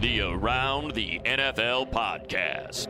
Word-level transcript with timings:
The 0.00 0.22
Around 0.22 0.94
the 0.94 1.20
NFL 1.26 1.92
podcast 1.92 2.88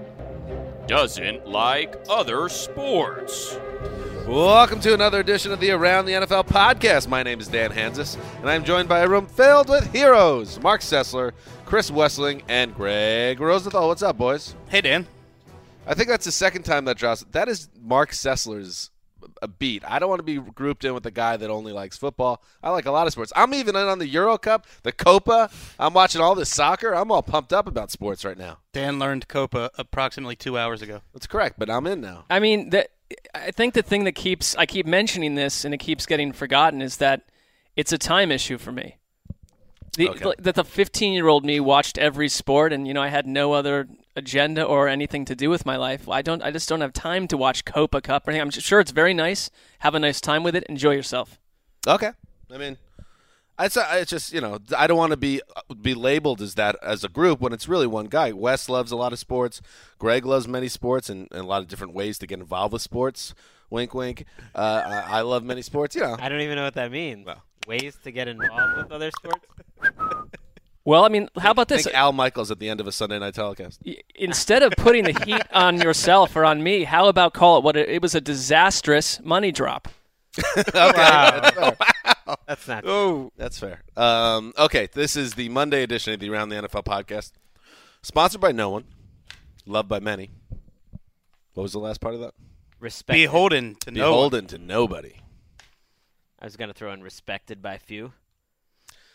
doesn't 0.87 1.45
like 1.45 1.97
other 2.09 2.49
sports. 2.49 3.59
Welcome 4.29 4.79
to 4.79 4.95
another 4.95 5.19
edition 5.19 5.51
of 5.51 5.59
the 5.59 5.73
Around 5.73 6.07
the 6.07 6.13
NFL 6.13 6.47
podcast. 6.47 7.09
My 7.09 7.25
name 7.25 7.41
is 7.41 7.49
Dan 7.49 7.73
Hanzus, 7.73 8.17
and 8.39 8.49
I'm 8.49 8.63
joined 8.63 8.89
by 8.89 9.01
a 9.01 9.09
room 9.09 9.27
filled 9.27 9.69
with 9.69 9.93
heroes 9.93 10.61
Marc 10.61 10.83
Sessler, 10.83 11.33
Chris 11.65 11.91
Wesseling, 11.91 12.43
and 12.49 12.73
Gregg 12.77 13.41
Rosenthal. 13.41 13.89
What's 13.89 14.05
up, 14.05 14.17
boys? 14.17 14.55
Hey, 14.69 14.81
Dan. 14.81 15.05
I 15.89 15.95
think 15.95 16.09
that's 16.09 16.27
the 16.27 16.31
second 16.31 16.63
time 16.63 16.85
that 16.85 16.97
drops. 16.97 17.25
That 17.33 17.49
is 17.49 17.69
Marc 17.83 18.13
Sessler's 18.13 18.93
a 19.43 19.49
beat. 19.49 19.83
I 19.87 19.99
don't 19.99 20.09
want 20.09 20.21
to 20.21 20.25
be 20.25 20.39
grouped 20.39 20.85
in 20.85 20.95
with 20.95 21.03
the 21.03 21.11
guy 21.11 21.37
that 21.37 21.51
only 21.51 21.73
likes 21.73 21.97
football. 21.97 22.43
I 22.63 22.71
like 22.71 22.87
a 22.87 22.91
lot 22.91 23.07
of 23.07 23.13
sports. 23.13 23.33
I'm 23.35 23.55
even 23.55 23.77
in 23.77 23.87
on 23.87 23.99
the 23.99 24.07
Euro 24.09 24.39
Cup, 24.39 24.67
the 24.83 24.93
Copa. 24.93 25.51
I'm 25.79 25.95
watching 25.95 26.21
all 26.21 26.35
this 26.35 26.49
soccer. 26.49 26.95
I'm 26.95 27.11
all 27.11 27.23
pumped 27.23 27.53
up 27.53 27.67
about 27.67 27.91
sports 27.91 28.25
right 28.25 28.39
now. 28.39 28.59
Dan 28.73 28.99
learned 28.99 29.29
Copa 29.29 29.71
approximately 29.79 30.37
two 30.37 30.59
hours 30.59 30.83
ago. 30.83 31.01
That's 31.13 31.27
correct, 31.27 31.59
but 31.59 31.71
I'm 31.71 31.87
in 31.87 32.01
now. 32.01 32.25
I 32.31 32.39
mean, 32.41 32.71
the, 32.71 32.89
I 33.35 33.51
think 33.51 33.75
the 33.75 33.83
thing 33.83 34.05
that 34.05 34.13
keeps 34.13 34.55
I 34.57 34.67
keep 34.67 34.87
mentioning 34.87 35.35
this 35.35 35.65
and 35.65 35.75
it 35.75 35.79
keeps 35.79 36.07
getting 36.07 36.33
forgotten 36.33 36.81
is 36.83 36.99
that 36.99 37.23
it's 37.77 37.93
a 37.93 37.99
time 37.99 38.31
issue 38.31 38.59
for 38.59 38.73
me. 38.73 38.97
The, 39.97 40.11
Okay. 40.11 40.33
That 40.39 40.55
the 40.55 40.65
15 40.65 41.13
year 41.13 41.27
old 41.27 41.45
me 41.45 41.59
watched 41.61 41.99
every 41.99 42.29
sport, 42.29 42.73
and 42.73 42.87
you 42.87 42.95
know 42.95 43.03
I 43.03 43.09
had 43.09 43.27
no 43.27 43.53
other 43.53 43.89
agenda 44.21 44.63
or 44.63 44.87
anything 44.87 45.25
to 45.25 45.35
do 45.35 45.51
with 45.51 45.67
my 45.67 45.77
life. 45.77 46.09
I 46.09 46.23
don't. 46.23 46.43
I 46.43 46.51
just 46.51 46.69
don't 46.69 46.83
have 46.83 46.93
time 46.93 47.27
to 47.29 47.37
watch 47.37 47.65
Copa 47.65 48.01
Cup 48.01 48.27
or 48.27 48.31
anything. 48.31 48.43
I'm 48.43 48.51
sure 48.51 48.79
it's 48.79 48.93
very 48.93 49.15
nice. 49.15 49.51
Have 49.81 49.95
a 49.95 49.99
nice 49.99 50.21
time 50.21 50.43
with 50.45 50.55
it. 50.55 50.65
Enjoy 50.65 50.93
yourself. 50.93 51.41
Okay. 51.87 52.13
I 52.53 52.59
mean, 52.59 52.77
it's, 53.59 53.77
uh, 53.77 53.89
it's 53.93 54.11
just 54.11 54.33
you 54.33 54.41
know 54.41 54.59
I 54.77 54.87
don't 54.87 54.99
want 54.99 55.11
to 55.11 55.17
be 55.17 55.41
be 55.81 55.95
labeled 55.95 56.41
as 56.41 56.55
that 56.55 56.77
as 56.83 57.05
a 57.05 57.09
group 57.09 57.41
when 57.41 57.53
it's 57.53 57.69
really 57.69 57.87
one 57.87 58.07
guy. 58.07 58.33
Wes 58.33 58.69
loves 58.69 58.93
a 58.93 58.97
lot 58.97 59.13
of 59.13 59.19
sports. 59.19 59.61
Greg 59.99 60.25
loves 60.25 60.47
many 60.47 60.69
sports 60.69 61.11
and, 61.11 61.29
and 61.31 61.41
a 61.41 61.47
lot 61.47 61.63
of 61.63 61.69
different 61.69 61.95
ways 61.95 62.19
to 62.19 62.27
get 62.27 62.39
involved 62.39 62.73
with 62.73 62.83
sports. 62.83 63.35
Wink, 63.71 63.95
wink. 63.95 64.25
Uh, 64.55 64.83
I, 64.85 65.19
I 65.19 65.21
love 65.23 65.45
many 65.45 65.63
sports. 65.63 65.95
You 65.95 66.03
know, 66.03 66.17
I 66.19 66.29
don't 66.29 66.41
even 66.41 66.57
know 66.57 66.65
what 66.65 66.75
that 66.75 66.91
means. 66.91 67.27
Well. 67.27 67.43
Ways 67.67 67.97
to 68.05 68.11
get 68.11 68.27
involved 68.27 68.77
with 68.79 68.91
other 68.91 69.11
sports? 69.11 69.47
Well, 70.85 71.05
I 71.05 71.09
mean, 71.09 71.29
how 71.39 71.51
about 71.51 71.69
this? 71.69 71.85
think 71.85 71.95
Al 71.95 72.13
Michaels 72.13 72.51
at 72.51 72.59
the 72.59 72.69
end 72.69 72.81
of 72.81 72.87
a 72.87 72.93
Sunday 72.93 73.19
night 73.19 73.35
telecast. 73.35 73.83
Instead 74.15 74.63
of 74.63 74.73
putting 74.77 75.05
the 75.05 75.13
heat 75.25 75.43
on 75.53 75.81
yourself 75.81 76.35
or 76.35 76.45
on 76.45 76.63
me, 76.63 76.85
how 76.85 77.07
about 77.09 77.35
call 77.35 77.59
it 77.59 77.65
what 77.65 77.77
it, 77.77 77.89
it 77.89 78.03
was 78.03 78.15
a 78.15 78.21
disastrous 78.21 79.21
money 79.23 79.53
drop? 79.53 79.89
okay, 80.57 80.63
that's 80.75 81.51
fair. 81.51 81.77
That's 82.47 82.69
not 82.69 82.85
Oh, 82.87 83.33
That's 83.37 83.59
fair. 83.59 83.83
Um, 83.97 84.53
okay, 84.57 84.89
this 84.93 85.17
is 85.17 85.35
the 85.35 85.49
Monday 85.49 85.83
edition 85.83 86.15
of 86.15 86.21
the 86.21 86.31
Around 86.31 86.51
the 86.51 86.57
NFL 86.57 86.85
podcast, 86.85 87.33
sponsored 88.03 88.41
by 88.41 88.53
no 88.53 88.71
one, 88.71 88.85
loved 89.67 89.89
by 89.89 89.99
many. 90.01 90.31
What 91.55 91.65
was 91.65 91.73
the 91.73 91.81
last 91.81 92.01
part 92.01 92.15
of 92.15 92.21
that? 92.21 92.35
respected. 92.81 93.23
beholden 93.23 93.77
to 93.81 93.91
no. 93.91 94.11
Beholden 94.13 94.47
to 94.47 94.59
nobody. 94.59 95.15
I 96.39 96.47
was 96.47 96.57
going 96.57 96.69
to 96.69 96.75
throw 96.75 96.93
in 96.93 97.03
respected 97.03 97.61
by 97.61 97.77
few. 97.79 98.13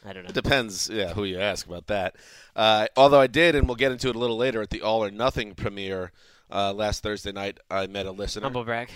I 0.05 0.13
don't 0.13 0.23
know. 0.23 0.29
It 0.29 0.35
depends, 0.35 0.89
yeah, 0.89 1.13
who 1.13 1.23
you 1.23 1.39
ask 1.39 1.65
about 1.65 1.87
that. 1.87 2.15
Uh, 2.55 2.87
although 2.95 3.19
I 3.19 3.27
did, 3.27 3.55
and 3.55 3.67
we'll 3.67 3.75
get 3.75 3.91
into 3.91 4.09
it 4.09 4.15
a 4.15 4.19
little 4.19 4.37
later 4.37 4.61
at 4.61 4.69
the 4.69 4.81
All 4.81 5.03
or 5.03 5.09
Nothing 5.09 5.55
premiere 5.55 6.11
uh, 6.51 6.73
last 6.73 7.01
Thursday 7.01 7.31
night. 7.31 7.59
I 7.71 7.87
met 7.87 8.05
a 8.05 8.11
listener. 8.11 8.43
Humble 8.43 8.63
brag. 8.63 8.89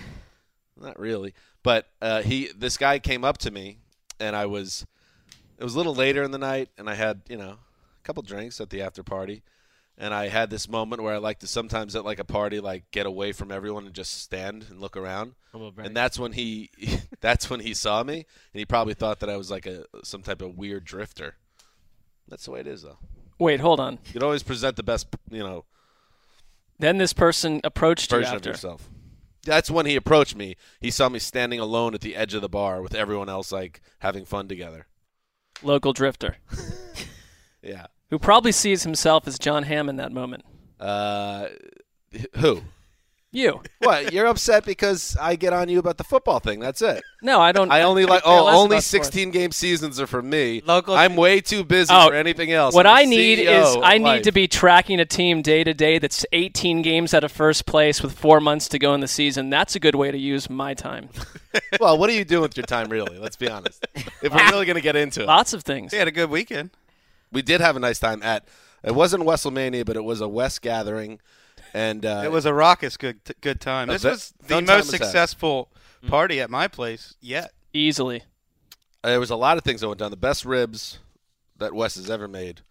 Not 0.80 1.00
really, 1.00 1.34
but 1.64 1.88
uh, 2.02 2.22
he, 2.22 2.50
this 2.56 2.78
guy 2.78 3.00
came 3.00 3.26
up 3.26 3.38
to 3.40 3.52
me, 3.52 3.80
and 4.20 4.36
I 4.36 4.46
was, 4.46 4.86
it 5.58 5.64
was 5.64 5.74
a 5.74 5.78
little 5.78 5.96
later 5.96 6.24
in 6.24 6.32
the 6.32 6.38
night, 6.38 6.70
and 6.78 6.90
I 6.90 6.94
had, 6.94 7.22
you 7.28 7.38
know, 7.38 7.58
a 7.58 8.04
couple 8.04 8.24
drinks 8.24 8.62
at 8.62 8.70
the 8.70 8.82
after 8.82 9.04
party, 9.04 9.42
and 10.00 10.14
I 10.14 10.30
had 10.30 10.50
this 10.50 10.68
moment 10.70 11.04
where 11.04 11.14
I 11.14 11.18
like 11.18 11.40
to 11.40 11.48
sometimes 11.48 11.96
at 11.96 12.06
like 12.06 12.20
a 12.20 12.24
party, 12.24 12.60
like 12.60 12.90
get 12.92 13.06
away 13.06 13.34
from 13.34 13.52
everyone 13.52 13.86
and 13.86 13.94
just 13.94 14.22
stand 14.24 14.66
and 14.70 14.80
look 14.80 14.96
around. 14.98 15.34
And 15.54 15.96
that's 15.96 16.18
when 16.18 16.32
he 16.32 16.70
that's 17.22 17.50
when 17.50 17.60
he 17.60 17.74
saw 17.74 18.02
me 18.04 18.16
and 18.16 18.26
he 18.60 18.66
probably 18.66 18.94
thought 18.94 19.20
that 19.20 19.30
I 19.30 19.38
was 19.38 19.52
like 19.52 19.66
a 19.68 19.86
some 20.04 20.22
type 20.24 20.42
of 20.42 20.58
weird 20.58 20.86
drifter. 20.86 21.36
That's 22.28 22.46
the 22.46 22.52
way 22.52 22.62
it 22.62 22.68
is 22.68 22.82
though. 22.84 22.98
Wait, 23.38 23.60
hold 23.60 23.80
on. 23.80 24.00
You'd 24.14 24.24
always 24.24 24.44
present 24.44 24.76
the 24.76 24.84
best, 24.84 25.08
you 25.30 25.40
know, 25.44 25.66
Then 26.78 26.98
this 26.98 27.14
person 27.14 27.62
approached 27.64 28.12
you 28.12 28.18
version 28.18 28.34
of 28.36 28.38
after. 28.38 28.50
yourself. 28.50 28.90
That's 29.46 29.72
when 29.72 29.86
he 29.86 29.96
approached 29.96 30.36
me. 30.36 30.56
He 30.82 30.92
saw 30.92 31.08
me 31.10 31.20
standing 31.20 31.60
alone 31.60 31.94
at 31.94 32.02
the 32.02 32.16
edge 32.16 32.34
of 32.34 32.42
the 32.42 32.50
bar 32.50 32.82
with 32.82 32.94
everyone 32.94 33.30
else 33.30 33.52
like 33.52 33.82
having 34.00 34.26
fun 34.26 34.48
together. 34.48 34.88
Local 35.64 35.92
drifter 35.94 36.38
Yeah. 37.62 37.88
Who 38.10 38.20
probably 38.20 38.52
sees 38.52 38.84
himself 38.84 39.28
as 39.28 39.38
Jon 39.40 39.64
Hamm 39.64 39.90
in 39.90 39.98
that 39.98 40.12
moment. 40.12 40.44
Uh 40.80 41.48
who? 42.38 42.62
You? 43.32 43.62
What? 43.78 44.12
You're 44.12 44.26
upset 44.26 44.66
because 44.66 45.16
I 45.22 45.36
get 45.36 45.54
on 45.54 45.70
you 45.70 45.78
about 45.78 45.98
the 46.00 46.04
football 46.04 46.40
thing. 46.40 46.60
That's 46.60 46.82
it. 46.82 47.04
No, 47.22 47.40
I 47.40 47.52
don't. 47.52 47.72
I 47.72 47.84
only 47.84 48.06
like 48.08 48.24
oh, 48.26 48.48
only 48.48 48.78
about 48.78 48.84
sports. 48.84 49.08
16 49.10 49.30
game 49.30 49.52
seasons 49.52 50.00
are 50.02 50.08
for 50.08 50.24
me. 50.24 50.64
Local- 50.66 50.96
I'm 50.96 51.16
way 51.16 51.40
too 51.40 51.64
busy 51.64 51.94
Oh, 51.94 52.08
for 52.08 52.16
anything 52.16 52.52
else. 52.52 52.74
What 52.74 52.88
I'm 52.88 52.96
I 52.96 53.04
the 53.04 53.10
need 53.12 53.40
CEO 53.40 53.62
is 53.76 53.78
I 53.84 53.98
need 54.00 54.04
life. 54.04 54.22
to 54.24 54.32
be 54.32 54.48
tracking 54.48 55.00
a 55.00 55.06
team 55.06 55.44
day 55.44 55.64
to 55.64 55.76
day 55.76 56.00
that's 56.00 56.26
18 56.32 56.82
games 56.82 57.14
out 57.14 57.24
of 57.24 57.32
first 57.32 57.68
place 57.68 58.02
with 58.02 58.18
four 58.18 58.40
months 58.40 58.68
to 58.70 58.80
go 58.80 58.96
in 58.96 59.02
the 59.02 59.08
season. 59.08 59.52
That's 59.52 59.76
a 59.76 59.80
good 59.80 59.94
way 59.96 60.10
to 60.10 60.18
use 60.18 60.50
my 60.50 60.74
time. 60.74 61.10
Well, 61.80 61.98
what 61.98 62.12
are 62.12 62.14
you 62.14 62.26
doing 62.26 62.44
with 62.44 62.56
your 62.58 62.66
time, 62.68 62.90
really? 62.90 63.18
Let's 63.18 63.36
be 63.36 63.50
honest. 63.50 63.84
If 63.96 64.32
we're 64.32 64.50
really 64.52 64.66
going 64.68 64.76
to 64.76 64.82
get 64.82 64.96
into 64.96 65.24
it, 65.24 65.28
Lots 65.28 65.54
of 65.54 65.64
things. 65.64 65.92
He 65.92 65.98
had 65.98 66.08
a 66.08 66.12
good 66.12 66.30
weekend. 66.30 66.70
We 67.32 67.42
did 67.42 67.62
have 67.62 67.76
a 67.76 67.80
nice 67.80 68.00
time 68.00 68.22
at. 68.24 68.48
It 68.84 68.96
wasn't 68.96 69.24
WrestleMania, 69.24 69.86
but 69.86 69.96
it 69.98 70.04
was 70.04 70.22
a 70.22 70.28
West 70.28 70.62
gathering, 70.62 71.20
and 71.74 72.06
uh, 72.06 72.22
It 72.24 72.32
was 72.32 72.46
a 72.46 72.54
raucous 72.54 72.96
good 72.98 73.20
good 73.42 73.60
time. 73.60 73.88
This 73.90 74.04
ve- 74.04 74.10
was 74.10 74.34
the 74.48 74.62
most 74.62 74.68
was 74.68 74.92
had. 74.92 75.02
successful 75.02 75.70
party 76.08 76.40
at 76.40 76.50
my 76.50 76.68
place 76.68 77.16
yet. 77.22 77.52
Easily. 77.74 78.24
there 79.04 79.20
was 79.20 79.30
a 79.30 79.36
lot 79.36 79.58
of 79.58 79.64
things 79.64 79.82
that 79.82 79.88
went 79.88 80.00
down. 80.00 80.12
The 80.12 80.18
best 80.18 80.44
ribs 80.46 81.00
that 81.58 81.74
Wes 81.74 81.96
has 81.96 82.10
ever 82.10 82.28
made 82.28 82.62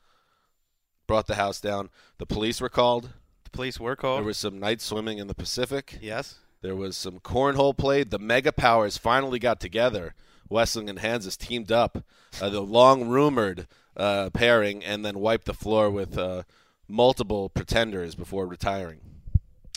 brought 1.07 1.27
the 1.27 1.35
house 1.37 1.61
down. 1.61 1.91
The 2.19 2.27
police 2.27 2.61
were 2.61 2.69
called. 2.69 3.11
The 3.45 3.51
police 3.51 3.79
were 3.79 3.97
called. 3.97 4.19
There 4.21 4.27
was 4.27 4.39
some 4.39 4.59
night 4.59 4.81
swimming 4.81 5.19
in 5.19 5.27
the 5.27 5.35
Pacific. 5.35 5.99
yes. 6.01 6.37
There 6.61 6.75
was 6.75 6.97
some 6.97 7.21
cornhole 7.21 7.77
played. 7.77 8.11
The 8.11 8.19
Mega 8.19 8.51
Powers 8.51 8.97
finally 8.99 9.39
got 9.39 9.61
together. 9.61 10.15
Wesseling 10.51 10.91
and 10.91 10.99
Hanzus 10.99 11.37
teamed 11.39 11.71
up. 11.71 12.03
Uh, 12.43 12.49
the 12.49 12.61
long 12.63 13.09
rumored 13.09 13.69
uh, 13.99 14.31
pairing 14.31 14.85
and 14.85 15.05
then 15.05 15.19
wiped 15.19 15.47
the 15.47 15.55
floor 15.55 15.91
with 15.91 16.17
uh, 16.17 16.45
multiple 16.87 17.49
pretenders 17.49 18.15
before 18.15 18.47
retiring. 18.47 19.01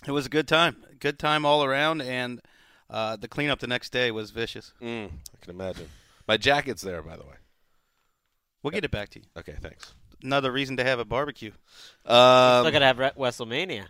It 0.07 0.11
was 0.11 0.25
a 0.25 0.29
good 0.29 0.47
time. 0.47 0.83
Good 0.99 1.19
time 1.19 1.45
all 1.45 1.63
around, 1.63 2.01
and 2.01 2.41
uh, 2.89 3.15
the 3.15 3.27
cleanup 3.27 3.59
the 3.59 3.67
next 3.67 3.91
day 3.91 4.11
was 4.11 4.31
vicious. 4.31 4.73
Mm, 4.81 5.07
I 5.07 5.37
can 5.45 5.53
imagine. 5.53 5.89
My 6.27 6.37
jacket's 6.37 6.81
there, 6.81 7.01
by 7.01 7.15
the 7.17 7.23
way. 7.23 7.35
We'll 8.63 8.71
get 8.71 8.85
it 8.85 8.91
back 8.91 9.09
to 9.09 9.19
you. 9.19 9.25
Okay, 9.37 9.55
thanks. 9.59 9.93
Another 10.23 10.51
reason 10.51 10.77
to 10.77 10.83
have 10.83 10.99
a 10.99 11.05
barbecue. 11.05 11.51
Um, 12.05 12.61
Still 12.63 12.71
gotta 12.71 12.85
have 12.85 12.99
Re- 12.99 13.11
WrestleMania. 13.17 13.85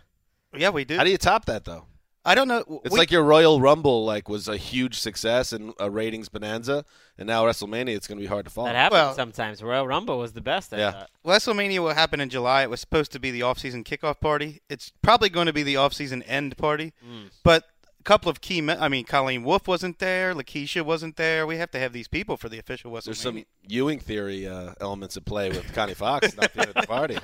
Yeah, 0.56 0.70
we 0.70 0.84
do. 0.84 0.96
how 0.96 1.04
do 1.04 1.10
you 1.10 1.18
top 1.18 1.44
that 1.46 1.64
though? 1.64 1.84
I 2.24 2.36
don't 2.36 2.46
know. 2.46 2.80
It's 2.84 2.92
We- 2.92 2.98
like 2.98 3.10
your 3.10 3.24
Royal 3.24 3.60
Rumble 3.60 4.04
like 4.04 4.28
was 4.28 4.46
a 4.46 4.56
huge 4.56 4.98
success 5.00 5.52
and 5.52 5.74
a 5.80 5.90
ratings 5.90 6.28
bonanza, 6.28 6.84
and 7.18 7.26
now 7.26 7.44
WrestleMania 7.44 7.96
it's 7.96 8.06
going 8.06 8.18
to 8.18 8.22
be 8.22 8.28
hard 8.28 8.44
to 8.44 8.50
follow. 8.50 8.68
That 8.68 8.76
happens 8.76 8.92
Well- 8.92 9.14
sometimes. 9.14 9.60
Royal 9.62 9.86
Rumble 9.88 10.18
was 10.18 10.32
the 10.32 10.40
best. 10.40 10.72
I 10.72 10.78
Yeah. 10.78 10.90
thought. 10.92 11.10
WrestleMania 11.26 11.80
will 11.80 11.94
happen 11.94 12.20
in 12.20 12.28
July. 12.28 12.62
It 12.62 12.70
was 12.70 12.80
supposed 12.80 13.10
to 13.12 13.18
be 13.18 13.30
the 13.32 13.42
off-season 13.42 13.82
kickoff 13.82 14.20
party. 14.20 14.60
It's 14.68 14.92
probably 15.02 15.30
going 15.30 15.46
to 15.46 15.52
be 15.52 15.64
the 15.64 15.76
off-season 15.76 16.22
end 16.22 16.56
party. 16.56 16.92
Mm. 17.04 17.30
But 17.42 17.64
a 17.98 18.02
couple 18.04 18.30
of 18.30 18.40
key. 18.40 18.60
Me- 18.60 18.74
I 18.78 18.88
mean, 18.88 19.04
Colleen 19.04 19.42
Wolfe 19.42 19.66
wasn't 19.66 19.98
there. 19.98 20.32
Lakeisha 20.32 20.82
wasn't 20.82 21.16
there. 21.16 21.44
We 21.44 21.56
have 21.56 21.70
to 21.72 21.78
have 21.80 21.92
these 21.92 22.06
people 22.08 22.36
for 22.36 22.48
the 22.48 22.58
official 22.60 22.92
WrestleMania. 22.92 23.04
There's 23.04 23.20
some 23.20 23.44
Ewing 23.66 23.98
theory 23.98 24.46
uh, 24.46 24.74
elements 24.80 25.16
at 25.16 25.24
play 25.24 25.50
with 25.50 25.72
Connie 25.72 25.94
Fox 25.94 26.36
not 26.36 26.52
being 26.54 26.68
at 26.68 26.74
the 26.74 26.86
party 26.86 27.16
on 27.16 27.22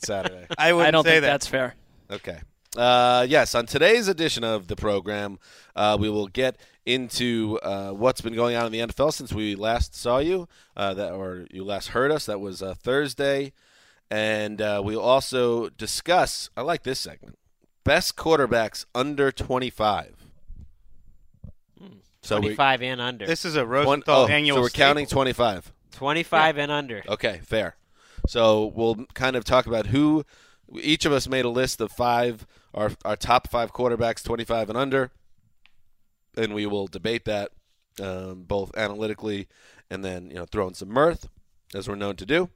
Saturday. 0.00 0.46
I 0.58 0.72
wouldn't 0.72 0.88
I 0.88 0.90
don't 0.90 1.04
say 1.04 1.10
think 1.12 1.22
that. 1.22 1.30
that's 1.30 1.46
fair. 1.46 1.74
Okay. 2.10 2.38
Uh, 2.76 3.26
yes, 3.28 3.54
on 3.54 3.66
today's 3.66 4.08
edition 4.08 4.44
of 4.44 4.66
the 4.66 4.76
program, 4.76 5.38
uh, 5.76 5.96
we 6.00 6.08
will 6.08 6.26
get 6.26 6.56
into 6.86 7.58
uh, 7.62 7.90
what's 7.90 8.22
been 8.22 8.34
going 8.34 8.56
on 8.56 8.66
in 8.66 8.72
the 8.72 8.80
NFL 8.80 9.12
since 9.12 9.32
we 9.32 9.54
last 9.54 9.94
saw 9.94 10.18
you, 10.18 10.48
uh, 10.76 10.94
that 10.94 11.12
or 11.12 11.46
you 11.50 11.64
last 11.64 11.88
heard 11.88 12.10
us. 12.10 12.24
That 12.26 12.40
was 12.40 12.62
uh, 12.62 12.74
Thursday, 12.74 13.52
and 14.10 14.62
uh, 14.62 14.80
we'll 14.82 15.00
also 15.00 15.68
discuss. 15.68 16.48
I 16.56 16.62
like 16.62 16.82
this 16.82 16.98
segment: 16.98 17.38
best 17.84 18.16
quarterbacks 18.16 18.86
under 18.94 19.30
twenty-five. 19.30 20.16
So 22.24 22.36
we, 22.36 22.54
25 22.54 22.82
and 22.82 23.00
under. 23.00 23.26
This 23.26 23.44
is 23.44 23.56
a 23.56 23.64
one, 23.64 23.68
Rosenthal 23.68 24.22
oh, 24.22 24.26
annual. 24.28 24.56
so 24.56 24.60
we're 24.62 24.70
counting 24.70 25.06
staple. 25.06 25.18
twenty-five. 25.18 25.72
25 25.90 26.58
and 26.58 26.72
under. 26.72 27.02
Okay, 27.06 27.40
fair. 27.44 27.76
So 28.26 28.72
we'll 28.74 29.04
kind 29.12 29.36
of 29.36 29.44
talk 29.44 29.66
about 29.66 29.86
who 29.86 30.24
each 30.80 31.04
of 31.04 31.12
us 31.12 31.28
made 31.28 31.44
a 31.44 31.50
list 31.50 31.80
of 31.80 31.92
five 31.92 32.46
our 32.74 32.92
our 33.04 33.16
top 33.16 33.48
five 33.48 33.72
quarterbacks, 33.72 34.22
twenty 34.22 34.44
five 34.44 34.68
and 34.68 34.78
under, 34.78 35.10
and 36.36 36.54
we 36.54 36.66
will 36.66 36.86
debate 36.86 37.24
that 37.24 37.52
um, 38.00 38.44
both 38.44 38.76
analytically 38.76 39.48
and 39.90 40.04
then 40.04 40.30
you 40.30 40.36
know 40.36 40.46
throw 40.46 40.66
in 40.68 40.74
some 40.74 40.88
mirth 40.88 41.28
as 41.74 41.88
we're 41.88 41.94
known 41.94 42.16
to 42.16 42.26
do. 42.26 42.48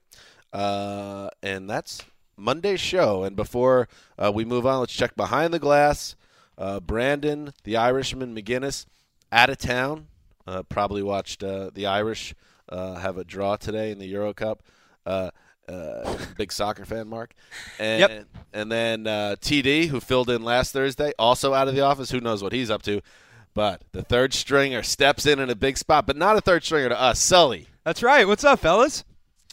Uh, 0.53 1.29
and 1.43 1.69
that's 1.69 2.03
Monday's 2.37 2.81
show. 2.81 3.25
And 3.25 3.37
before 3.37 3.89
uh, 4.19 4.33
we 4.35 4.45
move 4.45 4.67
on, 4.67 4.81
let's 4.81 4.93
check 4.93 5.15
behind 5.17 5.53
the 5.53 5.59
glass. 5.59 6.17
Uh, 6.59 6.81
Brandon, 6.81 7.53
the 7.65 7.77
Irishman, 7.77 8.35
McGinnis, 8.35 8.87
out 9.31 9.51
of 9.51 9.59
town. 9.59 10.07
Uh, 10.47 10.63
probably 10.63 11.03
watched 11.03 11.43
uh, 11.43 11.71
the 11.75 11.87
Irish 11.87 12.35
uh, 12.69 12.95
have 12.95 13.19
a 13.19 13.25
draw 13.25 13.57
today 13.57 13.91
in 13.91 13.99
the 13.99 14.07
Euro 14.07 14.33
Cup. 14.33 14.63
Uh, 15.69 16.17
big 16.37 16.53
soccer 16.53 16.85
fan, 16.85 17.09
Mark. 17.09 17.35
And, 17.79 18.01
Yep. 18.01 18.27
And 18.53 18.73
then 18.73 19.07
uh, 19.07 19.37
TD, 19.41 19.89
who 19.89 20.01
filled 20.01 20.31
in 20.31 20.43
last 20.43 20.73
Thursday, 20.73 21.13
also 21.19 21.55
out 21.55 21.69
of 21.69 21.75
the 21.75 21.81
office. 21.81 22.11
Who 22.11 22.21
knows 22.21 22.43
what 22.43 22.53
he's 22.53 22.71
up 22.71 22.83
to? 22.83 23.01
But 23.55 23.83
the 23.93 24.03
third 24.03 24.35
stringer 24.35 24.83
steps 24.83 25.27
in 25.27 25.39
in 25.39 25.49
a 25.51 25.55
big 25.55 25.79
spot, 25.79 26.07
but 26.07 26.17
not 26.17 26.37
a 26.37 26.41
third 26.41 26.63
stringer 26.63 26.91
to 26.91 27.01
us. 27.01 27.19
Sully. 27.19 27.69
That's 27.85 28.03
right. 28.03 28.27
What's 28.27 28.45
up, 28.45 28.61
fellas? 28.61 29.05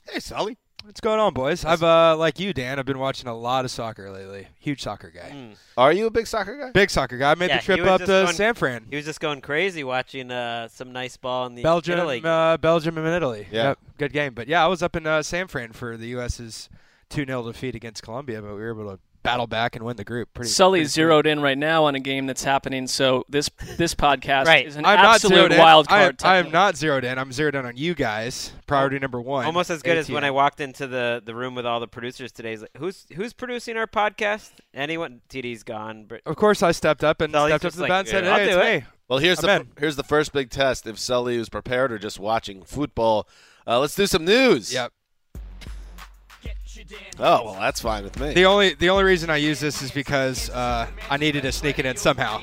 Hey, 0.10 0.20
Sully. 0.20 0.58
What's 0.84 1.00
going 1.00 1.20
on, 1.22 1.34
boys? 1.34 1.64
I've 1.64 1.82
uh, 1.82 2.18
like 2.18 2.40
you, 2.40 2.52
Dan. 2.54 2.78
I've 2.78 2.86
been 2.86 3.00
watching 3.00 3.30
a 3.30 3.34
lot 3.36 3.64
of 3.64 3.72
soccer 3.72 4.12
lately. 4.12 4.48
Huge 4.60 4.82
soccer 4.82 5.10
guy. 5.12 5.56
Are 5.78 5.94
you 5.94 6.08
a 6.08 6.12
big 6.12 6.28
soccer 6.28 6.58
guy? 6.58 6.72
Big 6.72 6.90
soccer 6.90 7.18
guy. 7.18 7.32
I 7.32 7.36
made 7.36 7.50
Yeah, 7.50 7.58
the 7.60 7.64
trip 7.64 7.80
up 7.88 8.02
to 8.02 8.08
going- 8.08 8.34
San 8.36 8.54
Fran, 8.54 8.86
He 8.90 8.98
was 8.98 9.06
just 9.06 9.22
going 9.22 9.40
crazy 9.40 9.86
watching 9.86 10.30
uh, 10.30 10.68
some 10.68 10.92
nice 10.92 11.16
ball 11.16 11.46
in 11.46 11.56
the 11.56 11.64
Belgium, 11.64 11.98
Italy. 12.00 12.22
uh, 12.24 12.58
Belgium, 12.58 12.98
and 12.98 13.08
Italy. 13.08 13.48
Yeah. 13.50 13.64
Yep, 13.70 13.80
good 13.98 14.14
game. 14.14 14.34
But 14.34 14.50
yeah, 14.50 14.62
I 14.64 14.68
was 14.68 14.84
up 14.84 14.98
in 14.98 15.08
uh, 15.08 15.24
San 15.24 15.48
Fran 15.48 15.72
for 15.72 15.96
the 15.96 16.08
U.S.'s 16.08 16.70
two 17.10 17.26
0 17.26 17.44
defeat 17.44 17.76
against 17.76 18.04
Colombia, 18.04 18.42
but 18.42 18.50
we 18.50 18.60
were 18.60 18.72
able 18.72 18.92
to 18.92 19.00
battle 19.24 19.48
back 19.48 19.76
and 19.76 19.84
win 19.86 19.96
the 19.96 20.04
group. 20.04 20.34
Pretty. 20.34 20.50
Sully's 20.50 20.80
pretty 20.82 20.88
zeroed 20.90 21.26
in 21.28 21.40
right 21.42 21.58
now 21.58 21.86
on 21.86 21.96
a 21.96 22.00
game 22.00 22.28
that's 22.28 22.44
happening, 22.44 22.86
so 22.88 23.26
this 23.30 23.50
this 23.78 23.96
podcast 23.96 24.46
Right. 24.46 24.68
is 24.68 24.76
an 24.76 24.86
I'm 24.86 24.98
not 25.02 25.16
absolute 25.16 25.36
zeroed 25.38 25.52
in. 25.54 25.58
wild 25.60 25.88
I 25.90 26.04
am, 26.04 26.16
card. 26.16 26.24
I 26.24 26.38
am 26.38 26.52
not 26.52 26.76
zeroed 26.78 27.04
in. 27.06 27.18
I'm 27.18 27.32
zeroed 27.32 27.56
in 27.56 27.66
on 27.66 27.76
you 27.78 27.96
guys. 27.96 28.52
Priority 28.68 29.00
number 29.00 29.20
one. 29.22 29.46
Almost 29.46 29.70
as 29.70 29.82
good 29.82 29.98
as 29.98 30.10
when 30.12 30.24
I 30.24 30.32
walked 30.32 30.60
into 30.62 30.86
the, 30.88 31.22
the 31.26 31.34
room 31.34 31.56
with 31.56 31.66
all 31.66 31.80
the 31.80 31.88
producers 31.88 32.32
today. 32.32 32.58
Like, 32.58 32.70
who's 32.78 33.06
who's 33.16 33.34
producing 33.34 33.78
our 33.78 33.88
podcast? 33.88 34.52
Anyone? 34.74 35.22
TD's 35.30 35.64
gone. 35.64 36.06
But 36.08 36.22
Of 36.26 36.36
course, 36.36 36.62
I 36.62 36.72
stepped 36.72 37.04
up 37.04 37.22
and 37.22 37.32
Sully's 37.34 37.52
stepped 37.52 37.66
up 37.66 37.72
to 37.72 37.78
the 37.78 37.82
like, 37.84 37.90
bat 37.90 38.00
and 38.02 38.08
said, 38.10 38.24
"Yeah, 38.26 38.32
I'll 38.32 38.38
"Hey, 38.40 38.46
do 38.46 38.58
it's 38.60 38.68
it." 38.68 38.82
me." 38.82 38.86
Well, 39.10 39.20
here's 39.20 39.40
I'm 39.40 39.46
the 39.46 39.56
in. 39.62 39.68
here's 39.80 39.96
the 39.96 40.04
first 40.04 40.34
big 40.34 40.50
test. 40.50 40.86
If 40.88 40.98
Sully 41.00 41.38
was 41.38 41.50
prepared 41.50 41.92
or 41.92 41.98
just 42.00 42.20
watching 42.20 42.64
football, 42.64 43.28
uh, 43.68 43.80
let's 43.80 43.96
do 43.96 44.06
some 44.08 44.26
news. 44.26 44.74
Yep. 44.74 44.92
Oh 47.20 47.46
well, 47.46 47.58
that's 47.60 47.82
fine 47.82 48.04
with 48.04 48.20
me. 48.20 48.34
The 48.34 48.46
only 48.46 48.74
the 48.74 48.90
only 48.90 49.04
reason 49.04 49.30
I 49.30 49.38
use 49.38 49.60
this 49.60 49.82
is 49.82 49.92
because 49.92 50.50
uh, 50.50 50.88
I 51.10 51.18
needed 51.18 51.44
to 51.44 51.52
sneak 51.52 51.80
it 51.80 51.86
in 51.86 51.98
somehow. 51.98 52.42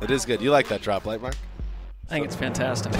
It 0.00 0.10
is 0.10 0.24
good. 0.24 0.40
You 0.40 0.50
like 0.50 0.68
that 0.68 0.80
drop, 0.80 1.06
light, 1.06 1.20
Mark? 1.20 1.34
I 2.06 2.14
think 2.14 2.24
it's 2.24 2.36
fantastic. 2.36 2.92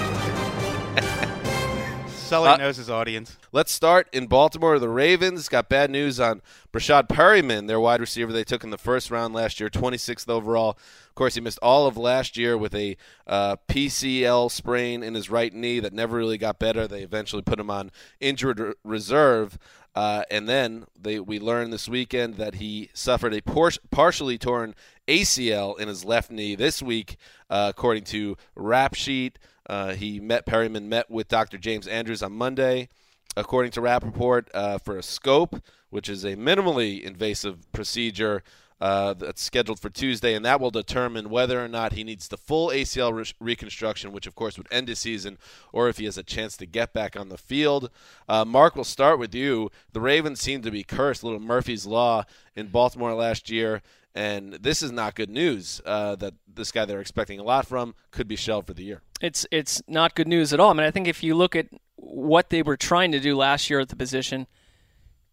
Sully 2.29 2.51
Uh, 2.51 2.57
knows 2.59 2.77
his 2.77 2.91
audience. 2.91 3.39
Let's 3.53 3.73
start 3.73 4.07
in 4.13 4.27
Baltimore. 4.27 4.79
The 4.79 4.89
Ravens 4.91 5.49
got 5.49 5.71
bad 5.71 5.91
news 5.91 6.21
on 6.21 6.43
Breshad 6.73 7.09
Perriman, 7.09 7.69
their 7.69 7.81
wide 7.81 8.01
receiver 8.01 8.33
they 8.33 8.45
took 8.45 8.63
in 8.63 8.69
the 8.69 8.77
first 8.77 9.11
round 9.11 9.33
last 9.33 9.59
year, 9.61 9.71
26th 9.71 10.29
overall. 10.29 10.79
Of 11.09 11.15
course, 11.15 11.37
he 11.37 11.41
missed 11.41 11.59
all 11.63 11.87
of 11.87 11.97
last 11.97 12.37
year 12.37 12.59
with 12.59 12.75
a 12.75 12.99
uh, 13.27 13.57
PCL 13.67 14.51
sprain 14.51 15.03
in 15.03 15.15
his 15.15 15.31
right 15.31 15.55
knee 15.55 15.81
that 15.81 15.95
never 15.95 16.19
really 16.19 16.37
got 16.37 16.59
better. 16.59 16.87
They 16.87 17.01
eventually 17.01 17.41
put 17.43 17.59
him 17.59 17.71
on 17.71 17.91
injured 18.21 18.61
re- 18.61 18.75
reserve. 18.85 19.59
Uh, 19.95 20.23
and 20.31 20.47
then 20.47 20.85
they, 21.01 21.19
we 21.19 21.41
learned 21.41 21.73
this 21.73 21.89
weekend 21.89 22.35
that 22.35 22.57
he 22.57 22.91
suffered 22.93 23.33
a 23.33 23.41
por- 23.41 23.73
partially 23.91 24.37
torn 24.37 24.75
ACL 25.09 25.81
in 25.81 25.89
his 25.89 26.05
left 26.05 26.31
knee 26.31 26.55
this 26.55 26.83
week, 26.83 27.17
uh, 27.49 27.69
according 27.75 28.05
to 28.05 28.37
Rap 28.55 28.95
Sheet. 28.95 29.39
Uh, 29.69 29.95
he 29.95 30.21
met 30.21 30.47
Perriman 30.47 30.85
met 30.85 31.11
with 31.11 31.29
Dr. 31.29 31.59
James 31.59 31.87
Andrews 31.87 32.23
on 32.23 32.33
Monday, 32.33 32.89
according 33.37 33.73
to 33.73 33.81
Rapoport, 33.81 34.49
uh, 34.55 34.79
for 34.79 34.97
a 34.97 35.03
scope, 35.03 35.63
which 35.91 36.09
is 36.09 36.25
a 36.25 36.37
minimally 36.37 37.03
invasive 37.03 37.71
procedure 37.73 38.43
uh, 38.81 39.13
that's 39.15 39.43
scheduled 39.43 39.81
for 39.81 39.91
Tuesday, 39.91 40.35
and 40.35 40.45
that 40.45 40.61
will 40.61 40.71
determine 40.71 41.31
whether 41.31 41.63
or 41.63 41.69
not 41.69 41.95
he 41.95 42.05
needs 42.05 42.29
the 42.29 42.37
full 42.37 42.69
ACL 42.69 43.13
re- 43.13 43.25
reconstruction, 43.41 44.13
which 44.13 44.27
of 44.27 44.35
course 44.35 44.57
would 44.57 44.69
end 44.71 44.89
his 44.89 45.01
season, 45.01 45.37
or 45.73 45.89
if 45.89 45.99
he 45.99 46.05
has 46.05 46.17
a 46.17 46.23
chance 46.23 46.57
to 46.57 46.67
get 46.67 46.93
back 46.93 47.17
on 47.19 47.29
the 47.29 47.39
field. 47.39 47.91
Uh, 48.29 48.45
Mark, 48.45 48.77
we'll 48.77 48.85
start 48.85 49.19
with 49.19 49.35
you. 49.35 49.71
The 49.93 50.01
Ravens 50.01 50.41
seem 50.41 50.63
to 50.63 50.71
be 50.71 50.85
cursed, 50.85 51.25
little 51.25 51.41
Murphy's 51.41 51.87
Law 51.87 52.25
in 52.55 52.69
Baltimore 52.69 53.15
last 53.15 53.51
year. 53.51 53.83
And 54.15 54.55
this 54.55 54.83
is 54.83 54.91
not 54.91 55.15
good 55.15 55.31
news 55.31 55.81
uh, 55.85 56.17
that 56.17 56.35
this 56.53 56.73
guy 56.73 56.85
they're 56.85 57.01
expecting 57.01 57.39
a 57.39 57.45
lot 57.45 57.67
from 57.67 57.95
could 58.11 58.27
be 58.27 58.37
shelved 58.37 58.67
for 58.67 58.75
the 58.75 58.83
year. 58.83 59.03
It's 59.21 59.47
it's 59.51 59.83
not 59.87 60.15
good 60.15 60.29
news 60.29 60.53
at 60.53 60.61
all. 60.61 60.71
I 60.71 60.73
mean, 60.73 60.87
I 60.87 60.91
think 60.91 61.07
if 61.07 61.23
you 61.23 61.35
look 61.35 61.55
at 61.55 61.67
what 61.97 62.51
they 62.51 62.63
were 62.63 62.77
trying 62.77 63.13
to 63.13 63.21
do 63.21 63.37
last 63.37 63.71
year 63.71 63.81
at 63.81 63.91
the 63.91 63.97
position, 63.97 64.47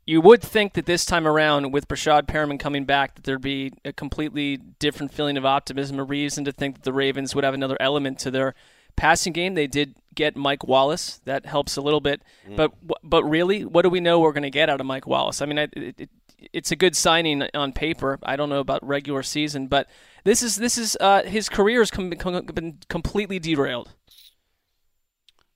you 0.05 0.22
would 0.22 0.41
think 0.41 0.74
that 0.74 0.86
this 0.86 1.03
time 1.05 1.27
around, 1.27 1.72
with 1.72 1.88
Breshad 1.88 2.24
Perriman 2.24 2.60
coming 2.60 2.86
back, 2.86 3.15
that 3.15 3.24
there'd 3.24 3.41
be 3.41 3.74
a 3.84 3.91
completely 3.91 4.58
different 4.58 5.12
feeling 5.12 5.38
of 5.38 5.46
optimism, 5.46 6.00
a 6.00 6.03
reason 6.03 6.46
to 6.46 6.51
think 6.51 6.75
that 6.75 6.84
the 6.84 6.94
Ravens 6.94 7.34
would 7.34 7.44
have 7.44 7.55
another 7.55 7.77
element 7.79 8.20
to 8.20 8.29
their 8.29 8.53
passing 8.96 9.34
game. 9.34 9.55
They 9.55 9.67
did 9.67 9.96
get 10.13 10.36
Mike 10.36 10.65
Wallace, 10.67 11.22
that 11.25 11.46
helps 11.46 11.75
a 11.75 11.82
little 11.82 12.01
bit, 12.01 12.22
but 12.55 12.72
but 13.03 13.24
really, 13.24 13.65
what 13.65 13.82
do 13.82 13.89
we 13.89 14.00
know 14.00 14.20
we're 14.20 14.32
going 14.32 14.44
to 14.44 14.50
get 14.51 14.70
out 14.70 14.79
of 14.79 14.86
Mike 14.86 15.08
Wallace? 15.08 15.41
I 15.41 15.46
mean, 15.46 15.60
I, 15.60 15.63
it, 15.74 15.96
it, 16.01 16.10
it's 16.54 16.72
a 16.72 16.75
good 16.75 16.96
signing 16.96 17.44
on 17.54 17.74
paper. 17.74 18.20
I 18.24 18.36
don't 18.36 18.50
know 18.50 18.60
about 18.60 18.86
regular 18.86 19.24
season, 19.24 19.68
but 19.68 19.88
this 20.24 20.42
is 20.42 20.56
this 20.56 20.77
is 20.77 20.98
uh, 21.00 21.24
his 21.24 21.50
career 21.50 21.80
has 21.80 21.92
com- 21.92 22.12
com- 22.13 22.46
been 22.46 22.80
completely 22.89 23.39
derailed. 23.39 23.92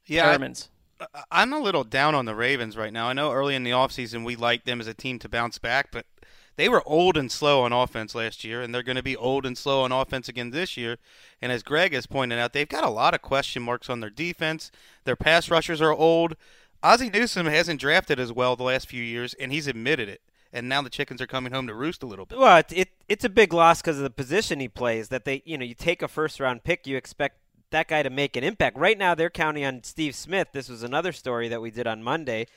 Yeah, 0.05 0.25
Perriman's. 0.25 0.69
I- 0.99 1.23
I'm 1.31 1.53
a 1.53 1.59
little 1.59 1.83
down 1.83 2.15
on 2.15 2.25
the 2.25 2.35
Ravens 2.35 2.75
right 2.75 2.91
now. 2.93 3.07
I 3.07 3.13
know 3.13 3.31
early 3.31 3.55
in 3.55 3.63
the 3.63 3.71
offseason 3.71 4.25
we 4.25 4.35
liked 4.35 4.65
them 4.65 4.81
as 4.81 4.87
a 4.87 4.93
team 4.93 5.19
to 5.19 5.29
bounce 5.29 5.57
back, 5.57 5.91
but 5.91 6.05
they 6.57 6.67
were 6.67 6.83
old 6.85 7.15
and 7.15 7.31
slow 7.31 7.61
on 7.63 7.71
offense 7.71 8.13
last 8.13 8.43
year, 8.43 8.61
and 8.61 8.75
they're 8.75 8.83
going 8.83 8.97
to 8.97 9.03
be 9.03 9.15
old 9.15 9.45
and 9.45 9.57
slow 9.57 9.83
on 9.83 9.93
offense 9.93 10.27
again 10.27 10.49
this 10.49 10.75
year. 10.75 10.97
And 11.41 11.53
as 11.53 11.63
Greg 11.63 11.93
has 11.93 12.05
pointed 12.05 12.37
out, 12.37 12.51
they've 12.51 12.67
got 12.67 12.83
a 12.83 12.89
lot 12.89 13.13
of 13.13 13.21
question 13.21 13.63
marks 13.63 13.89
on 13.89 14.01
their 14.01 14.09
defense. 14.09 14.71
Their 15.05 15.15
pass 15.15 15.49
rushers 15.49 15.81
are 15.81 15.93
old. 15.93 16.35
Ozzie 16.83 17.09
Newsome 17.09 17.45
hasn't 17.45 17.79
drafted 17.79 18.19
as 18.19 18.33
well 18.33 18.55
the 18.55 18.63
last 18.63 18.87
few 18.89 19.03
years, 19.03 19.33
and 19.35 19.53
he's 19.53 19.67
admitted 19.67 20.09
it. 20.09 20.21
And 20.51 20.67
now 20.67 20.81
the 20.81 20.89
chickens 20.89 21.21
are 21.21 21.27
coming 21.27 21.53
home 21.53 21.67
to 21.67 21.73
roost 21.73 22.01
a 22.01 22.07
little 22.07 22.25
bit. 22.25 22.39
Well, 22.39 22.57
it, 22.57 22.71
it 22.71 22.89
it's 23.07 23.23
a 23.23 23.29
big 23.29 23.53
loss 23.53 23.81
because 23.81 23.97
of 23.97 24.03
the 24.03 24.09
position 24.09 24.59
he 24.59 24.67
plays. 24.67 25.09
That 25.09 25.25
they, 25.25 25.43
you 25.45 25.57
know, 25.57 25.65
you 25.65 25.75
take 25.75 26.01
a 26.01 26.07
first 26.07 26.39
round 26.39 26.63
pick, 26.63 26.87
you 26.87 26.97
expect 26.97 27.37
that 27.71 27.87
guy 27.87 28.01
to 28.01 28.09
make 28.09 28.35
an 28.35 28.43
impact. 28.43 28.77
Right 28.77 28.97
now, 28.97 29.13
they're 29.13 29.29
counting 29.29 29.63
on 29.63 29.83
Steve 29.83 30.15
Smith. 30.15 30.49
This 30.51 30.69
was 30.69 30.81
another 30.81 31.11
story 31.11 31.47
that 31.49 31.61
we 31.61 31.69
did 31.69 31.85
on 31.85 32.01
Monday 32.01 32.47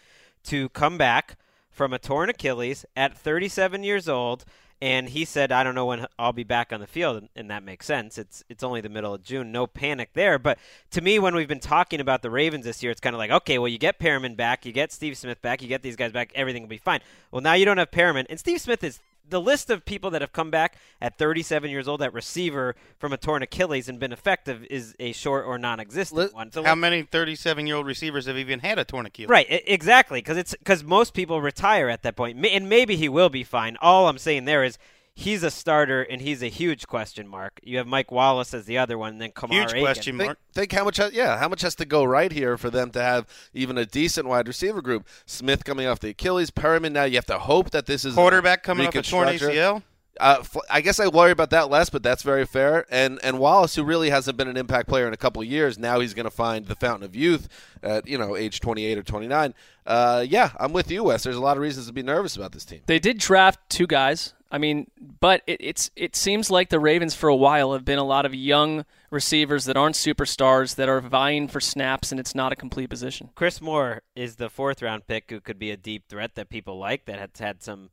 to 0.44 0.68
come 0.70 0.96
back 0.96 1.36
from 1.70 1.92
a 1.92 1.98
torn 1.98 2.30
Achilles 2.30 2.84
at 2.96 3.16
37 3.16 3.82
years 3.82 4.08
old. 4.08 4.44
And 4.82 5.10
he 5.10 5.24
said, 5.24 5.52
"I 5.52 5.62
don't 5.62 5.76
know 5.76 5.86
when 5.86 6.08
I'll 6.18 6.32
be 6.32 6.42
back 6.42 6.72
on 6.72 6.80
the 6.80 6.88
field," 6.88 7.28
and 7.36 7.48
that 7.52 7.62
makes 7.62 7.86
sense. 7.86 8.18
It's 8.18 8.42
it's 8.48 8.64
only 8.64 8.80
the 8.80 8.88
middle 8.88 9.14
of 9.14 9.22
June, 9.22 9.52
no 9.52 9.68
panic 9.68 10.10
there. 10.14 10.40
But 10.40 10.58
to 10.90 11.00
me, 11.00 11.20
when 11.20 11.36
we've 11.36 11.46
been 11.46 11.60
talking 11.60 12.00
about 12.00 12.22
the 12.22 12.30
Ravens 12.30 12.64
this 12.64 12.82
year, 12.82 12.90
it's 12.90 13.00
kind 13.00 13.14
of 13.14 13.18
like, 13.18 13.30
okay, 13.30 13.60
well, 13.60 13.68
you 13.68 13.78
get 13.78 14.00
Perriman 14.00 14.36
back, 14.36 14.66
you 14.66 14.72
get 14.72 14.90
Steve 14.90 15.16
Smith 15.16 15.40
back, 15.40 15.62
you 15.62 15.68
get 15.68 15.82
these 15.82 15.94
guys 15.94 16.10
back, 16.10 16.32
everything 16.34 16.62
will 16.62 16.68
be 16.68 16.78
fine. 16.78 16.98
Well, 17.30 17.40
now 17.40 17.52
you 17.52 17.64
don't 17.64 17.78
have 17.78 17.92
Perriman, 17.92 18.26
and 18.28 18.40
Steve 18.40 18.60
Smith 18.60 18.82
is 18.82 18.98
the 19.28 19.40
list 19.40 19.70
of 19.70 19.84
people 19.84 20.10
that 20.10 20.20
have 20.20 20.32
come 20.32 20.50
back 20.50 20.76
at 21.00 21.16
37 21.16 21.70
years 21.70 21.88
old 21.88 22.02
at 22.02 22.12
receiver 22.12 22.74
from 22.98 23.12
a 23.12 23.16
torn 23.16 23.42
Achilles 23.42 23.88
and 23.88 23.98
been 23.98 24.12
effective 24.12 24.64
is 24.64 24.94
a 24.98 25.12
short 25.12 25.46
or 25.46 25.58
non-existent 25.58 26.34
one. 26.34 26.52
So 26.52 26.62
How 26.62 26.74
many 26.74 27.02
37 27.02 27.66
year 27.66 27.76
old 27.76 27.86
receivers 27.86 28.26
have 28.26 28.36
even 28.36 28.60
had 28.60 28.78
a 28.78 28.84
torn 28.84 29.06
Achilles? 29.06 29.28
Right, 29.28 29.46
exactly, 29.48 30.20
because 30.20 30.36
it's 30.36 30.54
because 30.56 30.84
most 30.84 31.14
people 31.14 31.40
retire 31.40 31.88
at 31.88 32.02
that 32.02 32.16
point, 32.16 32.38
Ma- 32.38 32.48
and 32.48 32.68
maybe 32.68 32.96
he 32.96 33.08
will 33.08 33.30
be 33.30 33.44
fine. 33.44 33.76
All 33.80 34.08
I'm 34.08 34.18
saying 34.18 34.44
there 34.44 34.64
is 34.64 34.78
he's 35.14 35.42
a 35.42 35.50
starter 35.50 36.02
and 36.02 36.20
he's 36.20 36.42
a 36.42 36.48
huge 36.48 36.86
question 36.86 37.28
mark. 37.28 37.60
You 37.62 37.78
have 37.78 37.86
Mike 37.86 38.10
Wallace 38.10 38.54
as 38.54 38.66
the 38.66 38.78
other 38.78 38.96
one, 38.98 39.12
and 39.12 39.20
then 39.20 39.32
Kamar 39.32 39.58
Huge 39.58 39.70
Aiken. 39.72 39.82
question 39.82 40.16
mark. 40.16 40.38
think 40.52 40.72
how 40.72 40.84
much, 40.84 40.96
ha- 40.96 41.10
yeah, 41.12 41.38
how 41.38 41.48
much 41.48 41.62
has 41.62 41.74
to 41.76 41.84
go 41.84 42.04
right 42.04 42.32
here 42.32 42.56
for 42.56 42.70
them 42.70 42.90
to 42.92 43.02
have 43.02 43.26
even 43.54 43.78
a 43.78 43.86
decent 43.86 44.26
wide 44.26 44.48
receiver 44.48 44.82
group? 44.82 45.06
Smith 45.26 45.64
coming 45.64 45.86
off 45.86 46.00
the 46.00 46.10
Achilles, 46.10 46.50
Perriman. 46.50 46.92
Now 46.92 47.04
you 47.04 47.16
have 47.16 47.26
to 47.26 47.38
hope 47.38 47.70
that 47.70 47.86
this 47.86 48.04
is 48.04 48.14
Quarterback 48.14 48.62
coming 48.62 48.86
off 48.86 48.94
a 48.94 49.02
torn. 49.02 49.28
ACL. 49.28 49.82
Uh, 50.20 50.36
f- 50.40 50.56
I 50.70 50.80
guess 50.80 51.00
I 51.00 51.08
worry 51.08 51.30
about 51.30 51.50
that 51.50 51.70
less, 51.70 51.88
but 51.90 52.02
that's 52.02 52.22
very 52.22 52.44
fair. 52.44 52.86
And 52.90 53.18
and 53.22 53.38
Wallace, 53.38 53.74
who 53.74 53.84
really 53.84 54.10
hasn't 54.10 54.36
been 54.36 54.48
an 54.48 54.56
impact 54.56 54.88
player 54.88 55.06
in 55.06 55.14
a 55.14 55.16
couple 55.16 55.40
of 55.42 55.48
years, 55.48 55.78
now 55.78 56.00
he's 56.00 56.14
going 56.14 56.24
to 56.24 56.30
find 56.30 56.66
the 56.66 56.74
fountain 56.74 57.04
of 57.04 57.16
youth 57.16 57.48
at 57.82 58.06
you 58.06 58.18
know 58.18 58.36
age 58.36 58.60
28 58.60 58.98
or 58.98 59.02
29. 59.02 59.54
Uh, 59.86 60.24
yeah, 60.28 60.50
I'm 60.58 60.72
with 60.72 60.90
you, 60.90 61.04
Wes. 61.04 61.22
There's 61.22 61.36
a 61.36 61.40
lot 61.40 61.56
of 61.56 61.62
reasons 61.62 61.86
to 61.86 61.92
be 61.92 62.02
nervous 62.02 62.36
about 62.36 62.52
this 62.52 62.64
team. 62.64 62.80
They 62.86 62.98
did 62.98 63.18
draft 63.18 63.58
two 63.68 63.86
guys. 63.86 64.34
I 64.50 64.58
mean, 64.58 64.90
but 65.18 65.42
it, 65.46 65.56
it's 65.60 65.90
it 65.96 66.14
seems 66.14 66.50
like 66.50 66.68
the 66.68 66.78
Ravens 66.78 67.14
for 67.14 67.28
a 67.28 67.34
while 67.34 67.72
have 67.72 67.86
been 67.86 67.98
a 67.98 68.04
lot 68.04 68.26
of 68.26 68.34
young 68.34 68.84
receivers 69.10 69.64
that 69.64 69.78
aren't 69.78 69.94
superstars 69.94 70.74
that 70.74 70.90
are 70.90 71.00
vying 71.00 71.48
for 71.48 71.58
snaps, 71.58 72.10
and 72.10 72.20
it's 72.20 72.34
not 72.34 72.52
a 72.52 72.56
complete 72.56 72.90
position. 72.90 73.30
Chris 73.34 73.62
Moore 73.62 74.02
is 74.14 74.36
the 74.36 74.50
fourth 74.50 74.82
round 74.82 75.06
pick 75.06 75.30
who 75.30 75.40
could 75.40 75.58
be 75.58 75.70
a 75.70 75.76
deep 75.78 76.06
threat 76.06 76.34
that 76.34 76.50
people 76.50 76.78
like 76.78 77.06
that 77.06 77.18
has 77.18 77.30
had 77.38 77.62
some 77.62 77.88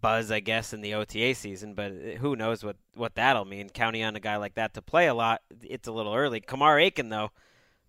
buzz, 0.00 0.30
I 0.30 0.40
guess, 0.40 0.72
in 0.72 0.80
the 0.80 0.94
OTA 0.94 1.34
season, 1.34 1.74
but 1.74 1.92
who 2.18 2.36
knows 2.36 2.64
what, 2.64 2.76
what 2.94 3.14
that'll 3.14 3.44
mean. 3.44 3.68
Counting 3.68 4.02
on 4.04 4.16
a 4.16 4.20
guy 4.20 4.36
like 4.36 4.54
that 4.54 4.74
to 4.74 4.82
play 4.82 5.06
a 5.06 5.14
lot, 5.14 5.42
it's 5.62 5.88
a 5.88 5.92
little 5.92 6.14
early. 6.14 6.40
Kamar 6.40 6.78
Aiken, 6.78 7.08
though, 7.08 7.30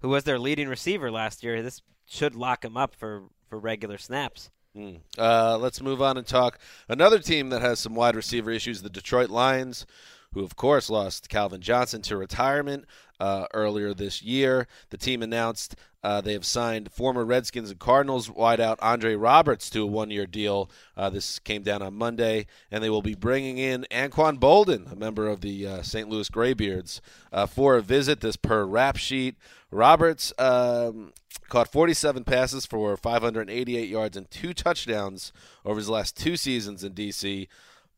who 0.02 0.10
was 0.10 0.24
their 0.24 0.40
leading 0.40 0.68
receiver 0.68 1.12
last 1.12 1.44
year, 1.44 1.62
this 1.62 1.82
should 2.06 2.36
lock 2.36 2.66
him 2.66 2.78
up 2.78 2.96
for, 2.96 3.24
for 3.50 3.60
regular 3.60 3.98
snaps. 3.98 4.50
Hmm. 4.76 4.96
Uh, 5.18 5.58
let's 5.58 5.82
move 5.82 6.02
on 6.02 6.18
and 6.18 6.26
talk 6.26 6.58
another 6.88 7.20
team 7.20 7.50
that 7.50 7.62
has 7.62 7.80
some 7.80 7.94
wide 7.94 8.16
receiver 8.16 8.52
issues: 8.52 8.82
the 8.82 8.90
Detroit 8.90 9.30
Lions, 9.30 9.86
who 10.34 10.44
of 10.44 10.56
course 10.56 10.90
lost 10.90 11.28
Calvin 11.28 11.60
Johnson 11.60 12.02
to 12.04 12.16
retirement 12.16 12.86
uh, 13.22 13.46
earlier 13.54 13.94
this 13.94 14.24
year. 14.24 14.68
The 14.90 14.98
team 14.98 15.22
announced 15.22 15.76
uh, 16.04 16.22
they 16.22 16.34
have 16.34 16.46
signed 16.46 16.92
former 16.92 17.24
Redskins 17.24 17.70
and 17.70 17.80
Cardinals 17.80 18.28
wideout 18.28 18.78
Andre 18.82 19.14
Roberts 19.14 19.70
to 19.70 19.84
a 19.84 19.86
one-year 19.86 20.26
deal. 20.26 20.72
Uh, 20.98 21.12
this 21.12 21.38
came 21.38 21.62
down 21.62 21.84
on 21.84 21.94
Monday, 21.94 22.48
and 22.72 22.84
they 22.84 22.90
will 22.90 23.04
be 23.04 23.14
bringing 23.14 23.60
in 23.60 23.86
Anquan 23.92 24.40
Boldin, 24.40 24.92
a 24.92 24.96
member 24.96 25.28
of 25.28 25.42
the 25.42 25.68
uh, 25.68 25.82
St. 25.84 26.10
Louis 26.10 26.28
Graybeards, 26.30 27.00
uh, 27.32 27.46
for 27.46 27.78
a 27.78 27.82
visit. 27.84 28.22
This 28.22 28.36
per 28.36 28.66
rap 28.66 28.98
sheet. 28.98 29.36
Roberts 29.70 30.34
um, 30.40 31.14
caught 31.48 31.72
47 31.72 32.24
passes 32.24 32.66
for 32.66 32.98
588 32.98 33.88
yards 33.88 34.18
and 34.18 34.30
two 34.32 34.54
touchdowns 34.54 35.32
over 35.64 35.78
his 35.78 35.90
last 35.90 36.18
two 36.18 36.36
seasons 36.36 36.84
in 36.84 36.94
D.C. 36.94 37.48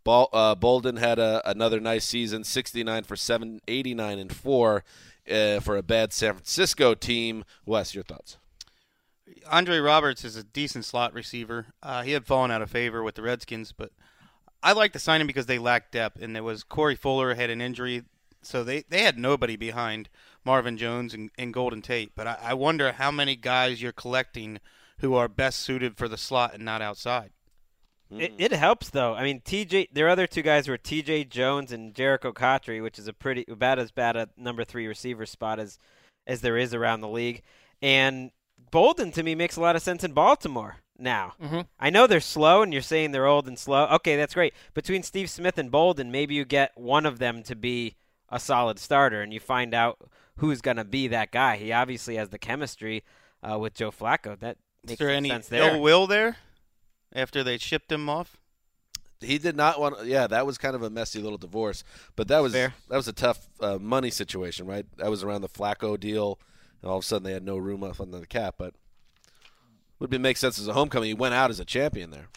Bal- 0.04 0.30
uh, 0.34 0.56
Boldin 0.56 1.00
had 1.00 1.20
a, 1.20 1.42
another 1.50 1.80
nice 1.80 2.04
season, 2.06 2.44
69 2.44 3.04
for 3.04 3.16
789 3.16 4.20
and 4.20 4.36
four 4.36 4.84
uh, 5.30 5.60
for 5.60 5.78
a 5.78 5.84
bad 5.84 6.14
San 6.14 6.34
Francisco 6.34 6.94
team. 6.94 7.44
Wes, 7.66 7.94
your 7.94 8.04
thoughts? 8.04 8.38
Andre 9.50 9.80
Roberts 9.80 10.24
is 10.26 10.36
a 10.36 10.44
decent 10.44 10.86
slot 10.86 11.14
receiver. 11.14 11.68
Uh, 11.82 12.04
he 12.04 12.12
had 12.12 12.26
fallen 12.26 12.52
out 12.52 12.62
of 12.62 12.70
favor 12.70 13.04
with 13.04 13.16
the 13.16 13.22
Redskins, 13.22 13.72
but 13.72 13.92
I 14.62 14.74
like 14.74 14.94
to 14.94 15.00
sign 15.00 15.22
him 15.22 15.28
because 15.28 15.46
they 15.46 15.60
lacked 15.60 15.92
depth. 15.92 16.22
And 16.22 16.36
there 16.36 16.44
was 16.44 16.64
Corey 16.64 16.96
Fuller 16.96 17.36
had 17.36 17.50
an 17.50 17.62
injury, 17.62 18.04
so 18.42 18.64
they, 18.64 18.84
they 18.90 19.04
had 19.04 19.18
nobody 19.18 19.56
behind 19.56 20.10
Marvin 20.46 20.78
Jones 20.78 21.14
and, 21.14 21.30
and 21.38 21.54
Golden 21.54 21.82
Tate. 21.82 22.12
But 22.16 22.28
I, 22.28 22.38
I 22.44 22.54
wonder 22.54 22.94
how 22.94 23.12
many 23.12 23.36
guys 23.36 23.82
you're 23.82 23.92
collecting 23.92 24.60
who 25.00 25.16
are 25.16 25.28
best 25.28 25.60
suited 25.60 25.98
for 25.98 26.08
the 26.08 26.18
slot 26.18 26.54
and 26.54 26.64
not 26.64 26.82
outside. 26.82 27.32
It, 28.20 28.34
it 28.38 28.52
helps 28.52 28.90
though. 28.90 29.14
I 29.14 29.24
mean, 29.24 29.42
TJ. 29.42 29.90
Their 29.94 30.10
other 30.10 30.28
two 30.28 30.42
guys 30.42 30.68
were 30.68 30.78
TJ 30.78 31.30
Jones 31.30 31.72
and 31.72 31.94
Jericho 31.94 32.32
Cotry, 32.32 32.82
which 32.82 33.00
is 33.00 33.08
a 33.08 33.14
pretty 33.14 33.46
about 33.50 33.80
as 33.80 33.92
bad 33.92 34.16
a 34.16 34.30
number 34.38 34.64
three 34.64 34.88
receiver 34.88 35.26
spot 35.26 35.60
as 35.60 35.78
as 36.26 36.42
there 36.42 36.58
is 36.58 36.74
around 36.74 37.02
the 37.02 37.08
league. 37.08 37.42
And 37.82 38.32
Boldin 38.72 39.14
to 39.14 39.24
me 39.24 39.36
makes 39.36 39.56
a 39.56 39.62
lot 39.62 39.76
of 39.76 39.82
sense 39.82 40.04
in 40.04 40.14
Baltimore 40.14 40.78
now. 40.98 41.34
Mm-hmm. 41.42 41.62
I 41.80 41.90
know 41.90 42.08
they're 42.08 42.20
slow, 42.22 42.62
and 42.62 42.72
you're 42.72 42.82
saying 42.82 43.12
they're 43.12 43.28
old 43.28 43.48
and 43.48 43.60
slow. 43.60 43.86
Okay, 43.88 44.16
that's 44.16 44.34
great. 44.34 44.54
Between 44.74 45.04
Steve 45.04 45.30
Smith 45.30 45.58
and 45.58 45.72
Boldin, 45.72 46.10
maybe 46.10 46.36
you 46.36 46.46
get 46.46 46.72
one 46.76 47.06
of 47.06 47.20
them 47.20 47.44
to 47.44 47.56
be 47.56 47.96
a 48.30 48.40
solid 48.40 48.80
starter, 48.80 49.22
and 49.22 49.34
you 49.34 49.40
find 49.40 49.74
out 49.74 49.98
who's 50.38 50.62
going 50.62 50.78
to 50.78 50.84
be 50.86 51.08
that 51.10 51.32
guy. 51.32 51.58
He 51.58 51.72
obviously 51.72 52.16
has 52.16 52.30
the 52.30 52.40
chemistry 52.40 53.04
uh, 53.44 53.60
with 53.60 53.74
Joe 53.76 53.92
Flacco. 53.92 54.40
That 54.40 54.58
Is 54.84 54.92
makes 54.92 55.00
there 55.00 55.10
any 55.10 55.30
sense 55.30 55.48
there. 55.48 55.76
ill 55.76 55.82
will 55.82 56.08
there 56.08 56.38
after 57.14 57.44
they 57.44 57.58
shipped 57.58 57.92
him 57.92 58.10
off? 58.10 58.38
He 59.22 59.38
did 59.38 59.56
not 59.56 59.80
want. 59.80 60.06
Yeah, 60.06 60.28
that 60.28 60.46
was 60.46 60.58
kind 60.58 60.76
of 60.76 60.84
a 60.84 60.90
messy 60.90 61.20
little 61.20 61.38
divorce, 61.38 61.84
but 62.16 62.28
that 62.28 62.40
was 62.40 62.52
Fair. 62.54 62.74
that 62.90 62.98
was 62.98 63.08
a 63.08 63.14
tough 63.14 63.48
uh, 63.62 63.78
money 63.80 64.10
situation, 64.10 64.66
right? 64.68 64.86
That 64.98 65.10
was 65.10 65.24
around 65.24 65.42
the 65.42 65.48
Flacco 65.50 65.98
deal, 65.98 66.40
and 66.82 66.92
all 66.92 66.98
of 66.98 67.04
a 67.04 67.08
sudden 67.08 67.24
they 67.24 67.32
had 67.34 67.46
no 67.46 67.58
room 67.58 67.82
left 67.82 68.02
under 68.02 68.20
the 68.20 68.28
cap. 68.28 68.56
But 68.58 68.74
would 70.00 70.10
be 70.10 70.18
make 70.18 70.36
sense 70.36 70.60
as 70.60 70.68
a 70.68 70.74
homecoming. 70.74 71.08
He 71.08 71.14
went 71.14 71.34
out 71.36 71.50
as 71.50 71.60
a 71.62 71.66
champion 71.66 72.12
there. 72.12 72.28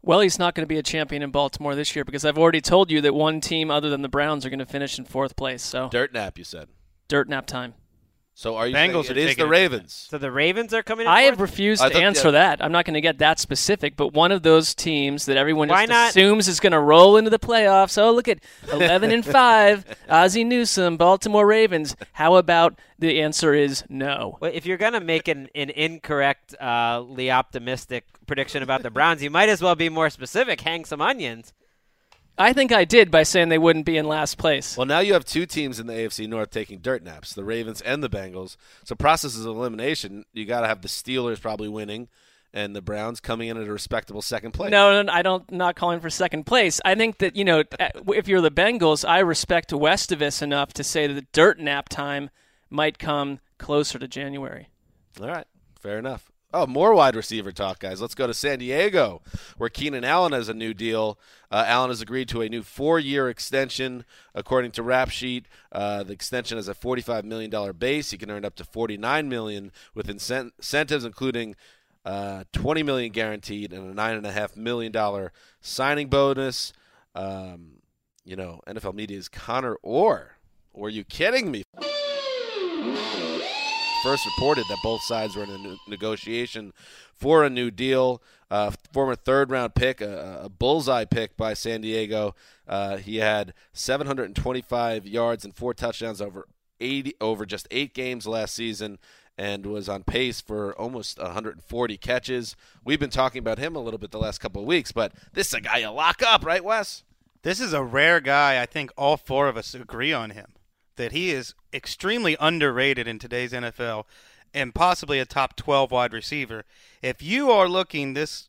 Well, 0.00 0.20
he's 0.20 0.38
not 0.38 0.54
going 0.54 0.62
to 0.62 0.68
be 0.68 0.78
a 0.78 0.82
champion 0.84 1.20
in 1.22 1.30
Baltimore 1.32 1.74
this 1.74 1.94
year 1.94 2.04
because 2.04 2.24
I've 2.24 2.38
already 2.38 2.60
told 2.62 2.90
you 2.90 3.00
that 3.02 3.12
one 3.14 3.40
team 3.40 3.70
other 3.70 3.90
than 3.90 4.02
the 4.02 4.08
Browns 4.08 4.46
are 4.46 4.50
going 4.50 4.60
to 4.60 4.64
finish 4.66 4.98
in 4.98 5.04
fourth 5.04 5.36
place. 5.36 5.62
So 5.62 5.88
Dirt 5.90 6.12
nap, 6.14 6.38
you 6.38 6.44
said. 6.44 6.68
dirt 7.08 7.28
nap 7.28 7.46
time. 7.46 7.74
So 8.38 8.54
are 8.56 8.66
you 8.66 8.74
Bengals 8.76 9.06
saying 9.06 9.08
are 9.08 9.10
it 9.12 9.16
is 9.16 9.26
taking 9.30 9.44
the 9.44 9.48
it. 9.48 9.58
Ravens? 9.58 10.06
So 10.10 10.18
the 10.18 10.30
Ravens 10.30 10.74
are 10.74 10.82
coming 10.82 11.06
in 11.06 11.10
I 11.10 11.22
have 11.22 11.40
refused 11.40 11.80
I 11.80 11.88
to 11.88 11.94
thought- 11.94 12.02
answer 12.02 12.28
yeah. 12.28 12.32
that. 12.32 12.62
I'm 12.62 12.70
not 12.70 12.84
going 12.84 12.92
to 12.92 13.00
get 13.00 13.16
that 13.16 13.40
specific, 13.40 13.96
but 13.96 14.12
one 14.12 14.30
of 14.30 14.42
those 14.42 14.74
teams 14.74 15.24
that 15.24 15.38
everyone 15.38 15.68
Why 15.68 15.86
just 15.86 15.88
not? 15.88 16.10
assumes 16.10 16.46
is 16.46 16.60
going 16.60 16.74
to 16.74 16.78
roll 16.78 17.16
into 17.16 17.30
the 17.30 17.38
playoffs. 17.38 17.96
Oh, 17.96 18.12
look 18.12 18.28
at 18.28 18.40
11 18.70 19.10
and 19.10 19.24
5, 19.24 19.86
Ozzie 20.10 20.44
Newsome, 20.44 20.98
Baltimore 20.98 21.46
Ravens. 21.46 21.96
How 22.12 22.34
about 22.34 22.78
the 22.98 23.22
answer 23.22 23.54
is 23.54 23.84
no? 23.88 24.36
Well, 24.38 24.50
if 24.52 24.66
you're 24.66 24.76
gonna 24.76 25.00
make 25.00 25.28
an, 25.28 25.48
an 25.54 25.70
incorrectly 25.70 26.58
uh, 27.30 27.34
optimistic 27.34 28.04
prediction 28.26 28.62
about 28.62 28.82
the 28.82 28.90
Browns, 28.90 29.22
you 29.22 29.30
might 29.30 29.48
as 29.48 29.62
well 29.62 29.74
be 29.74 29.88
more 29.88 30.10
specific. 30.10 30.60
Hang 30.60 30.84
some 30.84 31.00
onions. 31.00 31.54
I 32.38 32.52
think 32.52 32.72
I 32.72 32.84
did 32.84 33.10
by 33.10 33.22
saying 33.22 33.48
they 33.48 33.58
wouldn't 33.58 33.86
be 33.86 33.96
in 33.96 34.06
last 34.06 34.36
place. 34.36 34.76
Well, 34.76 34.86
now 34.86 34.98
you 34.98 35.14
have 35.14 35.24
two 35.24 35.46
teams 35.46 35.80
in 35.80 35.86
the 35.86 35.94
AFC 35.94 36.28
North 36.28 36.50
taking 36.50 36.78
dirt 36.78 37.02
naps: 37.02 37.32
the 37.32 37.44
Ravens 37.44 37.80
and 37.80 38.02
the 38.02 38.10
Bengals. 38.10 38.56
So 38.84 38.94
processes 38.94 39.46
of 39.46 39.56
elimination, 39.56 40.24
you 40.32 40.44
got 40.44 40.60
to 40.60 40.66
have 40.66 40.82
the 40.82 40.88
Steelers 40.88 41.40
probably 41.40 41.68
winning, 41.68 42.08
and 42.52 42.76
the 42.76 42.82
Browns 42.82 43.20
coming 43.20 43.48
in 43.48 43.56
at 43.56 43.66
a 43.66 43.72
respectable 43.72 44.22
second 44.22 44.52
place. 44.52 44.70
No, 44.70 45.02
no, 45.02 45.12
I 45.12 45.22
don't. 45.22 45.50
Not 45.50 45.76
calling 45.76 46.00
for 46.00 46.10
second 46.10 46.44
place. 46.44 46.80
I 46.84 46.94
think 46.94 47.18
that 47.18 47.36
you 47.36 47.44
know, 47.44 47.64
eh, 47.78 47.90
if 48.08 48.28
you're 48.28 48.42
the 48.42 48.50
Bengals, 48.50 49.08
I 49.08 49.20
respect 49.20 49.70
Westivus 49.70 50.42
enough 50.42 50.72
to 50.74 50.84
say 50.84 51.06
that 51.06 51.14
the 51.14 51.26
dirt 51.32 51.58
nap 51.58 51.88
time 51.88 52.30
might 52.68 52.98
come 52.98 53.40
closer 53.58 53.98
to 53.98 54.08
January. 54.08 54.68
All 55.20 55.28
right, 55.28 55.46
fair 55.80 55.98
enough. 55.98 56.30
Oh, 56.52 56.66
more 56.66 56.94
wide 56.94 57.16
receiver 57.16 57.50
talk, 57.50 57.80
guys. 57.80 58.00
Let's 58.00 58.14
go 58.14 58.26
to 58.26 58.32
San 58.32 58.60
Diego, 58.60 59.20
where 59.58 59.68
Keenan 59.68 60.04
Allen 60.04 60.32
has 60.32 60.48
a 60.48 60.54
new 60.54 60.72
deal. 60.72 61.18
Uh, 61.50 61.64
Allen 61.66 61.90
has 61.90 62.00
agreed 62.00 62.28
to 62.28 62.40
a 62.40 62.48
new 62.48 62.62
four-year 62.62 63.28
extension, 63.28 64.04
according 64.34 64.70
to 64.72 64.82
Rap 64.82 65.10
Sheet. 65.10 65.46
Uh, 65.72 66.04
the 66.04 66.12
extension 66.12 66.56
has 66.56 66.68
a 66.68 66.74
$45 66.74 67.24
million 67.24 67.72
base. 67.72 68.10
He 68.12 68.16
can 68.16 68.30
earn 68.30 68.44
up 68.44 68.54
to 68.56 68.64
49 68.64 69.28
million 69.28 69.72
with 69.92 70.06
incent- 70.06 70.52
incentives, 70.58 71.04
including 71.04 71.56
uh, 72.04 72.44
20 72.52 72.84
million 72.84 73.10
guaranteed 73.10 73.72
and 73.72 73.90
a 73.90 73.94
nine 73.94 74.16
and 74.16 74.26
a 74.26 74.32
half 74.32 74.56
million 74.56 74.92
dollar 74.92 75.32
signing 75.60 76.08
bonus. 76.08 76.72
Um, 77.16 77.82
you 78.24 78.36
know, 78.36 78.60
NFL 78.68 78.94
Media's 78.94 79.28
Connor 79.28 79.76
Orr. 79.82 80.36
Were 80.72 80.90
you 80.90 81.02
kidding 81.02 81.50
me? 81.50 81.64
First 84.06 84.24
reported 84.24 84.64
that 84.68 84.78
both 84.84 85.02
sides 85.02 85.34
were 85.34 85.42
in 85.42 85.50
a 85.50 85.90
negotiation 85.90 86.72
for 87.12 87.44
a 87.44 87.50
new 87.50 87.72
deal. 87.72 88.22
Uh, 88.48 88.70
former 88.92 89.16
third 89.16 89.50
round 89.50 89.74
pick, 89.74 90.00
a, 90.00 90.42
a 90.44 90.48
bullseye 90.48 91.04
pick 91.04 91.36
by 91.36 91.54
San 91.54 91.80
Diego. 91.80 92.32
Uh, 92.68 92.98
he 92.98 93.16
had 93.16 93.52
725 93.72 95.08
yards 95.08 95.44
and 95.44 95.56
four 95.56 95.74
touchdowns 95.74 96.20
over 96.20 96.46
80 96.78 97.14
over 97.20 97.44
just 97.44 97.66
eight 97.72 97.94
games 97.94 98.28
last 98.28 98.54
season 98.54 99.00
and 99.36 99.66
was 99.66 99.88
on 99.88 100.04
pace 100.04 100.40
for 100.40 100.72
almost 100.76 101.18
140 101.18 101.96
catches. 101.96 102.54
We've 102.84 103.00
been 103.00 103.10
talking 103.10 103.40
about 103.40 103.58
him 103.58 103.74
a 103.74 103.80
little 103.80 103.98
bit 103.98 104.12
the 104.12 104.20
last 104.20 104.38
couple 104.38 104.62
of 104.62 104.68
weeks, 104.68 104.92
but 104.92 105.14
this 105.32 105.48
is 105.48 105.54
a 105.54 105.60
guy 105.62 105.78
you 105.78 105.90
lock 105.90 106.22
up, 106.22 106.44
right, 106.44 106.62
Wes? 106.62 107.02
This 107.42 107.58
is 107.58 107.72
a 107.72 107.82
rare 107.82 108.20
guy. 108.20 108.62
I 108.62 108.66
think 108.66 108.92
all 108.96 109.16
four 109.16 109.48
of 109.48 109.56
us 109.56 109.74
agree 109.74 110.12
on 110.12 110.30
him 110.30 110.52
that 110.96 111.12
he 111.12 111.30
is 111.30 111.54
extremely 111.72 112.36
underrated 112.40 113.06
in 113.06 113.18
today's 113.18 113.52
NFL 113.52 114.04
and 114.52 114.74
possibly 114.74 115.18
a 115.18 115.26
top 115.26 115.56
12 115.56 115.90
wide 115.90 116.12
receiver. 116.12 116.64
If 117.02 117.22
you 117.22 117.50
are 117.50 117.68
looking 117.68 118.14
this 118.14 118.48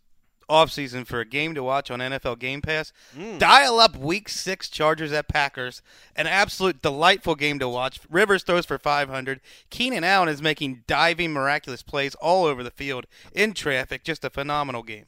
offseason 0.49 1.05
for 1.05 1.19
a 1.19 1.25
game 1.25 1.53
to 1.55 1.63
watch 1.63 1.91
on 1.91 1.99
NFL 1.99 2.39
Game 2.39 2.61
Pass, 2.61 2.93
mm. 3.17 3.37
dial 3.37 3.79
up 3.79 3.97
week 3.97 4.29
6 4.29 4.69
Chargers 4.69 5.11
at 5.11 5.27
Packers. 5.27 5.81
An 6.15 6.27
absolute 6.27 6.81
delightful 6.81 7.35
game 7.35 7.59
to 7.59 7.67
watch. 7.67 7.99
Rivers 8.09 8.43
throws 8.43 8.65
for 8.65 8.77
500. 8.77 9.41
Keenan 9.69 10.03
Allen 10.03 10.29
is 10.29 10.41
making 10.41 10.83
diving 10.87 11.33
miraculous 11.33 11.83
plays 11.83 12.15
all 12.15 12.45
over 12.45 12.63
the 12.63 12.71
field 12.71 13.05
in 13.33 13.53
traffic. 13.53 14.03
Just 14.03 14.23
a 14.23 14.29
phenomenal 14.29 14.83
game. 14.83 15.05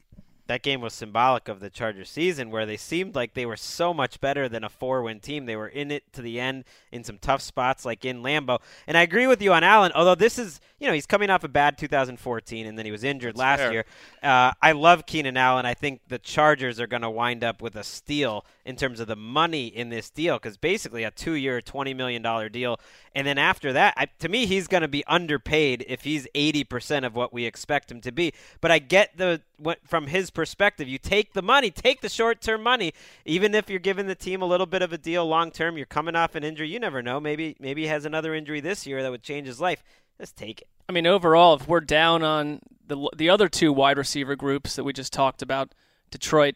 That 0.50 0.64
game 0.64 0.82
was 0.82 0.96
symbolic 0.96 1.48
of 1.48 1.60
the 1.60 1.70
Chargers 1.70 2.10
season 2.10 2.50
where 2.50 2.66
they 2.66 2.76
seemed 2.76 3.14
like 3.14 3.36
they 3.36 3.46
were 3.46 3.56
so 3.56 3.94
much 3.94 4.20
better 4.20 4.50
than 4.50 4.64
a 4.64 4.70
four 4.70 5.04
win 5.04 5.20
team. 5.20 5.46
They 5.46 5.56
were 5.56 5.68
in 5.68 5.92
it 5.92 6.12
to 6.14 6.24
the 6.24 6.40
end 6.40 6.64
in 6.92 7.04
some 7.04 7.20
tough 7.20 7.44
spots 7.44 7.86
like 7.86 8.04
in 8.04 8.24
Lambeau. 8.24 8.60
And 8.88 8.98
I 8.98 9.04
agree 9.04 9.28
with 9.28 9.44
you 9.44 9.54
on 9.54 9.64
Allen, 9.64 9.92
although 9.94 10.16
this 10.16 10.40
is, 10.40 10.60
you 10.80 10.88
know, 10.88 10.94
he's 10.94 11.06
coming 11.06 11.30
off 11.30 11.44
a 11.44 11.48
bad 11.48 11.78
2014 11.78 12.66
and 12.66 12.80
then 12.80 12.84
he 12.84 12.92
was 12.92 13.04
injured 13.04 13.38
last 13.38 13.60
fair. 13.60 13.72
year. 13.72 13.86
Uh, 14.24 14.52
I 14.60 14.72
love 14.72 15.06
Keenan 15.06 15.38
Allen. 15.38 15.68
I 15.68 15.76
think 15.76 16.02
the 16.08 16.18
Chargers 16.18 16.80
are 16.80 16.88
going 16.88 17.04
to 17.04 17.12
wind 17.12 17.44
up 17.44 17.62
with 17.62 17.76
a 17.76 17.84
steal 17.84 18.44
in 18.66 18.76
terms 18.76 19.00
of 19.00 19.06
the 19.08 19.16
money 19.16 19.68
in 19.68 19.90
this 19.90 20.10
deal 20.10 20.38
because 20.38 20.58
basically 20.58 21.04
a 21.04 21.12
two 21.12 21.34
year, 21.34 21.62
$20 21.62 21.96
million 21.96 22.24
deal. 22.52 22.80
And 23.14 23.28
then 23.28 23.38
after 23.38 23.72
that, 23.74 23.94
I, 23.98 24.08
to 24.18 24.30
me, 24.30 24.48
he's 24.48 24.68
going 24.68 24.82
to 24.82 24.88
be 24.88 25.06
underpaid 25.06 25.86
if 25.88 26.06
he's 26.06 26.28
80% 26.34 27.06
of 27.06 27.16
what 27.16 27.32
we 27.32 27.46
expect 27.46 27.92
him 27.92 28.02
to 28.02 28.12
be. 28.12 28.34
But 28.62 28.72
I 28.72 28.80
get 28.80 29.16
the 29.16 29.42
what 29.60 29.80
from 29.86 30.08
his 30.08 30.30
perspective, 30.30 30.88
you 30.88 30.98
take 30.98 31.34
the 31.34 31.42
money, 31.42 31.72
take 31.72 32.02
the 32.02 32.10
short 32.10 32.42
term 32.42 32.64
money, 32.64 32.94
even 33.26 33.54
if 33.54 33.70
you're 33.70 33.80
giving 33.80 34.08
the 34.08 34.16
team 34.16 34.42
a 34.42 34.46
little 34.46 34.66
bit 34.66 34.82
of 34.82 34.94
a 34.94 34.98
deal 34.98 35.26
long 35.26 35.52
term. 35.52 35.78
You're 35.78 35.86
coming 35.86 36.16
off 36.16 36.36
an 36.36 36.44
injury. 36.44 36.70
You 36.70 36.80
never 36.80 37.02
know. 37.02 37.20
Maybe 37.20 37.56
maybe 37.60 37.84
he 37.84 37.88
has 37.88 38.06
another 38.06 38.34
injury 38.34 38.62
this 38.62 38.88
year 38.88 39.04
that 39.04 39.12
would 39.12 39.24
change 39.24 39.48
his 39.48 39.62
life. 39.62 39.84
Just 40.20 40.36
take 40.36 40.62
it. 40.62 40.68
I 40.88 40.92
mean, 40.92 41.06
overall, 41.06 41.56
if 41.56 41.68
we're 41.68 41.82
down 41.82 42.24
on 42.24 42.62
the 42.88 43.10
the 43.16 43.30
other 43.30 43.48
two 43.48 43.72
wide 43.72 43.98
receiver 43.98 44.36
groups 44.36 44.76
that 44.76 44.84
we 44.84 44.94
just 44.94 45.14
talked 45.14 45.42
about, 45.42 45.74
Detroit 46.12 46.56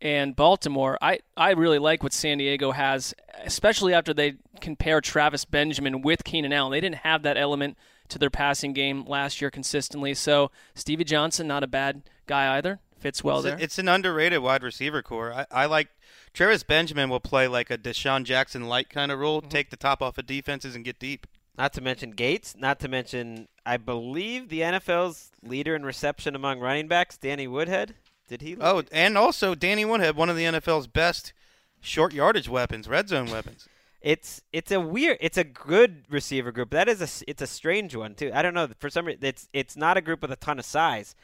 and 0.00 0.36
Baltimore, 0.36 0.98
I, 1.00 1.20
I 1.36 1.50
really 1.52 1.78
like 1.78 2.02
what 2.02 2.12
San 2.12 2.38
Diego 2.38 2.72
has, 2.72 3.14
especially 3.44 3.94
after 3.94 4.14
they 4.14 4.34
compare 4.60 5.00
Travis 5.00 5.44
Benjamin 5.44 6.02
with 6.02 6.24
Keenan 6.24 6.52
Allen. 6.52 6.72
They 6.72 6.80
didn't 6.80 6.96
have 6.96 7.22
that 7.22 7.36
element 7.36 7.76
to 8.08 8.18
their 8.18 8.30
passing 8.30 8.72
game 8.72 9.04
last 9.06 9.40
year 9.40 9.50
consistently. 9.50 10.14
So 10.14 10.50
Stevie 10.74 11.04
Johnson, 11.04 11.46
not 11.46 11.62
a 11.62 11.66
bad 11.66 12.02
guy 12.28 12.56
either. 12.56 12.78
Fits 12.98 13.22
well 13.22 13.38
it's, 13.38 13.46
a- 13.46 13.48
there. 13.50 13.58
it's 13.60 13.78
an 13.78 13.88
underrated 13.88 14.40
wide 14.40 14.62
receiver 14.62 15.02
corps. 15.02 15.32
I, 15.32 15.46
I 15.50 15.66
like 15.66 15.88
Travis 16.32 16.62
Benjamin 16.62 17.08
will 17.08 17.20
play 17.20 17.48
like 17.48 17.70
a 17.70 17.78
DeSean 17.78 18.24
Jackson 18.24 18.68
light 18.68 18.90
kind 18.90 19.10
of 19.10 19.18
role, 19.18 19.40
mm-hmm. 19.40 19.48
take 19.48 19.70
the 19.70 19.76
top 19.76 20.02
off 20.02 20.18
of 20.18 20.26
defenses 20.26 20.74
and 20.74 20.84
get 20.84 20.98
deep. 20.98 21.26
Not 21.56 21.72
to 21.72 21.80
mention 21.80 22.12
Gates. 22.12 22.54
Not 22.56 22.78
to 22.80 22.88
mention, 22.88 23.48
I 23.66 23.76
believe 23.78 24.48
the 24.48 24.60
NFL's 24.60 25.32
leader 25.42 25.74
in 25.74 25.84
reception 25.84 26.36
among 26.36 26.60
running 26.60 26.86
backs, 26.86 27.16
Danny 27.16 27.48
Woodhead. 27.48 27.96
Did 28.28 28.42
he? 28.42 28.56
Oh, 28.60 28.84
and 28.92 29.18
also 29.18 29.54
Danny 29.54 29.84
Woodhead, 29.84 30.14
one 30.14 30.28
of 30.28 30.36
the 30.36 30.44
NFL's 30.44 30.86
best 30.86 31.32
short 31.80 32.12
yardage 32.12 32.48
weapons, 32.48 32.86
red 32.86 33.08
zone 33.08 33.30
weapons. 33.30 33.68
It's 34.00 34.42
it's 34.52 34.70
a 34.70 34.78
weird 34.78 35.18
it's 35.20 35.38
a 35.38 35.44
good 35.44 36.04
receiver 36.08 36.52
group. 36.52 36.70
That 36.70 36.88
is 36.88 37.00
a 37.00 37.28
it's 37.28 37.42
a 37.42 37.46
strange 37.46 37.96
one 37.96 38.14
too. 38.14 38.30
I 38.32 38.42
don't 38.42 38.54
know 38.54 38.68
for 38.78 38.90
some 38.90 39.06
reason 39.06 39.24
it's 39.24 39.48
it's 39.52 39.76
not 39.76 39.96
a 39.96 40.00
group 40.00 40.22
with 40.22 40.30
a 40.30 40.36
ton 40.36 40.58
of 40.58 40.64
size. 40.64 41.16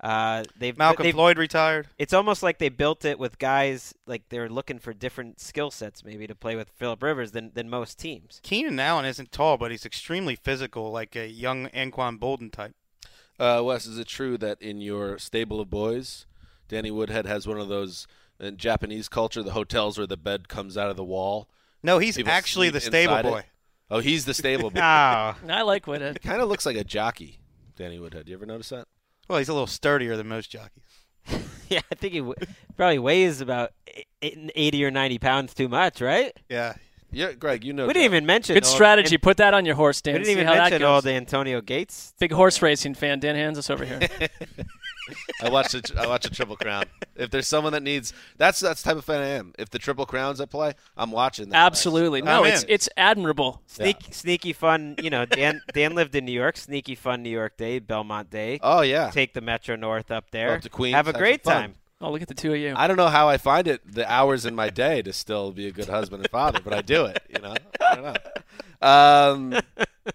Uh, 0.00 0.44
they've 0.56 0.78
Malcolm 0.78 1.02
they've, 1.02 1.14
Floyd 1.14 1.38
retired. 1.38 1.88
It's 1.98 2.12
almost 2.12 2.42
like 2.42 2.58
they 2.58 2.68
built 2.68 3.04
it 3.04 3.18
with 3.18 3.38
guys 3.38 3.94
like 4.06 4.28
they're 4.28 4.48
looking 4.48 4.78
for 4.78 4.92
different 4.92 5.40
skill 5.40 5.70
sets 5.72 6.04
maybe 6.04 6.26
to 6.28 6.36
play 6.36 6.54
with 6.54 6.70
Philip 6.70 7.02
Rivers 7.02 7.32
than 7.32 7.50
than 7.54 7.68
most 7.68 7.98
teams. 7.98 8.40
Keenan 8.44 8.78
Allen 8.78 9.04
isn't 9.04 9.32
tall, 9.32 9.56
but 9.56 9.70
he's 9.72 9.84
extremely 9.84 10.36
physical, 10.36 10.92
like 10.92 11.16
a 11.16 11.26
young 11.26 11.68
Anquan 11.70 12.18
Boldin 12.18 12.52
type. 12.52 12.74
Uh, 13.40 13.60
Wes, 13.64 13.86
is 13.86 13.98
it 13.98 14.06
true 14.08 14.38
that 14.38 14.60
in 14.62 14.80
your 14.80 15.18
stable 15.18 15.60
of 15.60 15.70
boys, 15.70 16.26
Danny 16.68 16.90
Woodhead 16.90 17.26
has 17.26 17.46
one 17.46 17.58
of 17.60 17.68
those 17.68 18.06
in 18.40 18.56
Japanese 18.56 19.08
culture, 19.08 19.42
the 19.42 19.52
hotels 19.52 19.98
where 19.98 20.06
the 20.06 20.16
bed 20.16 20.48
comes 20.48 20.76
out 20.76 20.90
of 20.90 20.96
the 20.96 21.04
wall? 21.04 21.48
No, 21.82 21.98
he's 21.98 22.16
People 22.16 22.32
actually 22.32 22.70
the 22.70 22.80
stable 22.80 23.14
inside 23.16 23.26
it? 23.26 23.30
boy. 23.30 23.44
Oh, 23.90 23.98
he's 24.00 24.24
the 24.26 24.34
stable 24.34 24.70
boy. 24.72 24.80
Oh, 24.80 25.34
I 25.48 25.62
like 25.62 25.86
Woodhead. 25.88 26.20
kind 26.22 26.40
of 26.42 26.48
looks 26.48 26.66
like 26.66 26.76
a 26.76 26.84
jockey, 26.84 27.38
Danny 27.76 27.98
Woodhead. 27.98 28.28
You 28.28 28.34
ever 28.34 28.46
notice 28.46 28.68
that? 28.70 28.86
Well, 29.28 29.38
he's 29.38 29.48
a 29.48 29.52
little 29.52 29.66
sturdier 29.66 30.16
than 30.16 30.28
most 30.28 30.50
jockeys. 30.50 30.84
yeah, 31.68 31.80
I 31.92 31.94
think 31.94 32.12
he 32.14 32.20
w- 32.20 32.34
probably 32.76 32.98
weighs 32.98 33.40
about 33.40 33.72
e- 33.94 34.04
e- 34.22 34.50
eighty 34.54 34.84
or 34.84 34.90
ninety 34.90 35.18
pounds 35.18 35.52
too 35.54 35.68
much, 35.68 36.00
right? 36.00 36.32
Yeah. 36.48 36.74
Yeah, 37.10 37.32
Greg, 37.32 37.64
you 37.64 37.72
know. 37.72 37.86
We 37.86 37.94
didn't 37.94 38.04
even 38.04 38.26
mention 38.26 38.54
Good 38.54 38.64
old- 38.66 38.74
strategy. 38.74 39.14
and- 39.14 39.22
Put 39.22 39.38
that 39.38 39.54
on 39.54 39.64
your 39.64 39.74
horse, 39.76 40.00
Dan. 40.02 40.14
we 40.14 40.18
didn't 40.18 40.26
See 40.26 40.32
even 40.32 40.46
how 40.46 40.54
that 40.54 40.60
mention 40.64 40.80
goes. 40.80 41.04
the 41.04 41.12
Antonio 41.12 41.60
Gates. 41.62 42.12
Big 42.18 42.32
horse 42.32 42.60
racing 42.60 42.94
fan, 42.94 43.18
Dan 43.18 43.34
Hanzus 43.34 43.70
over 43.70 43.84
here. 43.84 44.00
I 45.42 45.48
watched 45.48 45.96
I 45.96 46.06
watch 46.06 46.26
a 46.26 46.30
triple 46.30 46.56
crown. 46.56 46.84
If 47.16 47.30
there's 47.30 47.46
someone 47.46 47.72
that 47.72 47.82
needs, 47.82 48.12
that's 48.36 48.60
that's 48.60 48.82
the 48.82 48.90
type 48.90 48.98
of 48.98 49.04
fan 49.06 49.22
I 49.22 49.26
am. 49.28 49.54
If 49.58 49.70
the 49.70 49.78
triple 49.78 50.04
crowns 50.04 50.38
at 50.40 50.50
play, 50.50 50.74
I'm 50.98 51.10
watching. 51.10 51.48
That 51.48 51.56
Absolutely. 51.64 52.20
No, 52.20 52.44
I'm 52.44 52.52
it's 52.52 52.62
in. 52.64 52.70
it's 52.70 52.88
admirable. 52.96 53.62
Sneak, 53.66 53.96
sneaky 54.10 54.52
fun. 54.52 54.96
You 55.02 55.08
know, 55.08 55.24
Dan 55.24 55.62
Dan 55.72 55.94
lived 55.94 56.14
in 56.14 56.26
New 56.26 56.32
York. 56.32 56.58
Sneaky 56.58 56.94
fun 56.94 57.22
New 57.22 57.30
York 57.30 57.56
Day, 57.56 57.78
Belmont 57.78 58.28
Day. 58.28 58.58
Oh 58.62 58.82
yeah. 58.82 59.08
Take 59.10 59.32
the 59.32 59.40
Metro 59.40 59.76
North 59.76 60.10
up 60.10 60.30
there. 60.30 60.56
Up 60.56 60.60
to 60.62 60.68
Queens, 60.68 60.94
Have 60.94 61.08
a 61.08 61.14
great 61.14 61.42
some 61.42 61.54
time. 61.54 61.74
Oh, 62.00 62.12
look 62.12 62.22
at 62.22 62.28
the 62.28 62.34
two 62.34 62.52
of 62.52 62.58
you. 62.58 62.74
I 62.76 62.86
don't 62.86 62.96
know 62.96 63.08
how 63.08 63.28
I 63.28 63.38
find 63.38 63.66
it 63.66 63.80
the 63.92 64.10
hours 64.10 64.46
in 64.46 64.54
my 64.54 64.70
day 64.70 65.02
to 65.02 65.12
still 65.12 65.50
be 65.50 65.66
a 65.66 65.72
good 65.72 65.88
husband 65.88 66.22
and 66.22 66.30
father, 66.30 66.60
but 66.62 66.72
I 66.72 66.80
do 66.80 67.06
it. 67.06 67.20
You 67.28 67.40
know, 67.40 67.54
I 67.80 67.94
don't 67.94 68.04
know. 68.04 68.14
Um, 68.80 69.60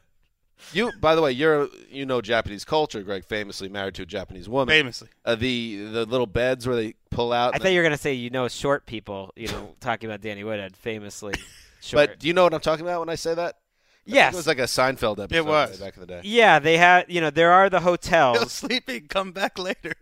you, 0.73 0.91
by 1.01 1.15
the 1.15 1.21
way, 1.21 1.31
you're 1.33 1.67
you 1.89 2.05
know 2.05 2.21
Japanese 2.21 2.63
culture. 2.63 3.01
Greg, 3.01 3.25
famously 3.25 3.67
married 3.67 3.95
to 3.95 4.03
a 4.03 4.05
Japanese 4.05 4.47
woman. 4.47 4.71
Famously. 4.71 5.09
Uh, 5.25 5.35
the 5.35 5.85
the 5.85 6.05
little 6.05 6.27
beds 6.27 6.65
where 6.65 6.75
they 6.75 6.95
pull 7.09 7.33
out. 7.33 7.53
I 7.53 7.55
and 7.55 7.63
thought 7.63 7.71
you 7.73 7.79
were 7.79 7.83
gonna 7.83 7.97
say 7.97 8.13
you 8.13 8.29
know 8.29 8.47
short 8.47 8.85
people. 8.85 9.33
You 9.35 9.49
know, 9.49 9.75
talking 9.81 10.09
about 10.09 10.21
Danny 10.21 10.43
Woodhead, 10.43 10.77
famously 10.77 11.33
short. 11.81 12.09
but 12.09 12.19
do 12.19 12.27
you 12.27 12.33
know 12.33 12.43
what 12.43 12.53
I'm 12.53 12.61
talking 12.61 12.85
about 12.85 12.99
when 12.99 13.09
I 13.09 13.15
say 13.15 13.33
that? 13.35 13.55
I 14.05 14.05
think 14.05 14.15
yes, 14.15 14.33
it 14.33 14.37
was 14.37 14.47
like 14.47 14.59
a 14.59 14.63
Seinfeld 14.63 15.23
episode 15.23 15.45
was. 15.45 15.79
back 15.79 15.95
in 15.95 16.01
the 16.01 16.07
day. 16.07 16.21
yeah, 16.23 16.59
they 16.59 16.77
had. 16.77 17.05
You 17.09 17.21
know, 17.21 17.29
there 17.29 17.51
are 17.51 17.69
the 17.69 17.81
hotels. 17.81 18.51
sleep 18.53 18.87
and 18.87 19.09
come 19.09 19.31
back 19.31 19.57
later. 19.57 19.93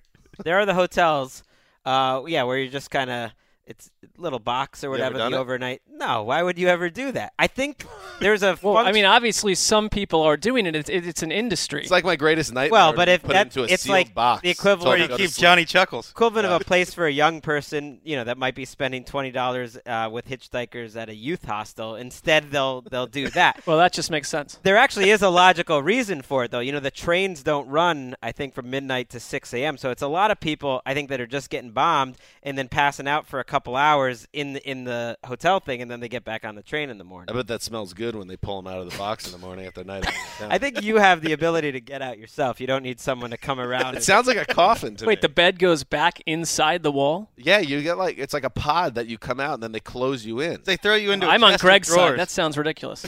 there 0.43 0.59
are 0.59 0.65
the 0.65 0.73
hotels. 0.73 1.43
Uh, 1.85 2.23
yeah, 2.27 2.43
where 2.43 2.57
you're 2.57 2.71
just 2.71 2.91
kind 2.91 3.09
of 3.09 3.31
it's 3.71 3.89
a 4.03 4.21
little 4.21 4.39
box 4.39 4.83
or 4.83 4.89
whatever 4.89 5.17
the 5.17 5.25
it? 5.27 5.33
overnight. 5.33 5.81
No, 5.89 6.23
why 6.23 6.43
would 6.43 6.57
you 6.59 6.67
ever 6.67 6.89
do 6.89 7.11
that? 7.13 7.33
I 7.39 7.47
think 7.47 7.85
there's 8.19 8.43
a. 8.43 8.57
well, 8.61 8.77
I 8.77 8.91
mean, 8.91 9.05
obviously, 9.05 9.55
some 9.55 9.89
people 9.89 10.21
are 10.21 10.37
doing 10.37 10.65
it. 10.65 10.75
It's, 10.75 10.89
it's 10.89 11.23
an 11.23 11.31
industry. 11.31 11.81
It's 11.81 11.91
like 11.91 12.03
my 12.05 12.15
greatest 12.15 12.53
nightmare. 12.53 12.71
Well, 12.71 12.93
but 12.93 13.09
if 13.09 13.23
put 13.23 13.33
that- 13.33 13.47
into 13.47 13.63
a 13.63 13.65
it's 13.67 13.87
like 13.87 14.13
box 14.13 14.41
the 14.43 14.49
equivalent 14.49 14.83
so 14.83 14.89
Where 14.89 14.97
you 15.19 15.27
keep. 15.27 15.31
Johnny 15.37 15.65
Chuckles. 15.65 16.11
equivalent 16.11 16.45
of 16.47 16.61
a 16.61 16.63
place 16.71 16.93
for 16.93 17.05
a 17.05 17.11
young 17.11 17.41
person, 17.41 17.99
you 18.03 18.15
know, 18.15 18.23
that 18.25 18.37
might 18.37 18.55
be 18.55 18.65
spending 18.65 19.03
twenty 19.03 19.31
dollars 19.31 19.77
uh, 19.85 20.09
with 20.11 20.27
hitchhikers 20.27 20.95
at 20.95 21.09
a 21.09 21.15
youth 21.15 21.45
hostel. 21.45 21.95
Instead, 21.95 22.51
they'll 22.51 22.81
they'll 22.81 23.07
do 23.07 23.29
that. 23.39 23.61
well, 23.65 23.77
that 23.77 23.93
just 23.93 24.11
makes 24.11 24.27
sense. 24.29 24.59
There 24.63 24.77
actually 24.77 25.09
is 25.11 25.21
a 25.21 25.29
logical 25.29 25.81
reason 25.81 26.21
for 26.21 26.43
it, 26.43 26.51
though. 26.51 26.59
You 26.59 26.71
know, 26.71 26.79
the 26.79 26.91
trains 26.91 27.43
don't 27.43 27.67
run, 27.67 28.15
I 28.21 28.31
think, 28.31 28.53
from 28.53 28.69
midnight 28.69 29.09
to 29.11 29.19
6 29.19 29.53
a.m. 29.53 29.77
So 29.77 29.91
it's 29.91 30.01
a 30.01 30.07
lot 30.07 30.31
of 30.31 30.39
people, 30.39 30.81
I 30.85 30.93
think, 30.93 31.09
that 31.09 31.21
are 31.21 31.27
just 31.27 31.49
getting 31.49 31.71
bombed 31.71 32.17
and 32.43 32.57
then 32.57 32.67
passing 32.67 33.07
out 33.07 33.27
for 33.27 33.39
a 33.39 33.43
couple 33.43 33.60
hours 33.67 34.27
in 34.33 34.53
the, 34.53 34.69
in 34.69 34.83
the 34.83 35.17
hotel 35.25 35.59
thing, 35.59 35.81
and 35.81 35.89
then 35.89 35.99
they 35.99 36.09
get 36.09 36.23
back 36.23 36.43
on 36.45 36.55
the 36.55 36.63
train 36.63 36.89
in 36.89 36.97
the 36.97 37.03
morning. 37.03 37.33
I 37.33 37.37
bet 37.37 37.47
that 37.47 37.61
smells 37.61 37.93
good 37.93 38.15
when 38.15 38.27
they 38.27 38.37
pull 38.37 38.61
them 38.61 38.71
out 38.71 38.79
of 38.81 38.91
the 38.91 38.97
box 38.97 39.25
in 39.25 39.31
the 39.31 39.37
morning 39.45 39.65
after 39.65 39.83
night. 39.83 40.05
I 40.41 40.57
think 40.57 40.81
you 40.83 40.97
have 40.97 41.21
the 41.21 41.33
ability 41.33 41.71
to 41.73 41.79
get 41.79 42.01
out 42.01 42.17
yourself. 42.17 42.59
You 42.59 42.67
don't 42.67 42.83
need 42.83 42.99
someone 42.99 43.29
to 43.31 43.37
come 43.37 43.59
around. 43.59 43.93
it 43.93 43.95
and- 43.97 44.03
sounds 44.03 44.27
like 44.27 44.37
a 44.37 44.45
coffin 44.45 44.95
to 44.97 45.03
me. 45.05 45.07
Wait, 45.09 45.17
me. 45.19 45.21
the 45.21 45.29
bed 45.29 45.59
goes 45.59 45.83
back 45.83 46.21
inside 46.25 46.83
the 46.83 46.91
wall? 46.91 47.29
Yeah, 47.37 47.59
you 47.59 47.81
get 47.81 47.97
like 47.97 48.17
it's 48.17 48.33
like 48.33 48.43
a 48.43 48.49
pod 48.49 48.95
that 48.95 49.07
you 49.07 49.17
come 49.17 49.39
out 49.39 49.55
and 49.55 49.63
then 49.63 49.71
they 49.71 49.79
close 49.79 50.25
you 50.25 50.39
in. 50.41 50.61
They 50.63 50.77
throw 50.77 50.95
you 50.95 51.11
into. 51.11 51.27
I'm 51.27 51.43
on 51.43 51.57
Greg's 51.57 51.87
drawers. 51.87 52.11
side. 52.11 52.19
That 52.19 52.29
sounds 52.29 52.57
ridiculous. 52.57 53.05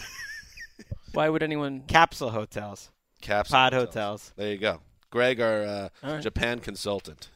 Why 1.14 1.30
would 1.30 1.44
anyone? 1.44 1.84
capsule 1.88 2.32
hotels, 2.32 2.90
Capsule 3.22 3.54
pod 3.56 3.74
hotels. 3.74 3.94
hotels. 3.94 4.34
There 4.36 4.52
you 4.52 4.58
go. 4.58 4.82
Greg, 5.12 5.40
our 5.40 5.64
uh, 5.64 5.90
All 6.04 6.14
right. 6.14 6.24
Japan 6.24 6.60
consultant. 6.60 7.30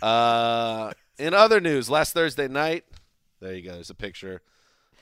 Uh, 0.00 0.92
in 1.18 1.34
other 1.34 1.60
news, 1.60 1.90
last 1.90 2.12
Thursday 2.12 2.48
night, 2.48 2.84
there 3.40 3.54
you 3.54 3.62
go. 3.62 3.72
There's 3.72 3.90
a 3.90 3.94
picture. 3.94 4.42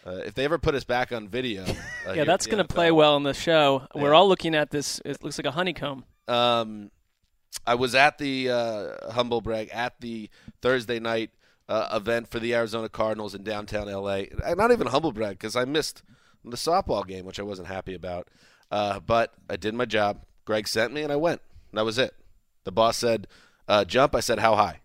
Uh, 0.05 0.21
if 0.27 0.35
they 0.35 0.45
ever 0.45 0.59
put 0.59 0.75
us 0.75 0.85
back 0.85 1.13
on 1.13 1.29
video, 1.29 1.65
uh, 2.09 2.13
Yeah, 2.13 2.25
that's 2.25 2.47
going 2.47 2.65
to 2.65 2.73
play 2.75 2.91
well 2.91 3.17
in 3.17 3.23
the 3.23 3.35
show. 3.35 3.87
We're 3.95 4.15
all 4.15 4.29
looking 4.29 4.55
at 4.55 4.71
this. 4.71 5.01
It 5.05 5.23
looks 5.23 5.39
like 5.39 5.47
a 5.47 5.53
honeycomb. 5.53 6.05
Um, 6.27 6.91
I 7.67 7.75
was 7.77 7.95
at 7.95 8.19
the 8.19 8.51
uh, 8.51 9.13
humble 9.13 9.41
brag 9.41 9.69
at 9.73 10.01
the 10.01 10.29
Thursday 10.61 10.99
night 10.99 11.31
uh, 11.69 11.89
event 11.93 12.29
for 12.29 12.41
the 12.41 12.55
Arizona 12.55 12.89
Cardinals 12.89 13.35
in 13.35 13.45
downtown 13.45 13.87
LA. 13.87 14.23
Not 14.57 14.73
even 14.73 14.89
humble 14.89 15.13
brag 15.13 15.39
because 15.39 15.55
I 15.55 15.65
missed 15.65 16.03
the 16.45 16.57
softball 16.57 17.07
game, 17.07 17.25
which 17.25 17.39
I 17.39 17.45
wasn't 17.45 17.69
happy 17.69 17.95
about. 17.95 18.29
Uh, 18.71 19.01
but 19.01 19.33
I 19.49 19.57
did 19.57 19.75
my 19.75 19.85
job. 19.85 20.25
Greg 20.45 20.67
sent 20.67 20.93
me, 20.93 21.03
and 21.03 21.13
I 21.13 21.17
went. 21.17 21.41
That 21.73 21.85
was 21.85 21.99
it. 21.99 22.15
The 22.65 22.73
boss 22.73 22.97
said, 22.97 23.29
uh, 23.69 23.85
"Jump." 23.85 24.15
I 24.15 24.21
said, 24.21 24.39
"How 24.41 24.57
high?" 24.57 24.81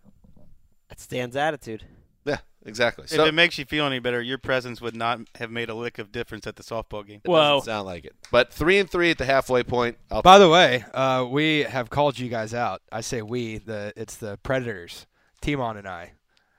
That's 0.97 1.03
Stan's 1.03 1.35
attitude. 1.35 1.83
Yeah, 2.25 2.37
exactly. 2.65 3.03
If 3.03 3.11
So 3.11 3.25
it 3.25 3.33
makes 3.35 3.57
you 3.59 3.65
feel 3.65 3.85
any 3.85 3.99
better, 3.99 4.19
your 4.19 4.39
presence 4.39 4.81
would 4.81 4.95
not 4.95 5.19
have 5.35 5.51
made 5.51 5.69
a 5.69 5.75
lick 5.75 5.99
of 5.99 6.11
difference 6.11 6.47
at 6.47 6.55
the 6.55 6.63
softball 6.63 7.05
game. 7.05 7.21
it 7.23 7.29
Whoa. 7.29 7.57
doesn't 7.57 7.65
sound 7.65 7.85
like 7.85 8.03
it. 8.03 8.15
But 8.31 8.51
three 8.51 8.79
and 8.79 8.89
three 8.89 9.11
at 9.11 9.19
the 9.19 9.25
halfway 9.25 9.61
point. 9.63 9.97
I'll 10.09 10.23
By 10.23 10.39
the 10.39 10.49
way, 10.49 10.83
uh, 10.95 11.25
we 11.29 11.59
have 11.59 11.91
called 11.91 12.17
you 12.17 12.29
guys 12.29 12.53
out. 12.55 12.81
I 12.91 13.01
say 13.01 13.21
we. 13.21 13.59
The 13.59 13.93
it's 13.95 14.15
the 14.17 14.37
Predators, 14.41 15.05
Timon 15.39 15.77
and 15.77 15.87
I, 15.87 16.13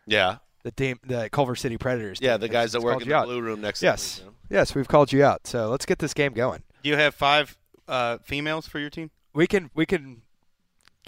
yeah, 0.07 0.37
the 0.63 0.71
team, 0.71 1.01
the 1.05 1.29
Culver 1.31 1.57
City 1.57 1.77
Predators. 1.77 2.21
yeah. 2.23 2.35
team. 2.35 2.41
The 2.43 2.47
It's- 2.47 2.63
guys 2.63 2.73
that 2.73 2.79
it's 2.79 2.85
work 2.85 3.03
in 3.03 3.09
the 3.09 3.15
out. 3.17 3.27
blue 3.27 3.41
room 3.41 3.61
next. 3.61 3.83
Yes, 3.83 4.19
to 4.19 4.21
me, 4.23 4.25
you 4.27 4.31
know? 4.31 4.37
yes, 4.61 4.75
we've 4.77 4.89
called 4.89 5.13
you 5.13 5.25
out. 5.25 5.47
So 5.49 5.69
let's 5.69 5.85
get 5.85 5.99
this 5.99 6.15
game 6.15 6.33
going. 6.33 6.63
Do 6.85 6.89
you 6.89 6.97
have 6.97 7.15
five 7.17 7.59
uh, 7.89 8.19
females 8.23 8.69
for 8.69 8.79
your 8.79 8.89
team? 8.91 9.11
We 9.35 9.47
can 9.49 9.71
we 9.75 9.85
can 9.85 10.23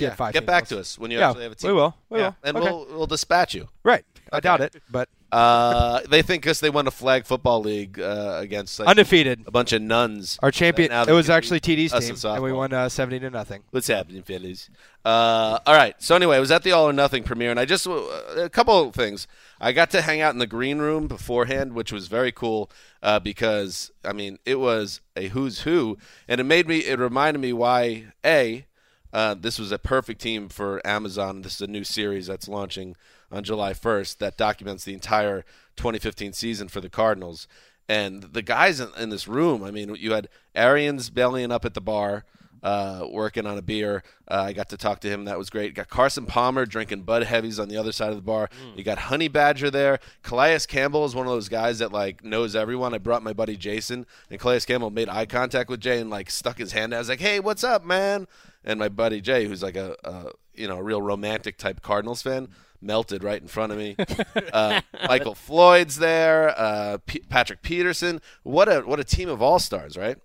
get 0.01 0.11
Yeah, 0.13 0.15
five. 0.17 0.33
Get 0.33 0.47
back 0.47 0.67
to 0.69 0.79
us 0.81 0.99
when 0.99 1.11
you 1.11 1.19
yeah, 1.19 1.29
actually 1.29 1.45
have 1.45 1.53
a 1.53 1.55
team. 1.55 1.71
we 1.71 1.75
will. 1.77 1.95
We 2.09 2.19
Yeah, 2.19 2.27
will. 2.27 2.37
and 2.45 2.57
Okay. 2.57 2.71
we'll 2.71 2.87
we'll 2.91 3.07
dispatch 3.07 3.55
you. 3.55 3.69
Right. 3.85 4.05
I 4.33 4.39
doubt 4.41 4.61
it, 4.61 4.77
but 4.91 5.09
Uh, 5.33 6.01
they 6.09 6.23
think 6.23 6.43
because 6.43 6.59
they 6.61 6.71
won 6.71 6.87
a 6.87 6.91
flag 6.91 7.25
football 7.25 7.61
league 7.61 7.99
uh, 8.01 8.39
against 8.41 8.79
like, 8.81 8.89
undefeated. 8.89 9.43
a 9.47 9.51
bunch 9.53 9.73
of 9.73 9.81
nuns. 9.83 10.39
Our 10.43 10.51
champion. 10.51 10.91
It 10.93 11.13
was 11.13 11.31
actually 11.31 11.61
TD's 11.61 11.93
team, 11.93 12.17
and 12.35 12.43
we 12.43 12.53
won 12.53 12.73
uh, 12.73 12.89
seventy 12.89 13.19
to 13.21 13.31
nothing. 13.31 13.63
What's 13.71 13.87
happening, 13.89 14.23
Phillies? 14.23 14.71
Uh, 15.05 15.59
all 15.67 15.75
right. 15.75 15.95
So 16.03 16.15
anyway, 16.17 16.37
I 16.37 16.41
was 16.41 16.51
at 16.51 16.63
the 16.65 16.73
All 16.73 16.89
or 16.89 16.93
Nothing 16.93 17.23
premiere, 17.25 17.51
and 17.53 17.61
I 17.61 17.65
just 17.65 17.87
uh, 17.87 17.93
a 18.37 18.49
couple 18.51 18.89
of 18.89 18.95
things. 18.95 19.27
I 19.61 19.71
got 19.73 19.91
to 19.91 20.03
hang 20.03 20.21
out 20.21 20.33
in 20.33 20.39
the 20.41 20.47
green 20.49 20.79
room 20.79 21.07
beforehand, 21.09 21.73
which 21.75 21.93
was 21.93 22.09
very 22.09 22.33
cool 22.33 22.71
uh, 23.03 23.19
because 23.21 23.91
I 24.05 24.13
mean 24.13 24.39
it 24.45 24.59
was 24.61 25.01
a 25.17 25.29
who's 25.29 25.61
who, 25.61 25.97
and 26.29 26.41
it 26.41 26.45
made 26.45 26.67
me. 26.69 26.79
It 26.79 26.99
reminded 26.99 27.39
me 27.41 27.53
why 27.53 28.07
a 28.25 28.67
uh, 29.13 29.35
this 29.35 29.59
was 29.59 29.73
a 29.73 29.79
perfect 29.79 30.21
team 30.21 30.49
for 30.49 30.85
Amazon. 30.87 31.43
This 31.43 31.57
is 31.57 31.63
a 31.63 31.67
new 31.67 31.85
series 31.85 32.27
that's 32.27 32.49
launching 32.49 32.97
on 33.31 33.45
July 33.45 33.73
1st 33.73 34.19
that 34.19 34.37
documents 34.37 34.85
the 34.85 34.95
entire 34.95 35.45
2015 35.77 36.33
season 36.33 36.69
for 36.69 36.81
the 36.81 36.91
Cardinals. 36.91 37.49
And 37.89 38.23
the 38.23 38.43
guys 38.43 38.79
in, 38.79 38.91
in 38.99 39.11
this 39.11 39.27
room, 39.27 39.65
I 39.65 39.71
mean, 39.73 39.95
you 39.97 40.13
had 40.13 40.29
Arians 40.55 41.11
bellying 41.11 41.51
up 41.51 41.65
at 41.65 41.75
the 41.75 41.81
bar, 41.81 42.25
uh, 42.63 43.07
working 43.11 43.47
on 43.47 43.57
a 43.59 43.63
beer. 43.63 44.03
Uh, 44.29 44.45
I 44.49 44.53
got 44.53 44.69
to 44.71 44.77
talk 44.77 45.01
to 45.01 45.09
him. 45.09 45.25
That 45.25 45.39
was 45.39 45.51
great. 45.51 45.75
Got 45.75 45.89
Carson 45.89 46.27
Palmer 46.27 46.67
drinking 46.67 47.03
Bud 47.03 47.25
Heavies 47.25 47.59
on 47.59 47.69
the 47.69 47.77
other 47.77 47.93
side 47.93 48.11
of 48.11 48.17
the 48.17 48.23
bar. 48.23 48.49
You 48.77 48.85
got 48.85 48.99
Honey 48.99 49.29
Badger 49.29 49.71
there. 49.71 49.99
Calais 50.23 50.61
Campbell 50.69 51.05
is 51.05 51.15
one 51.15 51.27
of 51.27 51.33
those 51.33 51.49
guys 51.49 51.79
that 51.79 51.93
like 51.93 52.23
knows 52.23 52.55
everyone. 52.55 52.95
I 52.95 52.99
brought 52.99 53.23
my 53.23 53.33
buddy 53.33 53.57
Jason, 53.57 54.07
and 54.31 54.39
Calais 54.39 54.61
Campbell 54.61 54.91
made 54.91 55.09
eye 55.09 55.27
contact 55.27 55.71
with 55.71 55.81
Jay 55.81 56.01
and 56.01 56.11
like 56.11 56.31
stuck 56.31 56.59
his 56.59 56.73
hand 56.73 56.93
out. 56.93 56.97
I 56.97 57.01
was 57.01 57.09
like, 57.09 57.21
"Hey, 57.21 57.41
what's 57.41 57.65
up, 57.65 57.85
man?" 57.85 58.27
And 58.65 58.79
my 58.79 58.89
buddy 58.89 59.21
Jay, 59.21 59.47
who's 59.47 59.63
like 59.63 59.77
a, 59.77 59.97
a 60.05 60.33
you 60.55 60.69
know 60.69 60.79
a 60.79 60.83
real 60.83 61.03
romantic 61.03 61.57
type 61.57 61.81
Cardinals 61.83 62.23
fan, 62.23 62.49
melted 62.81 63.25
right 63.25 63.41
in 63.41 63.49
front 63.49 63.73
of 63.73 63.79
me. 63.79 63.97
uh, 64.53 64.81
Michael 65.09 65.35
Floyd's 65.35 65.97
there. 65.97 66.55
Uh, 66.59 66.99
P- 67.07 67.23
Patrick 67.29 67.63
Peterson. 67.63 68.21
What 68.43 68.69
a 68.69 68.81
what 68.81 69.01
a 69.01 69.05
team 69.05 69.29
of 69.29 69.43
all 69.43 69.59
stars, 69.59 69.97
right? 69.97 70.19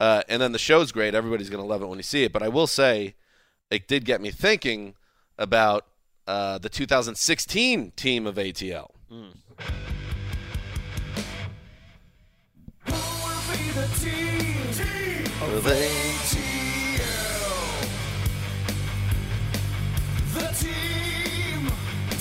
Uh, 0.00 0.22
and 0.28 0.40
then 0.40 0.52
the 0.52 0.58
show's 0.58 0.92
great. 0.92 1.14
Everybody's 1.14 1.50
gonna 1.50 1.64
love 1.64 1.82
it 1.82 1.88
when 1.88 1.98
you 1.98 2.02
see 2.02 2.24
it. 2.24 2.32
But 2.32 2.42
I 2.42 2.48
will 2.48 2.66
say, 2.66 3.14
it 3.70 3.88
did 3.88 4.04
get 4.04 4.20
me 4.20 4.30
thinking 4.30 4.94
about 5.38 5.86
uh, 6.26 6.58
the 6.58 6.68
2016 6.68 7.92
team 7.96 8.26
of 8.26 8.36
ATL. 8.36 8.90
Of 15.40 15.64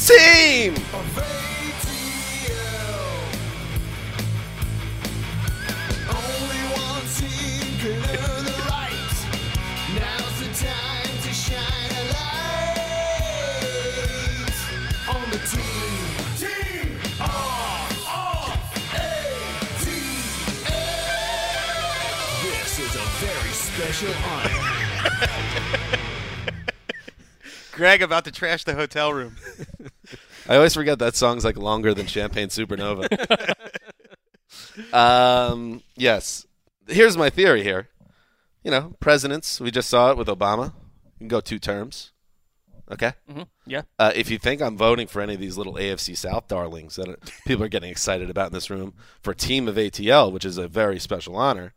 Team. 0.07 0.73
This 0.73 0.85
is 0.85 0.85
a 0.89 1.11
very 1.11 1.17
special 1.25 1.56
Greg 27.71 28.01
about 28.01 28.25
to 28.25 28.31
trash 28.31 28.63
the 28.63 28.73
hotel 28.73 29.13
room. 29.13 29.35
I 30.49 30.55
always 30.55 30.73
forget 30.73 30.97
that 30.99 31.15
song's 31.15 31.45
like 31.45 31.57
longer 31.57 31.93
than 31.93 32.07
Champagne 32.07 32.47
Supernova. 32.47 33.07
um, 34.93 35.83
yes. 35.95 36.45
Here's 36.87 37.15
my 37.15 37.29
theory 37.29 37.63
here. 37.63 37.89
You 38.67 38.71
know, 38.71 38.97
presidents, 38.99 39.61
we 39.61 39.71
just 39.71 39.89
saw 39.89 40.11
it 40.11 40.17
with 40.17 40.27
Obama. 40.27 40.73
You 41.05 41.19
can 41.19 41.27
go 41.29 41.39
two 41.39 41.57
terms. 41.57 42.11
Okay? 42.91 43.13
hmm 43.31 43.43
Yeah. 43.65 43.83
Uh, 43.97 44.11
if 44.13 44.29
you 44.29 44.37
think 44.37 44.61
I'm 44.61 44.75
voting 44.75 45.07
for 45.07 45.21
any 45.21 45.35
of 45.35 45.39
these 45.39 45.57
little 45.57 45.75
AFC 45.75 46.17
South 46.17 46.49
darlings 46.49 46.97
that 46.97 47.07
are, 47.07 47.17
people 47.47 47.63
are 47.63 47.69
getting 47.69 47.89
excited 47.89 48.29
about 48.29 48.47
in 48.47 48.51
this 48.51 48.69
room 48.69 48.93
for 49.21 49.33
Team 49.33 49.69
of 49.69 49.75
ATL, 49.75 50.33
which 50.33 50.43
is 50.43 50.57
a 50.57 50.67
very 50.67 50.99
special 50.99 51.37
honor, 51.37 51.75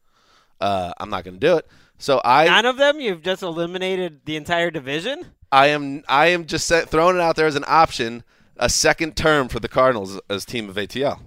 uh, 0.61 0.93
I'm 0.99 1.11
not 1.11 1.23
going 1.23 1.39
to 1.39 1.47
do 1.47 1.57
it. 1.59 1.69
So 1.99 2.21
I 2.25 2.47
None 2.47 2.67
of 2.67 2.77
them. 2.77 2.99
You've 2.99 3.23
just 3.23 3.45
eliminated 3.45 4.23
the 4.25 4.35
entire 4.35 4.73
division. 4.73 5.27
I 5.53 5.69
am 5.69 6.03
I 6.09 6.27
am 6.29 6.45
just 6.47 6.67
set, 6.67 6.89
throwing 6.89 7.15
it 7.15 7.23
out 7.23 7.37
there 7.37 7.47
as 7.47 7.55
an 7.55 7.65
option, 7.69 8.25
a 8.57 8.69
second 8.69 9.17
term 9.17 9.47
for 9.47 9.61
the 9.61 9.69
Cardinals 9.69 10.21
as 10.29 10.45
team 10.45 10.69
of 10.69 10.75
ATL. 10.75 11.21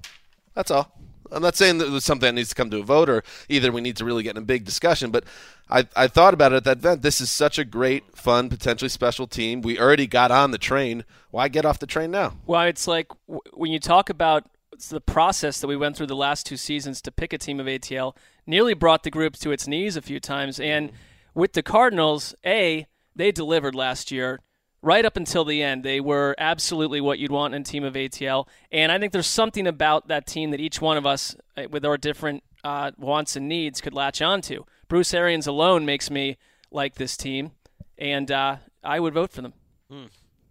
That's 0.55 0.71
all. 0.71 0.93
I'm 1.31 1.41
not 1.41 1.55
saying 1.55 1.77
that 1.79 1.87
it 1.87 1.91
was 1.91 2.05
something 2.05 2.27
that 2.27 2.33
needs 2.33 2.49
to 2.49 2.55
come 2.55 2.69
to 2.71 2.79
a 2.79 2.83
vote 2.83 3.09
or 3.09 3.23
either 3.49 3.71
we 3.71 3.81
need 3.81 3.97
to 3.97 4.05
really 4.05 4.23
get 4.23 4.35
in 4.35 4.43
a 4.43 4.45
big 4.45 4.65
discussion, 4.65 5.11
but 5.11 5.23
I, 5.69 5.87
I 5.95 6.07
thought 6.07 6.33
about 6.33 6.53
it 6.53 6.57
at 6.57 6.63
that 6.65 6.77
event. 6.77 7.01
This 7.01 7.21
is 7.21 7.31
such 7.31 7.57
a 7.57 7.65
great, 7.65 8.15
fun, 8.15 8.49
potentially 8.49 8.89
special 8.89 9.27
team. 9.27 9.61
We 9.61 9.79
already 9.79 10.07
got 10.07 10.31
on 10.31 10.51
the 10.51 10.57
train. 10.57 11.05
Why 11.31 11.47
get 11.47 11.65
off 11.65 11.79
the 11.79 11.87
train 11.87 12.11
now? 12.11 12.33
Well, 12.45 12.61
it's 12.63 12.87
like 12.87 13.07
w- 13.27 13.41
when 13.53 13.71
you 13.71 13.79
talk 13.79 14.09
about 14.09 14.45
the 14.89 15.01
process 15.01 15.61
that 15.61 15.67
we 15.67 15.77
went 15.77 15.95
through 15.95 16.07
the 16.07 16.15
last 16.15 16.45
two 16.45 16.57
seasons 16.57 17.01
to 17.01 17.11
pick 17.11 17.33
a 17.33 17.37
team 17.37 17.59
of 17.59 17.67
ATL, 17.67 18.15
nearly 18.45 18.73
brought 18.73 19.03
the 19.03 19.11
group 19.11 19.35
to 19.37 19.51
its 19.51 19.67
knees 19.67 19.95
a 19.95 20.01
few 20.01 20.19
times. 20.19 20.59
And 20.59 20.91
with 21.33 21.53
the 21.53 21.63
Cardinals, 21.63 22.35
A, 22.45 22.87
they 23.15 23.31
delivered 23.31 23.75
last 23.75 24.11
year. 24.11 24.39
Right 24.83 25.05
up 25.05 25.15
until 25.15 25.45
the 25.45 25.63
end, 25.63 25.83
they 25.83 25.99
were 26.01 26.35
absolutely 26.37 26.99
what 26.99 27.17
you'd 27.17 27.31
want 27.31 27.55
in 27.55 27.61
a 27.61 27.63
team 27.63 27.85
of 27.85 27.93
ATL. 27.93 28.47
And 28.69 28.91
I 28.91 28.99
think 28.99 29.13
there's 29.13 29.27
something 29.27 29.65
about 29.65 30.09
that 30.09 30.27
team 30.27 30.51
that 30.51 30.59
each 30.59 30.81
one 30.81 30.97
of 30.97 31.05
us, 31.05 31.35
uh, 31.57 31.63
with 31.71 31.85
our 31.85 31.97
different 31.97 32.43
uh, 32.65 32.91
wants 32.97 33.35
and 33.37 33.47
needs, 33.47 33.79
could 33.79 33.93
latch 33.93 34.21
onto. 34.21 34.65
Bruce 34.89 35.13
Arians 35.13 35.47
alone 35.47 35.85
makes 35.85 36.11
me 36.11 36.37
like 36.69 36.95
this 36.95 37.15
team, 37.15 37.51
and 37.97 38.29
uh, 38.29 38.57
I 38.83 38.99
would 38.99 39.13
vote 39.13 39.31
for 39.31 39.41
them. 39.41 39.53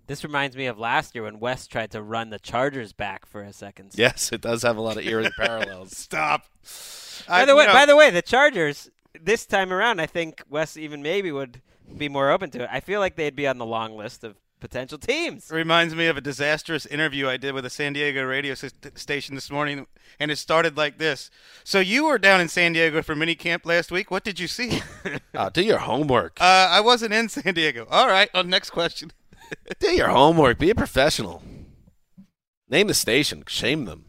This 0.07 0.25
reminds 0.25 0.57
me 0.57 0.67
of 0.67 0.79
last 0.79 1.15
year 1.15 1.25
when 1.25 1.39
West 1.39 1.71
tried 1.71 1.91
to 1.93 2.03
run 2.03 2.31
the 2.31 2.39
Chargers 2.39 2.93
back 2.93 3.27
for 3.27 3.43
a 3.43 3.53
second. 3.53 3.93
Yes, 3.95 4.33
it 4.33 4.41
does 4.41 4.63
have 4.63 4.77
a 4.77 4.81
lot 4.81 4.97
of 4.97 5.07
eerie 5.07 5.31
parallels. 5.39 5.97
Stop. 5.97 6.47
By 7.29 7.45
the 7.45 7.55
way, 7.55 7.67
by 7.67 7.87
the 7.87 7.97
way, 7.97 8.11
the 8.11 8.23
Chargers 8.23 8.91
this 9.21 9.47
time 9.47 9.73
around, 9.73 10.01
I 10.01 10.07
think 10.07 10.43
Wes 10.49 10.77
even 10.77 11.03
maybe 11.03 11.31
would 11.33 11.61
be 11.97 12.09
more 12.09 12.31
open 12.31 12.51
to 12.51 12.63
it. 12.65 12.69
I 12.73 12.81
feel 12.81 13.01
like 13.01 13.17
they'd 13.17 13.37
be 13.37 13.47
on 13.47 13.59
the 13.59 13.67
long 13.67 13.97
list 13.97 14.25
of 14.25 14.37
potential 14.61 14.97
teams. 14.97 15.51
reminds 15.51 15.93
me 15.95 16.07
of 16.07 16.17
a 16.17 16.21
disastrous 16.21 16.87
interview 16.87 17.29
I 17.29 17.37
did 17.37 17.53
with 17.53 17.67
a 17.67 17.71
San 17.71 17.93
Diego 17.95 18.23
radio 18.23 18.53
s- 18.53 18.73
station 18.95 19.35
this 19.35 19.51
morning, 19.51 19.87
and 20.21 20.31
it 20.31 20.37
started 20.37 20.77
like 20.77 20.99
this. 20.99 21.31
So 21.65 21.81
you 21.81 22.05
were 22.05 22.17
down 22.19 22.41
in 22.41 22.49
San 22.49 22.73
Diego 22.73 23.03
for 23.03 23.17
mini 23.17 23.35
camp 23.35 23.67
last 23.67 23.91
week. 23.91 24.11
What 24.11 24.23
did 24.23 24.39
you 24.39 24.47
see? 24.47 24.81
Oh, 25.35 25.51
do 25.53 25.63
your 25.63 25.79
homework. 25.79 26.41
uh, 26.41 26.45
I 26.71 26.81
wasn't 26.81 27.13
in 27.13 27.29
San 27.29 27.55
Diego. 27.55 27.87
All 27.91 28.07
right. 28.07 28.31
On 28.35 28.49
next 28.49 28.71
question. 28.71 29.11
do 29.81 29.91
your 29.91 30.09
homework. 30.09 30.59
Be 30.61 30.71
a 30.71 30.75
professional. 30.77 31.43
Name 32.69 32.87
the 32.87 32.95
station. 32.95 33.43
Shame 33.49 33.85
them. 33.85 34.05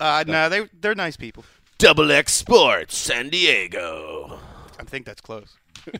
Uh, 0.00 0.24
no, 0.26 0.48
they 0.48 0.68
they're 0.80 0.94
nice 0.94 1.16
people. 1.16 1.44
Double 1.78 2.10
X 2.10 2.32
Sports, 2.32 2.96
San 2.96 3.28
Diego. 3.28 4.38
I 4.80 4.84
think 4.84 5.04
that's 5.06 5.20
close. 5.20 5.56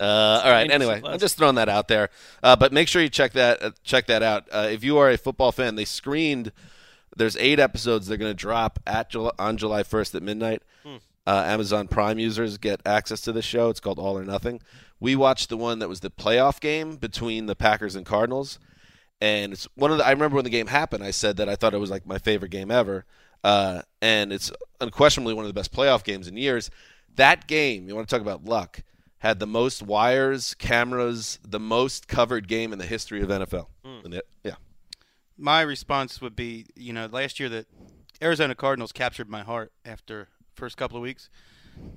Uh, 0.00 0.40
all 0.44 0.50
right. 0.52 0.70
Anyway. 0.70 1.02
I'm 1.04 1.18
just 1.18 1.36
throwing 1.36 1.56
that 1.56 1.68
out 1.68 1.88
there. 1.88 2.10
Uh, 2.40 2.54
but 2.54 2.72
make 2.72 2.86
sure 2.86 3.02
you 3.02 3.08
check 3.08 3.32
that 3.32 3.60
uh, 3.60 3.70
check 3.82 4.06
that 4.06 4.22
out. 4.22 4.46
Uh, 4.52 4.68
if 4.70 4.84
you 4.84 4.96
are 4.98 5.10
a 5.10 5.18
football 5.18 5.50
fan, 5.50 5.74
they 5.74 5.84
screened. 5.84 6.52
There's 7.16 7.36
eight 7.38 7.58
episodes 7.58 8.06
they're 8.06 8.16
going 8.16 8.30
to 8.30 8.34
drop 8.34 8.78
at 8.86 9.10
July, 9.10 9.32
on 9.40 9.56
July 9.56 9.82
1st 9.82 10.14
at 10.14 10.22
midnight. 10.22 10.62
Uh, 11.26 11.42
Amazon 11.46 11.88
Prime 11.88 12.18
users 12.20 12.58
get 12.58 12.80
access 12.86 13.20
to 13.22 13.32
this 13.32 13.44
show. 13.44 13.70
It's 13.70 13.80
called 13.80 13.98
All 13.98 14.16
or 14.16 14.24
Nothing. 14.24 14.60
We 15.00 15.16
watched 15.16 15.48
the 15.48 15.56
one 15.56 15.80
that 15.80 15.88
was 15.88 15.98
the 16.00 16.10
playoff 16.10 16.60
game 16.60 16.94
between 16.96 17.46
the 17.46 17.56
Packers 17.56 17.96
and 17.96 18.06
Cardinals, 18.06 18.58
and 19.20 19.52
it's 19.52 19.66
one 19.74 19.90
of 19.90 19.98
the. 19.98 20.06
I 20.06 20.10
remember 20.12 20.36
when 20.36 20.44
the 20.44 20.50
game 20.50 20.68
happened. 20.68 21.02
I 21.02 21.10
said 21.10 21.36
that 21.38 21.48
I 21.48 21.56
thought 21.56 21.74
it 21.74 21.78
was 21.78 21.90
like 21.90 22.06
my 22.06 22.18
favorite 22.18 22.52
game 22.52 22.70
ever. 22.70 23.04
uh, 23.44 23.82
and 24.00 24.32
it's 24.32 24.50
unquestionably 24.80 25.34
one 25.34 25.44
of 25.44 25.48
the 25.48 25.58
best 25.58 25.72
playoff 25.72 26.04
games 26.04 26.28
in 26.28 26.36
years. 26.36 26.70
That 27.18 27.46
game, 27.46 27.86
you 27.88 27.94
want 27.94 28.08
to 28.08 28.14
talk 28.14 28.22
about 28.22 28.44
luck, 28.44 28.80
had 29.18 29.38
the 29.40 29.46
most 29.46 29.82
wires, 29.82 30.54
cameras, 30.54 31.38
the 31.46 31.60
most 31.60 32.08
covered 32.08 32.48
game 32.48 32.72
in 32.72 32.78
the 32.78 32.86
history 32.86 33.20
of 33.20 33.28
NFL. 33.28 33.68
And 33.84 34.14
it- 34.14 34.28
yeah. 34.44 34.54
My 35.36 35.60
response 35.60 36.20
would 36.20 36.34
be, 36.34 36.66
you 36.74 36.92
know, 36.92 37.06
last 37.06 37.38
year 37.38 37.48
the 37.48 37.66
Arizona 38.22 38.54
Cardinals 38.54 38.92
captured 38.92 39.28
my 39.28 39.42
heart 39.42 39.72
after 39.84 40.28
first 40.54 40.76
couple 40.76 40.96
of 40.96 41.02
weeks. 41.02 41.28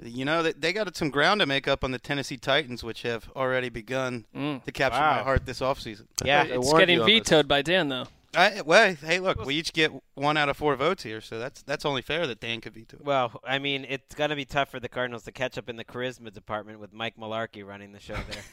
You 0.04 0.26
know, 0.26 0.44
they, 0.44 0.52
they 0.54 0.74
got 0.74 0.96
some 0.96 1.10
ground 1.10 1.40
to 1.40 1.48
make 1.48 1.68
up 1.68 1.84
on 1.84 1.90
the 1.92 1.98
Tennessee 1.98 2.38
Titans, 2.38 2.84
which 2.84 3.02
have 3.02 3.30
already 3.36 3.70
begun 3.70 4.26
Mm. 4.36 4.64
to 4.64 4.72
capture 4.72 5.00
Wow. 5.00 5.18
my 5.18 5.24
heart 5.24 5.46
this 5.48 5.60
offseason. 5.60 6.06
Yeah. 6.24 6.44
It's 6.44 6.72
getting 6.74 7.00
you 7.00 7.06
this. 7.06 7.14
vetoed 7.30 7.48
by 7.48 7.62
Dan, 7.64 7.90
though. 7.90 8.06
I, 8.36 8.62
well, 8.62 8.96
hey, 8.96 9.20
look, 9.20 9.44
we 9.46 9.56
each 9.56 9.74
get 9.74 9.92
one 10.16 10.38
out 10.38 10.48
of 10.50 10.56
four 10.58 10.76
votes 10.76 11.04
here, 11.04 11.20
so 11.22 11.38
that's 11.40 11.62
that's 11.64 11.86
only 11.86 12.02
fair 12.02 12.26
that 12.28 12.40
Dan 12.40 12.62
could 12.62 12.74
veto. 12.74 12.98
it. 12.98 13.06
Well, 13.06 13.40
I 13.46 13.60
mean, 13.60 13.86
it's 13.90 14.16
gonna 14.16 14.36
be 14.36 14.46
tough 14.46 14.70
for 14.70 14.80
the 14.80 14.88
Cardinals 14.90 15.24
to 15.24 15.32
catch 15.32 15.58
up 15.58 15.70
in 15.70 15.76
the 15.76 15.84
charisma 15.84 16.32
department 16.32 16.80
with 16.80 16.94
Mike 16.94 17.18
Mularkey 17.18 17.66
running 17.66 17.92
the 17.92 18.00
show 18.00 18.16
there. 18.30 18.44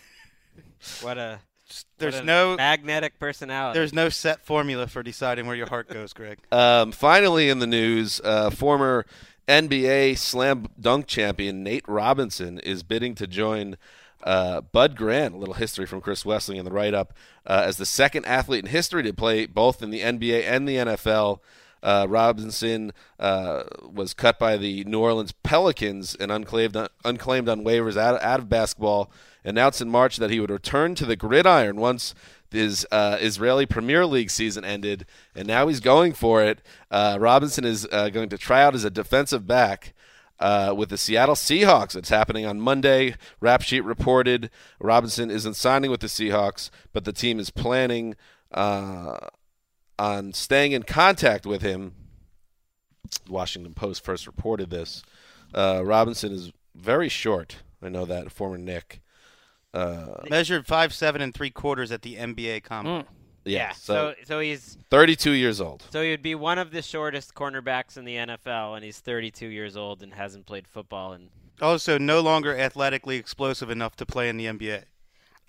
what 1.03 1.19
a 1.19 1.39
There's 1.99 2.15
what 2.15 2.23
a 2.23 2.27
no 2.27 2.57
magnetic 2.57 3.19
personality. 3.19 3.79
there's 3.79 3.93
no 3.93 4.09
set 4.09 4.45
formula 4.45 4.87
for 4.89 5.03
deciding 5.03 5.47
where 5.47 5.57
your 5.57 5.69
heart 5.69 5.89
goes, 5.89 6.13
Greg. 6.13 6.39
Um, 6.53 6.93
finally, 6.93 7.49
in 7.49 7.59
the 7.61 7.67
news, 7.67 8.21
uh, 8.25 8.51
former 8.51 9.07
NBA 9.47 10.19
slam 10.19 10.67
dunk 10.81 11.07
champion 11.07 11.63
Nate 11.63 11.87
Robinson 11.89 12.59
is 12.59 12.83
bidding 12.83 13.15
to 13.15 13.27
join 13.27 13.77
uh, 14.25 14.61
Bud 14.61 14.97
Grant. 14.97 15.35
A 15.35 15.39
little 15.39 15.55
history 15.55 15.87
from 15.87 16.01
Chris 16.01 16.25
Wesseling 16.25 16.57
in 16.57 16.65
the 16.65 16.71
write 16.71 16.95
up 16.95 17.13
uh, 17.47 17.63
as 17.67 17.77
the 17.77 17.87
second 17.87 18.27
athlete 18.27 18.65
in 18.65 18.71
history 18.71 19.03
to 19.03 19.13
play 19.13 19.47
both 19.47 19.83
in 19.83 19.91
the 19.91 20.01
NBA 20.01 20.45
and 20.45 20.69
the 20.69 20.77
NFL. 20.77 21.41
Uh, 21.83 22.07
Robinson 22.09 22.93
uh, 23.21 23.63
was 23.83 24.13
cut 24.13 24.39
by 24.39 24.57
the 24.57 24.85
New 24.85 24.99
Orleans 24.99 25.33
Pelicans 25.33 26.17
and 26.17 26.33
unclaimed, 26.33 26.77
unclaimed 27.05 27.49
on 27.49 27.65
waivers 27.65 27.97
out, 27.97 28.21
out 28.21 28.41
of 28.41 28.49
basketball. 28.49 29.11
Announced 29.45 29.81
in 29.81 29.89
March 29.89 30.17
that 30.17 30.31
he 30.31 30.41
would 30.41 30.51
return 30.51 30.95
to 30.97 31.07
the 31.07 31.17
gridiron 31.17 31.77
once 31.77 32.15
his 32.51 32.87
uh, 32.91 33.19
Israeli 33.21 33.67
Premier 33.67 34.07
League 34.07 34.31
season 34.31 34.65
ended, 34.65 35.07
and 35.35 35.47
now 35.47 35.69
he's 35.69 35.81
going 35.81 36.13
for 36.13 36.43
it. 36.43 36.61
Uh, 36.91 37.19
Robinson 37.21 37.65
is 37.65 37.87
uh, 37.93 38.09
going 38.09 38.29
to 38.31 38.39
try 38.39 38.63
out 38.63 38.75
as 38.75 38.85
a 38.85 38.91
defensive 38.91 39.47
back. 39.47 39.95
Uh, 40.41 40.73
with 40.77 40.89
the 40.89 40.97
Seattle 40.97 41.35
Seahawks. 41.35 41.97
It's 41.97 42.11
happening 42.11 42.47
on 42.47 42.61
Monday. 42.61 43.17
Rap 43.41 43.61
Sheet 43.61 43.83
reported 43.83 44.51
Robinson 44.81 45.33
isn't 45.33 45.55
signing 45.55 45.91
with 45.91 45.99
the 45.99 46.07
Seahawks, 46.07 46.71
but 46.93 47.05
the 47.05 47.13
team 47.13 47.41
is 47.41 47.51
planning 47.51 48.15
uh, 48.53 49.19
on 49.99 50.33
staying 50.33 50.71
in 50.71 50.85
contact 50.85 51.45
with 51.45 51.63
him. 51.63 51.93
Washington 53.29 53.75
Post 53.75 54.05
first 54.05 54.29
reported 54.29 54.71
this. 54.71 55.03
Uh, 55.53 55.83
Robinson 55.85 56.33
is 56.33 56.53
very 56.75 57.09
short. 57.09 57.57
I 57.83 57.89
know 57.89 58.05
that 58.05 58.31
former 58.31 58.59
Knick. 58.59 59.01
Uh, 59.75 60.23
Measured 60.31 60.67
five 60.67 60.95
seven 60.95 61.21
and 61.21 61.35
three 61.35 61.51
quarters 61.51 61.93
at 61.93 62.03
the 62.03 62.17
NBA 62.17 62.63
combine. 62.63 63.05
Yeah, 63.49 63.59
yeah. 63.59 63.73
so, 63.73 64.15
So 64.19 64.25
so 64.25 64.41
he's 64.41 64.79
32 64.91 65.33
years 65.33 65.61
old. 65.61 65.85
so 65.91 66.03
he 66.03 66.11
would 66.11 66.23
be 66.23 66.35
one 66.35 66.59
of 66.59 66.71
the 66.71 66.83
shortest 66.83 67.35
cornerbacks 67.35 67.97
in 67.97 68.05
the 68.05 68.17
NFL, 68.17 68.77
and 68.77 68.85
he's 68.85 68.99
32 69.01 69.47
years 69.47 69.77
old 69.77 70.03
and 70.03 70.15
hasn't 70.15 70.47
played 70.47 70.67
football. 70.67 71.13
And 71.13 71.31
Also, 71.61 71.95
oh, 71.95 71.99
no 71.99 72.21
longer 72.21 72.57
athletically 72.57 73.17
explosive 73.17 73.71
enough 73.71 73.97
to 73.97 74.07
play 74.07 74.29
in 74.29 74.37
the 74.37 74.47
NBA. 74.47 74.85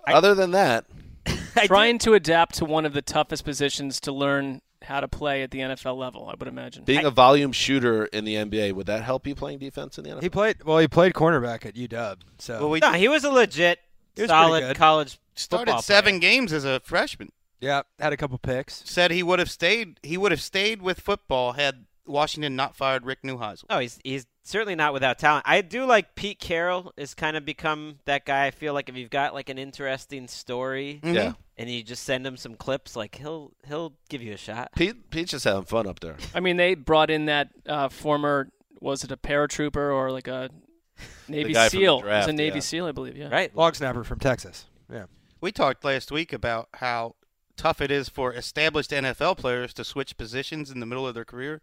Other 0.06 0.34
than 0.34 0.50
that, 0.52 0.86
Trying 1.64 1.98
to 2.00 2.14
adapt 2.14 2.54
to 2.56 2.64
one 2.64 2.86
of 2.86 2.92
the 2.92 3.02
toughest 3.02 3.44
positions 3.44 4.00
to 4.00 4.12
learn 4.12 4.62
how 4.82 5.00
to 5.00 5.08
play 5.08 5.42
at 5.42 5.50
the 5.50 5.58
NFL 5.58 5.96
level, 5.96 6.26
I 6.28 6.34
would 6.38 6.48
imagine. 6.48 6.84
being 6.84 7.04
a 7.04 7.10
volume 7.10 7.52
shooter 7.52 8.06
in 8.06 8.24
the 8.24 8.34
NBA, 8.36 8.72
would 8.72 8.86
that 8.86 9.02
help 9.02 9.26
you 9.26 9.34
playing 9.34 9.58
defense 9.58 9.98
in 9.98 10.04
the 10.04 10.10
NFL? 10.10 10.22
He 10.22 10.30
played 10.30 10.64
well. 10.64 10.78
He 10.78 10.88
played 10.88 11.12
cornerback 11.12 11.66
at 11.66 11.74
UW. 11.74 12.16
So 12.38 12.60
Well, 12.60 12.70
we 12.70 12.80
no, 12.80 12.92
he 12.92 13.08
was 13.08 13.24
a 13.24 13.30
legit, 13.30 13.78
was 14.16 14.28
solid 14.28 14.76
college 14.76 15.18
started 15.34 15.66
football 15.66 15.82
seven 15.82 16.18
player. 16.18 16.32
games 16.32 16.52
as 16.52 16.64
a 16.64 16.80
freshman. 16.80 17.30
Yeah, 17.60 17.82
had 17.98 18.12
a 18.12 18.16
couple 18.16 18.38
picks. 18.38 18.82
Said 18.88 19.10
he 19.10 19.22
would 19.22 19.38
have 19.38 19.50
stayed. 19.50 19.98
He 20.02 20.16
would 20.16 20.32
have 20.32 20.40
stayed 20.42 20.82
with 20.82 21.00
football 21.00 21.52
had 21.52 21.84
Washington 22.06 22.56
not 22.56 22.74
fired 22.76 23.04
Rick 23.06 23.22
Neuheisel. 23.22 23.64
Oh, 23.70 23.78
he's 23.78 23.98
he's 24.02 24.26
certainly 24.42 24.74
not 24.74 24.92
without 24.92 25.18
talent. 25.18 25.44
I 25.46 25.60
do 25.60 25.84
like 25.84 26.14
Pete 26.16 26.40
Carroll 26.40 26.92
has 26.98 27.14
kind 27.14 27.36
of 27.36 27.44
become 27.44 27.98
that 28.06 28.24
guy. 28.24 28.46
I 28.46 28.50
feel 28.50 28.74
like 28.74 28.88
if 28.88 28.96
you've 28.96 29.10
got 29.10 29.32
like 29.34 29.48
an 29.48 29.58
interesting 29.58 30.26
story 30.26 31.00
Mhm. 31.04 31.14
Yeah. 31.14 31.32
and 31.56 31.70
you 31.70 31.82
just 31.84 32.02
send 32.02 32.26
him 32.26 32.36
some 32.36 32.54
clips, 32.56 32.96
like 32.96 33.14
he'll 33.16 33.52
he'll 33.68 33.92
give 34.08 34.22
you 34.22 34.32
a 34.32 34.36
shot. 34.36 34.70
Pete, 34.74 35.10
Pete's 35.10 35.30
just 35.32 35.44
having 35.44 35.64
fun 35.64 35.86
up 35.86 36.00
there. 36.00 36.16
I 36.34 36.40
mean, 36.40 36.56
they 36.56 36.74
brought 36.74 37.10
in 37.10 37.26
that 37.26 37.50
uh, 37.66 37.88
former, 37.90 38.48
was 38.80 39.04
it 39.04 39.12
a 39.12 39.16
paratrooper 39.16 39.94
or 39.94 40.10
like 40.10 40.26
a 40.26 40.50
Navy 41.28 41.52
guy 41.52 41.68
from 41.68 41.78
the 41.78 41.84
SEAL? 41.84 41.98
it 42.00 42.06
was 42.06 42.26
a 42.26 42.32
Navy 42.32 42.56
yeah. 42.56 42.60
SEAL, 42.60 42.86
I 42.86 42.92
believe. 42.92 43.16
Yeah. 43.16 43.28
Right? 43.28 43.54
Long 43.54 43.72
snapper 43.74 44.02
from 44.02 44.18
Texas. 44.18 44.66
Yeah. 44.92 45.04
We 45.40 45.52
talked 45.52 45.84
last 45.84 46.10
week 46.10 46.32
about 46.32 46.68
how 46.74 47.14
tough 47.60 47.80
it 47.82 47.90
is 47.90 48.08
for 48.08 48.32
established 48.32 48.90
NFL 48.90 49.36
players 49.36 49.74
to 49.74 49.84
switch 49.84 50.16
positions 50.16 50.70
in 50.70 50.80
the 50.80 50.86
middle 50.86 51.06
of 51.06 51.14
their 51.14 51.26
career. 51.26 51.60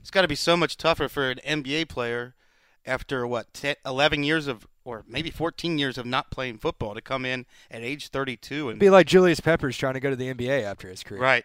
It's 0.00 0.10
got 0.10 0.22
to 0.22 0.28
be 0.28 0.34
so 0.34 0.54
much 0.54 0.76
tougher 0.76 1.08
for 1.08 1.30
an 1.30 1.38
NBA 1.46 1.88
player 1.88 2.34
after 2.84 3.26
what 3.26 3.52
10, 3.54 3.76
11 3.86 4.22
years 4.22 4.46
of 4.46 4.66
or 4.84 5.04
maybe 5.08 5.30
14 5.30 5.78
years 5.78 5.96
of 5.96 6.04
not 6.04 6.30
playing 6.30 6.58
football 6.58 6.94
to 6.94 7.00
come 7.00 7.24
in 7.24 7.46
at 7.70 7.82
age 7.82 8.08
32 8.08 8.68
and 8.68 8.78
Be 8.78 8.90
like 8.90 9.06
Julius 9.06 9.40
Peppers 9.40 9.76
trying 9.78 9.94
to 9.94 10.00
go 10.00 10.10
to 10.10 10.16
the 10.16 10.32
NBA 10.32 10.62
after 10.62 10.88
his 10.88 11.02
career. 11.02 11.20
right. 11.22 11.44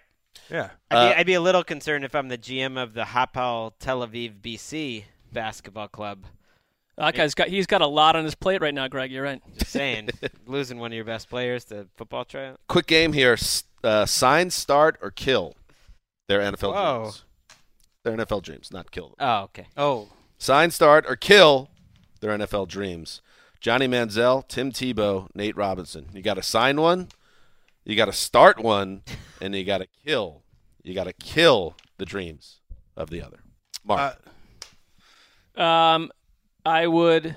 Yeah. 0.50 0.72
I'd, 0.92 0.96
Uh, 0.98 1.10
be, 1.10 1.16
I'd 1.16 1.26
be 1.26 1.34
a 1.34 1.42
little 1.42 1.64
concerned 1.64 2.04
if 2.04 2.14
I'm 2.16 2.28
the 2.28 2.38
GM 2.38 2.78
of 2.82 2.94
the 2.94 3.04
Hapoel 3.06 3.74
Tel 3.80 4.06
Aviv 4.06 4.42
BC 4.42 5.06
basketball 5.32 5.88
club. 5.88 6.26
That 6.98 7.14
guy's 7.14 7.34
got 7.34 7.50
he's 7.50 7.68
got 7.68 7.82
a 7.82 7.88
lot 7.88 8.16
on 8.16 8.24
his 8.24 8.36
plate 8.36 8.62
right 8.62 8.74
now, 8.74 8.88
Greg. 8.88 9.12
You're 9.12 9.24
right. 9.24 9.42
Just 9.58 9.72
saying, 9.72 10.10
losing 10.48 10.80
one 10.80 10.92
of 10.92 10.96
your 10.96 11.04
best 11.06 11.30
players 11.30 11.66
to 11.66 11.88
football 11.98 12.24
tryout. 12.26 12.60
Quick 12.70 12.88
game 12.88 13.12
here: 13.14 13.38
uh, 13.84 14.06
sign, 14.06 14.50
start, 14.50 14.98
or 15.02 15.12
kill. 15.12 15.56
Their 16.28 16.40
NFL 16.40 16.74
Whoa. 16.74 17.02
dreams. 17.02 17.24
Their 18.04 18.18
NFL 18.18 18.42
dreams, 18.44 18.72
not 18.72 18.92
kill 18.92 19.08
them. 19.10 19.16
Oh, 19.20 19.44
okay. 19.44 19.68
Oh, 19.78 20.08
Sign, 20.38 20.70
start, 20.72 21.06
or 21.08 21.16
kill 21.16 21.70
their 22.20 22.38
NFL 22.38 22.68
dreams. 22.68 23.22
Johnny 23.60 23.88
Manziel, 23.88 24.48
Tim 24.48 24.72
Tebow, 24.72 25.28
Nate 25.34 25.56
Robinson. 25.58 26.08
You 26.14 26.22
got 26.22 26.36
to 26.36 26.44
sign 26.44 26.80
one, 26.80 27.08
you 27.84 27.96
got 27.96 28.06
to 28.06 28.14
start 28.14 28.60
one, 28.60 29.02
and 29.42 29.56
you 29.56 29.64
got 29.64 29.80
to 29.80 29.88
kill. 30.06 30.44
You 30.84 30.94
got 30.94 31.06
to 31.06 31.14
kill 31.14 31.76
the 31.98 32.06
dreams 32.06 32.60
of 32.96 33.10
the 33.10 33.22
other. 33.22 33.40
Mark. 33.84 34.18
uh, 35.58 35.62
Um, 35.62 36.12
I 36.66 36.88
would. 36.88 37.36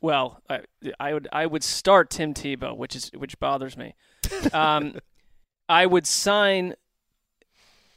Well, 0.00 0.42
I, 0.48 0.60
I 1.00 1.14
would 1.14 1.28
I 1.32 1.46
would 1.46 1.64
start 1.64 2.10
Tim 2.10 2.34
Tebow, 2.34 2.76
which 2.76 2.94
is 2.94 3.10
which 3.14 3.38
bothers 3.40 3.76
me. 3.76 3.94
Um, 4.52 4.98
I 5.68 5.86
would 5.86 6.06
sign 6.06 6.74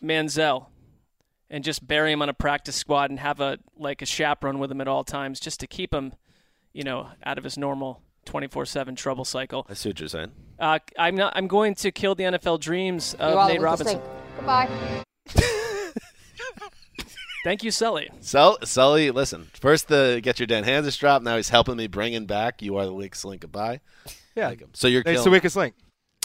Manziel 0.01 0.67
and 1.49 1.63
just 1.63 1.85
bury 1.85 2.11
him 2.11 2.21
on 2.21 2.29
a 2.29 2.33
practice 2.33 2.75
squad 2.75 3.09
and 3.09 3.19
have 3.19 3.39
a 3.39 3.59
like 3.77 4.01
a 4.01 4.05
chaperone 4.05 4.59
with 4.59 4.71
him 4.71 4.81
at 4.81 4.87
all 4.87 5.03
times, 5.03 5.39
just 5.39 5.59
to 5.59 5.67
keep 5.67 5.93
him, 5.93 6.13
you 6.73 6.83
know, 6.83 7.09
out 7.25 7.37
of 7.37 7.43
his 7.43 7.57
normal 7.57 8.01
twenty 8.25 8.47
four 8.47 8.65
seven 8.65 8.95
trouble 8.95 9.25
cycle. 9.25 9.65
I 9.69 9.73
see 9.73 9.89
what 9.89 9.99
you're 9.99 10.09
saying. 10.09 10.31
Uh, 10.57 10.79
I'm 10.97 11.15
not. 11.15 11.33
I'm 11.35 11.47
going 11.47 11.75
to 11.75 11.91
kill 11.91 12.15
the 12.15 12.23
NFL 12.23 12.61
dreams 12.61 13.15
of 13.19 13.47
Nate 13.49 13.61
Robinson. 13.61 14.01
Goodbye. 14.37 15.03
Thank 17.43 17.63
you, 17.63 17.71
Sully. 17.71 18.09
Sul- 18.19 18.57
Sully, 18.63 19.11
listen. 19.11 19.49
First, 19.59 19.87
the 19.87 20.19
get 20.23 20.39
your 20.39 20.47
Dan 20.47 20.63
Hanzus 20.63 20.97
drop. 20.99 21.21
Now 21.21 21.35
he's 21.37 21.49
helping 21.49 21.77
me 21.77 21.87
bringing 21.87 22.25
back. 22.25 22.61
You 22.61 22.77
are 22.77 22.85
the 22.85 22.93
weakest 22.93 23.23
link. 23.25 23.41
Goodbye. 23.41 23.79
Yeah. 24.35 24.49
Like. 24.49 24.63
So 24.73 24.87
you're 24.87 25.01
It's 25.01 25.09
killing. 25.11 25.23
the 25.23 25.29
weakest 25.31 25.55
link. 25.55 25.75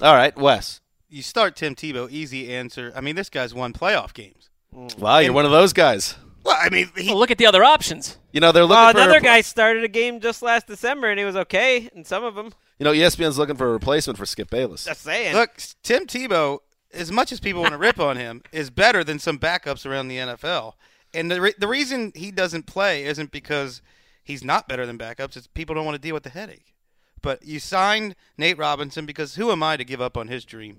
All 0.03 0.15
right, 0.15 0.37
Wes. 0.37 0.81
you 1.09 1.23
start 1.23 1.55
Tim 1.55 1.75
Tebow, 1.77 2.11
easy 2.11 2.53
answer. 2.53 2.93
I 2.97 3.01
mean, 3.01 3.15
this 3.15 3.29
guy's 3.29 3.55
won 3.55 3.73
playoff 3.73 4.15
games. 4.15 4.51
Mm. 4.75 4.99
Wow, 4.99 5.19
you're 5.19 5.33
one 5.35 5.45
of 5.45 5.51
those 5.53 5.73
guys. 5.73 6.17
Well, 6.45 6.57
I 6.61 6.71
mean, 6.71 6.91
he, 6.97 7.09
Well, 7.09 7.19
look 7.19 7.31
at 7.31 7.39
the 7.39 7.47
other 7.47 7.63
options. 7.63 8.19
You 8.33 8.41
know 8.41 8.51
they're 8.51 8.65
looking 8.65 8.83
Well, 8.83 8.93
for 8.93 8.99
a 8.99 9.03
another 9.03 9.21
repl- 9.21 9.25
guy 9.25 9.41
started 9.43 9.85
a 9.85 9.89
game 9.89 10.19
just 10.19 10.43
last 10.43 10.67
December 10.67 11.09
and 11.11 11.19
he 11.21 11.25
was 11.25 11.37
okay 11.37 11.89
in 11.95 12.05
some 12.05 12.25
of 12.25 12.35
them. 12.35 12.53
You 12.81 12.85
know 12.85 12.93
ESPN's 12.93 13.39
looking 13.39 13.55
for 13.55 13.69
a 13.69 13.73
replacement 13.73 14.19
for 14.19 14.27
Skip 14.27 14.51
Bayless. 14.51 14.85
Just 14.87 15.03
saying. 15.03 15.35
look, 15.37 15.51
Tim 15.85 16.07
Tebow, 16.07 16.59
as 16.93 17.13
much 17.13 17.31
as 17.31 17.39
people 17.39 17.61
want 17.61 17.73
to 17.73 17.79
rip 17.79 18.01
on 18.01 18.17
him, 18.17 18.43
is 18.51 18.71
better 18.71 19.05
than 19.05 19.21
some 19.21 19.39
backups 19.39 19.87
around 19.87 20.09
the 20.09 20.17
NFL. 20.17 20.73
And 21.15 21.31
the 21.31 21.41
re- 21.41 21.55
the 21.59 21.69
reason 21.69 22.13
he 22.15 22.31
doesn't 22.31 22.67
play 22.67 23.05
isn't 23.05 23.31
because 23.31 23.83
he's 24.25 24.43
not 24.43 24.69
better 24.69 24.87
than 24.87 24.99
backups. 24.99 25.37
It's 25.37 25.47
people 25.47 25.75
don't 25.75 25.85
want 25.85 25.95
to 25.95 26.01
deal 26.01 26.15
with 26.15 26.23
the 26.23 26.31
headache. 26.31 26.75
But 27.21 27.45
you 27.45 27.61
signed 27.61 28.17
Nate 28.37 28.59
Robinson 28.59 29.07
because 29.07 29.37
who 29.37 29.53
am 29.53 29.63
I 29.63 29.77
to 29.77 29.85
give 29.85 30.01
up 30.01 30.17
on 30.17 30.29
his 30.29 30.45
dream? 30.45 30.79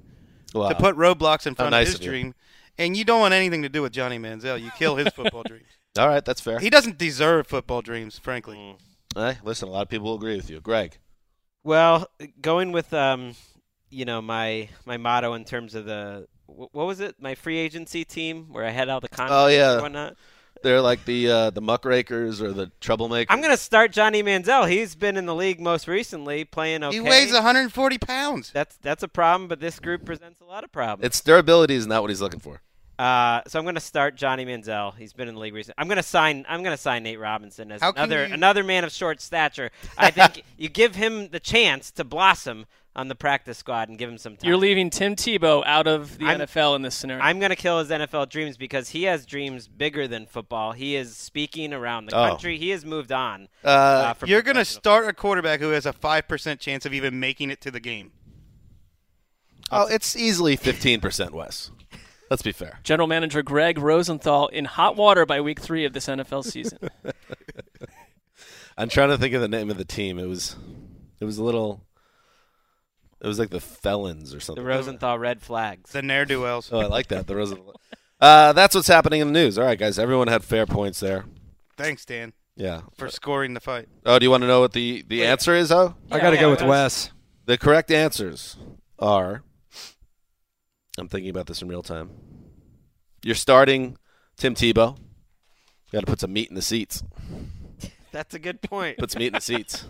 Wow. 0.54 0.70
To 0.70 0.76
put 0.76 0.96
roadblocks 0.96 1.48
in 1.48 1.56
front 1.56 1.72
nice 1.72 1.88
of 1.88 1.94
his 1.94 1.96
of 2.02 2.06
dream. 2.12 2.36
And 2.78 2.98
you 2.98 3.06
don't 3.06 3.20
want 3.20 3.34
anything 3.34 3.62
to 3.62 3.70
do 3.70 3.82
with 3.82 3.92
Johnny 3.94 4.18
Manziel. 4.18 4.62
You 4.62 4.72
kill 4.78 4.96
his 4.96 5.08
football 5.10 5.44
dreams. 5.48 5.68
All 5.98 6.08
right, 6.08 6.26
that's 6.26 6.42
fair. 6.42 6.60
He 6.60 6.70
doesn't 6.72 6.98
deserve 6.98 7.48
football 7.48 7.82
dreams, 7.82 8.18
frankly. 8.18 8.76
Hey, 9.16 9.38
listen, 9.44 9.68
a 9.68 9.72
lot 9.72 9.84
of 9.84 9.90
people 9.90 10.08
will 10.08 10.16
agree 10.16 10.36
with 10.36 10.50
you. 10.50 10.60
Greg. 10.60 10.98
Well, 11.64 12.10
going 12.42 12.72
with 12.72 12.94
um, 12.94 13.36
you 13.90 14.06
know 14.06 14.22
my 14.22 14.70
my 14.86 14.98
motto 14.98 15.34
in 15.34 15.46
terms 15.46 15.76
of 15.76 15.86
the 15.86 16.28
wh- 16.28 16.33
what 16.46 16.86
was 16.88 17.00
it? 17.00 17.16
My 17.20 17.36
free 17.36 17.58
agency 17.58 18.04
team 18.06 18.48
where 18.52 18.66
I 18.66 18.70
had 18.72 18.90
all 18.90 19.00
the 19.00 19.10
contracts 19.10 19.34
Oh, 19.36 19.48
yeah. 19.48 19.74
and 19.74 19.82
whatnot. 19.82 20.16
They're 20.62 20.82
like 20.82 21.04
the 21.04 21.30
uh, 21.30 21.50
the 21.50 21.60
muckrakers 21.62 22.42
or 22.42 22.54
the 22.54 22.72
troublemakers. 22.80 23.26
I'm 23.30 23.42
gonna 23.42 23.58
start 23.58 23.92
Johnny 23.92 24.24
Manziel. 24.24 24.70
He's 24.70 24.96
been 24.96 25.18
in 25.18 25.26
the 25.26 25.36
league 25.36 25.60
most 25.60 25.90
recently, 25.90 26.46
playing 26.46 26.84
okay. 26.86 26.96
He 26.96 27.02
weighs 27.02 27.34
140 27.34 27.98
pounds. 27.98 28.50
That's 28.52 28.78
that's 28.78 29.04
a 29.04 29.10
problem, 29.10 29.50
but 29.50 29.60
this 29.60 29.80
group 29.82 30.06
presents 30.06 30.40
a 30.40 30.46
lot 30.46 30.64
of 30.64 30.72
problems. 30.72 31.06
It's 31.06 31.20
durability 31.20 31.76
is 31.76 31.86
not 31.86 32.02
what 32.02 32.12
he's 32.12 32.22
looking 32.22 32.40
for. 32.40 32.62
Uh, 33.00 33.42
so 33.48 33.58
I'm 33.58 33.66
going 33.66 33.74
to 33.76 33.82
start 33.82 34.16
Johnny 34.16 34.46
Manziel. 34.46 34.96
He's 34.96 35.14
been 35.14 35.28
in 35.28 35.34
the 35.34 35.42
league 35.42 35.56
recently. 35.56 35.74
I'm 35.80 35.88
going 35.88 35.98
to 35.98 36.04
sign. 36.04 36.46
I'm 36.48 36.62
going 36.64 36.76
to 36.78 36.82
sign 36.82 37.02
Nate 37.04 37.20
Robinson 37.20 37.72
as 37.72 37.82
How 37.82 37.92
another 37.92 38.28
you- 38.28 38.34
another 38.36 38.64
man 38.64 38.84
of 38.86 38.92
short 38.92 39.20
stature. 39.20 39.72
I 39.98 40.12
think 40.12 40.44
you 40.58 40.70
give 40.70 40.96
him 40.96 41.30
the 41.30 41.40
chance 41.40 41.90
to 41.94 42.04
blossom 42.06 42.68
on 42.96 43.08
the 43.08 43.16
practice 43.16 43.58
squad 43.58 43.90
and 43.90 43.98
give 43.98 44.08
him 44.10 44.18
some 44.20 44.36
time. 44.36 44.48
You're 44.48 44.58
leaving 44.58 44.90
Tim 44.92 45.16
Tebow 45.16 45.64
out 45.66 45.88
of 45.88 46.18
the 46.20 46.26
I'm- 46.26 46.42
NFL 46.42 46.76
in 46.76 46.84
this 46.84 46.94
scenario. 46.96 47.24
I'm 47.24 47.40
going 47.40 47.50
to 47.50 47.56
kill 47.56 47.80
his 47.80 47.90
NFL 47.90 48.30
dreams 48.30 48.56
because 48.56 48.90
he 48.90 49.04
has 49.04 49.26
dreams 49.26 49.68
bigger 49.68 50.08
than 50.08 50.26
football. 50.28 50.74
He 50.74 50.96
is 50.96 51.18
speaking 51.18 51.74
around 51.74 52.06
the 52.06 52.16
Oh. 52.16 52.30
country. 52.30 52.58
He 52.60 52.70
has 52.70 52.86
moved 52.86 53.12
on. 53.12 53.48
Uh, 53.64 54.14
from 54.14 54.30
You're 54.30 54.44
going 54.44 54.58
to 54.58 54.66
start 54.66 55.08
a 55.08 55.14
quarterback 55.14 55.60
who 55.60 55.70
has 55.72 55.86
a 55.88 55.94
5% 55.94 56.60
chance 56.60 56.86
of 56.86 56.94
even 56.94 57.20
making 57.20 57.50
it 57.50 57.62
to 57.62 57.72
the 57.72 57.80
game. 57.80 58.12
oh, 59.72 59.88
it's 59.88 60.16
easily 60.16 60.56
15% 60.56 61.32
Wes. 61.32 61.72
Let's 62.30 62.44
be 62.44 62.52
fair. 62.52 62.80
General 62.84 63.08
Manager 63.08 63.42
Gregg 63.42 63.78
Rosenthal 63.80 64.48
in 64.50 64.66
hot 64.66 64.96
water 64.96 65.26
by 65.26 65.42
week 65.42 65.60
three 65.60 65.84
of 65.86 65.94
this 65.94 66.08
NFL 66.08 66.44
season. 66.46 66.78
I'm 68.78 68.90
trying 68.90 69.10
to 69.10 69.18
think 69.18 69.34
of 69.36 69.42
the 69.42 69.48
name 69.48 69.70
of 69.70 69.78
the 69.78 69.86
team. 69.86 70.18
It 70.18 70.26
was 70.28 70.56
it 71.20 71.26
was 71.26 71.38
a 71.38 71.44
little 71.44 71.84
it 73.24 73.28
was 73.28 73.40
like 73.40 73.50
the 73.50 73.60
felons 73.62 74.34
or 74.36 74.40
something. 74.40 74.64
the. 74.64 74.70
Rosenthal 74.70 75.18
red 75.18 75.42
flags. 75.42 75.92
The 75.92 76.02
ne'er 76.04 76.26
do 76.26 76.42
wells. 76.42 76.70
Oh, 76.72 76.80
I 76.80 76.86
like 76.86 77.08
that. 77.08 77.26
The 77.26 77.36
Rosenthal. 77.36 77.80
Uh, 78.20 78.54
that's 78.54 78.76
what's 78.76 78.88
happening 78.88 79.22
in 79.22 79.28
the 79.28 79.34
news. 79.34 79.58
All 79.58 79.66
right, 79.66 79.80
guys. 79.80 79.98
Everyone 79.98 80.28
had 80.28 80.44
fair 80.44 80.66
points 80.66 81.00
there. 81.00 81.26
Thanks, 81.78 82.06
Dan, 82.06 82.34
Yeah. 82.56 82.82
for 82.96 83.10
scoring 83.10 83.54
the 83.54 83.60
fight. 83.60 83.90
Oh, 84.06 84.20
do 84.20 84.26
you 84.26 84.30
want 84.30 84.42
to 84.44 84.48
know 84.48 84.60
what 84.62 84.74
the, 84.74 85.04
the 85.08 85.26
answer 85.26 85.56
is, 85.56 85.72
Oh? 85.72 85.96
I 86.12 86.20
got 86.20 86.30
to 86.30 86.36
yeah, 86.36 86.42
go 86.42 86.50
with 86.52 86.62
Wes. 86.62 86.70
Wes. 86.70 87.12
The 87.46 87.58
correct 87.58 87.90
answers 87.92 88.56
are 89.00 89.44
I'm 91.00 91.08
thinking 91.08 91.30
about 91.32 91.48
this 91.48 91.62
in 91.62 91.68
real 91.68 91.82
time. 91.84 92.12
You're 93.24 93.36
starting 93.36 93.98
Tim 94.38 94.54
Tebow. 94.54 94.98
You 94.98 95.92
Got 95.92 96.02
to 96.02 96.06
put 96.06 96.20
some 96.20 96.32
meat 96.34 96.50
in 96.50 96.56
the 96.56 96.62
seats. 96.62 97.04
That's 98.12 98.36
a 98.36 98.40
good 98.40 98.62
point. 98.62 98.98
Put 99.00 99.12
some 99.12 99.20
meat 99.20 99.28
in 99.28 99.34
the 99.34 99.42
seats. 99.42 99.86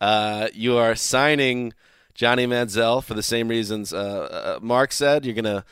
Uh, 0.00 0.48
you 0.52 0.76
are 0.76 0.94
signing 0.94 1.72
Johnny 2.18 2.48
Manziel 2.48 3.02
for 3.02 3.14
the 3.14 3.22
same 3.22 3.46
reasons 3.46 3.92
uh, 3.92 4.56
uh, 4.56 4.58
Marc 4.60 4.90
said. 4.90 5.24
You're 5.24 5.36
going 5.36 5.44
to 5.44 5.64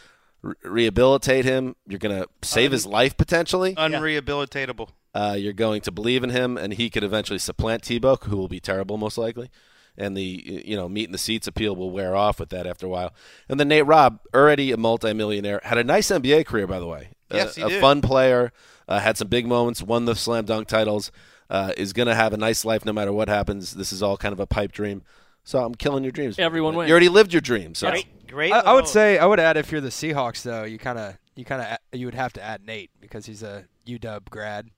re- 0.42 0.54
rehabilitate 0.62 1.44
him. 1.44 1.74
You're 1.88 1.98
going 1.98 2.22
to 2.22 2.28
save 2.40 2.70
his 2.70 2.86
life 2.86 3.16
potentially. 3.16 3.74
Unrehabilitatable. 3.74 4.90
Uh, 5.12 5.34
you're 5.36 5.52
going 5.52 5.80
to 5.80 5.90
believe 5.90 6.22
in 6.22 6.30
him, 6.30 6.56
and 6.56 6.74
he 6.74 6.88
could 6.88 7.02
eventually 7.02 7.40
supplant 7.40 7.82
Tebow, 7.82 8.22
who 8.22 8.36
will 8.36 8.46
be 8.46 8.60
terrible 8.60 8.96
most 8.96 9.18
likely. 9.18 9.50
And 9.98 10.16
the 10.16 10.62
you 10.64 10.76
know 10.76 10.88
meat 10.88 11.06
in 11.06 11.12
the 11.12 11.18
seats 11.18 11.48
appeal 11.48 11.74
will 11.74 11.90
wear 11.90 12.14
off 12.14 12.38
with 12.38 12.50
that 12.50 12.64
after 12.64 12.86
a 12.86 12.90
while. 12.90 13.12
And 13.48 13.58
then 13.58 13.66
Nate 13.66 13.86
Robb, 13.86 14.20
already 14.32 14.70
a 14.70 14.76
multimillionaire, 14.76 15.62
had 15.64 15.78
a 15.78 15.84
nice 15.84 16.10
NBA 16.10 16.46
career 16.46 16.68
by 16.68 16.78
the 16.78 16.86
way. 16.86 17.08
Yes, 17.32 17.56
a, 17.56 17.60
he 17.60 17.66
a 17.66 17.68
did. 17.70 17.80
fun 17.80 18.02
player, 18.02 18.52
uh, 18.86 19.00
had 19.00 19.16
some 19.16 19.26
big 19.26 19.48
moments, 19.48 19.82
won 19.82 20.04
the 20.04 20.14
slam 20.14 20.44
dunk 20.44 20.68
titles. 20.68 21.10
Uh, 21.48 21.72
is 21.76 21.92
going 21.92 22.08
to 22.08 22.14
have 22.14 22.32
a 22.32 22.36
nice 22.36 22.64
life 22.64 22.84
no 22.84 22.92
matter 22.92 23.12
what 23.12 23.28
happens. 23.28 23.74
This 23.74 23.92
is 23.92 24.02
all 24.02 24.16
kind 24.16 24.32
of 24.32 24.40
a 24.40 24.46
pipe 24.46 24.72
dream. 24.72 25.02
So 25.46 25.64
I'm 25.64 25.76
killing 25.76 26.02
your 26.02 26.10
dreams. 26.10 26.38
Everyone 26.40 26.74
wins. 26.74 26.88
You 26.88 26.92
already 26.92 27.08
lived 27.08 27.32
your 27.32 27.40
dreams. 27.40 27.78
So 27.78 27.88
Great, 27.88 28.26
great. 28.26 28.52
I, 28.52 28.60
I 28.60 28.72
would 28.74 28.88
say 28.88 29.16
I 29.16 29.24
would 29.26 29.38
add 29.38 29.56
if 29.56 29.70
you're 29.70 29.80
the 29.80 29.88
Seahawks 29.90 30.42
though, 30.42 30.64
you 30.64 30.76
kind 30.76 30.98
of 30.98 31.16
you 31.36 31.44
kind 31.44 31.62
of 31.62 31.78
you 31.98 32.06
would 32.06 32.16
have 32.16 32.32
to 32.34 32.42
add 32.42 32.66
Nate 32.66 32.90
because 33.00 33.26
he's 33.26 33.44
a 33.44 33.64
UW 33.86 34.28
grad. 34.28 34.70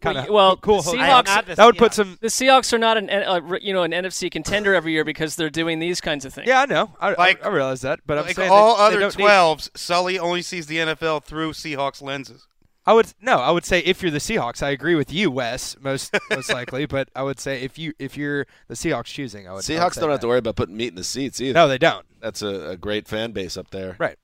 Kind 0.00 0.16
of 0.18 0.28
well, 0.28 0.56
cool. 0.56 0.80
the. 0.80 0.92
Seahawks- 0.92 1.26
not 1.26 1.46
the 1.46 1.54
that 1.54 1.64
would 1.66 1.76
put 1.76 1.92
some. 1.92 2.16
the 2.22 2.28
Seahawks 2.28 2.72
are 2.72 2.78
not 2.78 2.96
an 2.96 3.10
uh, 3.10 3.40
you 3.60 3.74
know 3.74 3.82
an 3.82 3.92
NFC 3.92 4.30
contender 4.30 4.74
every 4.74 4.92
year 4.92 5.04
because 5.04 5.36
they're 5.36 5.50
doing 5.50 5.80
these 5.80 6.00
kinds 6.00 6.24
of 6.24 6.32
things. 6.32 6.48
Yeah, 6.48 6.62
I 6.62 6.66
know. 6.66 6.92
I, 6.98 7.12
Like- 7.12 7.44
I, 7.44 7.48
I 7.48 7.52
realize 7.52 7.82
that, 7.82 8.00
but 8.06 8.16
I'm 8.18 8.32
saying 8.32 8.50
all 8.50 8.76
they, 8.76 8.78
they 8.78 8.86
other 8.86 9.00
don't 9.00 9.18
need- 9.18 9.24
12s, 9.26 9.76
Sully 9.76 10.18
only 10.18 10.40
sees 10.42 10.66
the 10.66 10.78
NFL 10.78 11.24
through 11.24 11.52
Seahawks 11.52 12.00
lenses. 12.00 12.46
I 12.86 12.92
would 12.92 13.12
no. 13.20 13.38
I 13.38 13.50
would 13.50 13.64
say 13.64 13.80
if 13.80 14.00
you're 14.02 14.12
the 14.12 14.18
Seahawks, 14.18 14.62
I 14.62 14.70
agree 14.70 14.94
with 14.94 15.12
you, 15.12 15.30
Wes, 15.30 15.76
most 15.80 16.14
most 16.30 16.50
likely. 16.52 16.86
But 16.96 17.08
I 17.16 17.22
would 17.22 17.40
say 17.40 17.62
if 17.62 17.78
you 17.78 17.92
if 17.98 18.16
you're 18.16 18.46
the 18.68 18.74
Seahawks 18.74 19.06
choosing, 19.06 19.46
I 19.48 19.50
would. 19.50 19.54
I 19.54 19.56
would 19.56 19.64
Seahawks 19.64 19.94
say 19.94 20.00
don't 20.02 20.10
have 20.10 20.20
to 20.20 20.28
worry 20.28 20.38
about 20.38 20.56
putting 20.56 20.76
meat 20.76 20.88
in 20.88 20.94
the 20.94 21.02
seats 21.04 21.40
either. 21.40 21.54
No, 21.54 21.66
they 21.68 21.78
don't. 21.78 22.06
That's 22.20 22.42
a, 22.42 22.70
a 22.70 22.76
great 22.76 23.08
fan 23.08 23.32
base 23.32 23.56
up 23.56 23.70
there. 23.70 23.96
Right. 23.98 24.16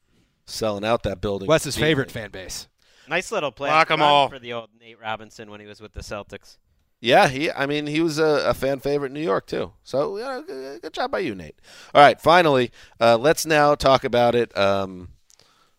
Selling 0.46 0.85
out 0.85 1.03
that 1.03 1.20
building. 1.20 1.48
Wes's 1.48 1.77
Meat. 1.77 1.83
favorite 1.83 2.11
fan 2.11 2.31
base. 2.31 2.68
nice 3.09 3.33
little 3.33 3.51
play 3.53 3.68
Lock 3.70 3.90
'em 3.90 4.01
run 4.01 4.09
all. 4.09 4.29
for 4.29 4.38
the 4.38 4.53
old 4.53 4.70
Nate 4.81 5.01
Robinson 5.01 5.51
when 5.51 5.61
he 5.61 5.66
was 5.66 5.81
with 5.81 5.92
the 5.92 6.01
Celtics. 6.01 6.59
Yeah, 7.01 7.27
he. 7.29 7.51
I 7.51 7.66
mean, 7.66 7.88
he 7.88 8.01
was 8.01 8.18
a, 8.20 8.48
a 8.48 8.55
fan 8.55 8.79
favorite 8.79 9.09
in 9.09 9.14
New 9.14 9.20
York 9.22 9.46
too. 9.48 9.72
So, 9.83 10.16
you 10.18 10.22
know, 10.22 10.40
good, 10.42 10.83
good 10.83 10.92
job 10.92 11.11
by 11.11 11.18
you, 11.18 11.35
Nate. 11.35 11.57
All 11.94 12.01
right, 12.01 12.20
finally, 12.20 12.70
uh, 13.01 13.16
let's 13.18 13.44
now 13.44 13.75
talk 13.75 14.05
about 14.05 14.37
it. 14.37 14.57
Um, 14.57 15.09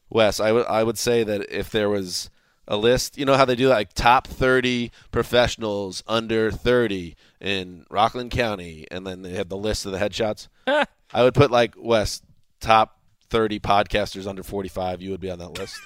Wes, 0.09 0.41
I 0.41 0.51
would 0.51 0.65
I 0.67 0.83
would 0.83 0.97
say 0.97 1.23
that 1.23 1.49
if 1.49 1.69
there 1.69 1.89
was 1.89 2.29
a 2.67 2.77
list, 2.77 3.17
you 3.17 3.25
know 3.25 3.35
how 3.35 3.45
they 3.45 3.55
do 3.55 3.67
like 3.67 3.93
top 3.93 4.27
thirty 4.27 4.91
professionals 5.11 6.03
under 6.07 6.51
thirty 6.51 7.15
in 7.41 7.85
Rockland 7.89 8.31
County, 8.31 8.87
and 8.91 9.05
then 9.05 9.21
they 9.21 9.31
have 9.33 9.49
the 9.49 9.57
list 9.57 9.85
of 9.85 9.91
the 9.91 9.97
headshots. 9.97 10.47
I 11.13 11.23
would 11.23 11.33
put 11.33 11.51
like 11.51 11.75
Wes 11.77 12.21
top 12.59 12.99
thirty 13.29 13.59
podcasters 13.59 14.27
under 14.27 14.43
forty 14.43 14.69
five. 14.69 15.01
You 15.01 15.11
would 15.11 15.19
be 15.21 15.29
on 15.31 15.39
that 15.39 15.57
list. 15.59 15.77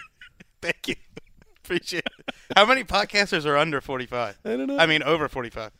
Thank 0.62 0.88
you. 0.88 0.94
Appreciate 1.64 2.04
it. 2.06 2.34
How 2.56 2.66
many 2.66 2.84
podcasters 2.84 3.46
are 3.46 3.56
under 3.56 3.80
45? 3.80 4.38
I 4.44 4.48
don't 4.56 4.66
know. 4.66 4.78
I 4.78 4.86
mean, 4.86 5.02
over 5.02 5.28
45. 5.28 5.70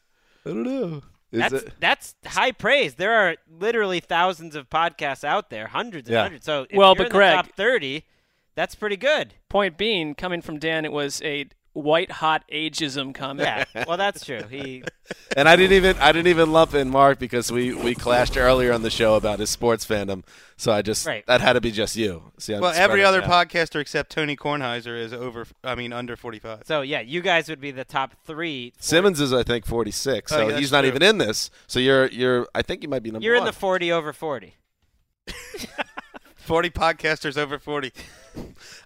I 0.46 0.48
don't 0.48 0.62
know. 0.62 1.02
Is 1.32 1.40
That's 1.40 1.52
it- 1.54 1.72
that's 1.80 2.14
high 2.26 2.52
praise. 2.52 2.94
There 2.94 3.12
are 3.14 3.36
literally 3.50 4.00
thousands 4.00 4.54
of 4.54 4.68
podcasts 4.70 5.24
out 5.24 5.50
there, 5.50 5.66
hundreds 5.68 6.08
and 6.08 6.14
Yeah. 6.14 6.22
hundreds. 6.22 6.44
So 6.44 6.66
if 6.68 6.76
Well, 6.76 6.90
you're 6.90 6.96
but 6.96 7.06
in 7.06 7.12
Greg- 7.12 7.30
the 7.32 7.42
top 7.42 7.56
thirty, 7.56 8.04
that's 8.54 8.74
pretty 8.74 8.96
good. 8.96 9.34
Point 9.48 9.76
being, 9.78 10.14
coming 10.14 10.42
from 10.42 10.58
Dan, 10.58 10.84
it 10.84 10.92
was 10.92 11.20
a 11.22 11.46
white 11.74 12.10
hot 12.10 12.44
ageism 12.52 13.14
comment. 13.14 13.66
Yeah. 13.74 13.84
well, 13.88 13.96
that's 13.96 14.22
true. 14.26 14.42
He 14.50 14.84
And 15.38 15.48
I 15.48 15.56
didn't 15.56 15.72
even 15.72 15.96
I 15.96 16.12
didn't 16.12 16.26
even 16.28 16.52
lump 16.52 16.74
in 16.74 16.90
Marc 16.90 17.18
because 17.18 17.50
we, 17.50 17.72
we 17.72 17.94
clashed 17.94 18.36
earlier 18.36 18.74
on 18.74 18.82
the 18.82 18.90
show 18.90 19.14
about 19.14 19.38
his 19.38 19.48
sports 19.48 19.86
fandom. 19.86 20.22
So 20.58 20.70
I 20.70 20.82
just 20.82 21.06
Right. 21.06 21.24
that 21.26 21.40
had 21.40 21.54
to 21.54 21.62
be 21.62 21.70
just 21.70 21.96
you. 21.96 22.30
See, 22.38 22.52
I'm 22.52 22.60
Well, 22.60 22.74
every 22.76 23.02
other 23.02 23.22
out. 23.24 23.48
podcaster 23.48 23.80
except 23.80 24.12
Tony 24.12 24.36
Kornheiser 24.36 24.98
is 25.00 25.14
over, 25.14 25.46
I 25.64 25.74
mean, 25.74 25.94
under 25.94 26.14
45. 26.14 26.64
so 26.66 26.82
yeah, 26.82 27.00
you 27.00 27.22
guys 27.22 27.48
would 27.48 27.60
be 27.60 27.70
the 27.70 27.84
top 27.86 28.16
three. 28.26 28.74
Simmons 28.78 29.18
is 29.18 29.32
I 29.32 29.42
think 29.42 29.64
46, 29.64 30.30
Oh, 30.30 30.34
so 30.36 30.40
yeah, 30.42 30.48
that's 30.48 30.60
he's 30.60 30.72
not 30.72 30.80
true. 30.80 30.88
even 30.88 31.02
in 31.02 31.16
this. 31.16 31.50
So 31.66 31.80
you're 31.80 32.08
you're 32.08 32.48
I 32.54 32.60
think 32.60 32.82
you 32.82 32.90
might 32.90 33.02
be 33.02 33.10
number 33.10 33.24
You're 33.24 33.36
in 33.36 33.44
the 33.46 33.52
forty 33.52 33.90
over 33.90 34.12
forty. 34.12 34.56
40 36.42 36.70
podcasters 36.70 37.36
over 37.38 37.58
40. 37.58 37.92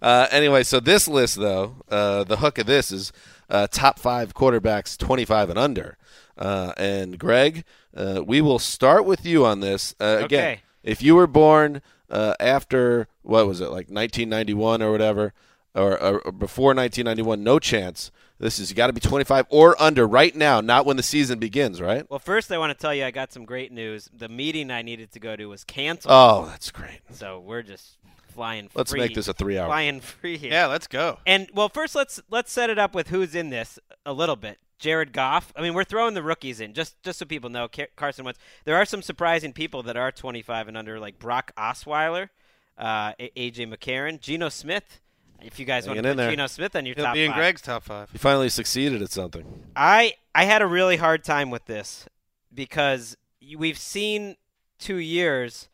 Uh, 0.03 0.27
anyway, 0.31 0.63
so 0.63 0.81
this 0.81 1.09
list 1.09 1.37
though, 1.37 1.77
uh, 1.91 2.25
the 2.25 2.39
hook 2.39 2.59
of 2.59 2.67
this 2.67 2.91
is 2.91 3.13
uh, 3.49 3.67
top 3.71 3.99
five 3.99 4.35
quarterbacks 4.35 4.97
25 4.99 5.51
and 5.51 5.59
under. 5.59 5.97
Uh, 6.37 6.73
and 6.77 7.19
Greg, 7.19 7.65
uh, 7.97 8.23
we 8.27 8.41
will 8.41 8.59
start 8.59 9.05
with 9.05 9.25
you 9.25 9.47
on 9.47 9.61
this. 9.61 9.95
Uh, 10.01 10.21
again, 10.25 10.25
Okay. 10.53 10.61
if 10.83 11.03
you 11.03 11.15
were 11.15 11.27
born 11.27 11.81
uh, 12.11 12.35
after 12.39 13.09
what 13.23 13.47
was 13.47 13.61
it, 13.61 13.65
like 13.71 13.89
1991 13.89 14.83
or 14.83 14.93
whatever, 14.93 15.33
or, 15.75 15.93
or, 16.03 16.19
or 16.21 16.33
before 16.33 16.75
1991, 16.75 17.43
no 17.43 17.59
chance. 17.59 18.11
This 18.39 18.59
is 18.59 18.69
you 18.71 18.77
got 18.77 18.89
to 18.89 18.93
be 18.93 19.01
25 19.01 19.47
or 19.49 19.81
under 19.81 20.07
right 20.07 20.35
now, 20.35 20.61
not 20.61 20.85
when 20.85 20.97
the 20.97 21.03
season 21.03 21.39
begins, 21.39 21.81
right? 21.81 22.09
Well, 22.11 22.19
first 22.19 22.53
I 22.53 22.59
want 22.59 22.71
to 22.71 22.79
tell 22.79 22.95
you 22.95 23.05
I 23.05 23.11
got 23.11 23.33
some 23.33 23.47
great 23.47 23.73
news. 23.73 24.11
The 24.15 24.29
meeting 24.29 24.71
I 24.71 24.83
needed 24.83 25.11
to 25.13 25.21
go 25.21 25.37
to 25.37 25.47
was 25.47 25.65
canceled. 25.65 26.13
Oh, 26.13 26.47
that's 26.47 26.71
great. 26.71 27.01
So 27.13 27.41
we're 27.41 27.63
just 27.63 27.97
flying. 28.29 28.69
Let's 28.75 28.91
free, 28.91 29.01
make 29.01 29.15
this 29.15 29.29
a 29.29 29.33
three-hour. 29.33 29.67
flying 29.67 30.01
free 30.01 30.37
here. 30.37 30.53
Yeah, 30.53 30.67
let's 30.67 30.87
go. 30.87 31.19
And 31.27 31.49
well, 31.55 31.71
first 31.71 31.95
let's 31.95 32.21
let's 32.31 32.53
set 32.53 32.69
it 32.69 32.79
up 32.79 32.95
with 32.95 33.09
who's 33.09 33.35
in 33.35 33.49
this 33.51 33.79
a 34.05 34.13
little 34.13 34.37
bit. 34.37 34.59
Jared 34.79 35.15
Goff. 35.15 35.55
I 35.57 35.63
mean, 35.63 35.73
we're 35.73 35.85
throwing 35.85 36.13
the 36.13 36.23
rookies 36.23 36.61
in 36.61 36.75
just 36.75 37.03
just 37.03 37.19
so 37.19 37.25
people 37.25 37.49
know. 37.49 37.69
Carson 37.97 38.25
Wentz. 38.25 38.39
There 38.65 38.77
are 38.77 38.85
some 38.85 39.01
surprising 39.01 39.55
people 39.55 39.83
that 39.85 39.97
are 39.97 40.13
25 40.13 40.69
and 40.69 40.77
under, 40.77 41.01
like 41.01 41.19
Brock 41.19 41.53
Osweiler, 41.57 42.29
uh, 42.77 43.13
AJ 43.15 43.75
McCarron, 43.75 44.21
Geno 44.21 44.51
Smith. 44.51 45.01
If 45.43 45.59
you 45.59 45.65
guys 45.65 45.87
want 45.87 45.97
Hanging 45.97 46.03
to 46.03 46.09
in 46.11 46.17
put 46.17 46.23
there. 46.23 46.31
Geno 46.31 46.47
Smith 46.47 46.77
on 46.77 46.87
your 46.87 46.95
He'll 46.95 47.05
top 47.05 47.15
be 47.15 47.25
in 47.25 47.31
five. 47.31 47.39
Greg's 47.39 47.63
top 47.63 47.83
five. 47.85 48.11
You 48.13 48.19
finally 48.19 48.49
succeeded 48.49 49.03
at 49.03 49.11
something. 49.11 49.45
I 49.75 50.15
I 50.35 50.45
had 50.45 50.63
a 50.63 50.67
really 50.67 50.97
hard 50.97 51.25
time 51.25 51.51
with 51.51 51.67
this 51.67 52.07
because 52.53 53.17
we've 53.57 53.79
seen 53.79 54.37
two 54.79 54.97
years 54.97 55.69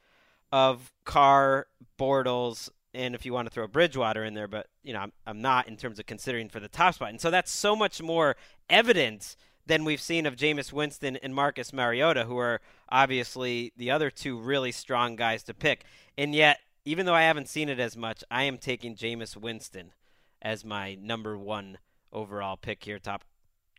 of 0.51 0.93
Carr, 1.05 1.67
Bortles, 1.99 2.69
and 2.93 3.15
if 3.15 3.25
you 3.25 3.33
want 3.33 3.47
to 3.49 3.55
throw 3.55 3.67
Bridgewater 3.67 4.25
in 4.25 4.35
there, 4.35 4.49
but 4.49 4.67
you 4.83 4.93
know 4.93 5.01
I'm, 5.01 5.13
I'm 5.27 5.41
not 5.41 5.69
in 5.69 5.77
terms 5.77 5.99
of 5.99 6.07
considering 6.07 6.49
for 6.49 6.61
the 6.61 6.69
top 6.69 6.95
spot, 6.95 7.11
and 7.11 7.21
so 7.21 7.31
that's 7.31 7.51
so 7.51 7.75
much 7.75 8.03
more 8.03 8.37
evidence 8.69 9.37
than 9.67 9.85
we've 9.85 10.01
seen 10.01 10.27
of 10.27 10.37
Jameis 10.37 10.73
Winston 10.73 11.17
and 11.17 11.35
Marcus 11.35 11.73
Mariota, 11.73 12.25
who 12.25 12.37
are 12.37 12.61
obviously 12.89 13.73
the 13.77 13.91
other 13.91 14.11
two 14.11 14.39
really 14.39 14.73
strong 14.73 15.17
guys 15.17 15.43
to 15.45 15.55
pick. 15.55 15.85
And 16.19 16.35
yet, 16.35 16.59
even 16.85 17.07
though 17.07 17.15
I 17.15 17.23
haven't 17.23 17.49
seen 17.49 17.69
it 17.69 17.79
as 17.79 17.97
much, 17.97 18.25
I 18.31 18.45
am 18.45 18.59
taking 18.59 18.97
Jameis 18.97 19.37
Winston 19.37 19.93
as 20.41 20.65
my 20.65 20.97
number 20.97 21.39
one 21.39 21.79
overall 22.13 22.57
pick 22.57 22.85
here, 22.85 22.99
top 22.99 23.25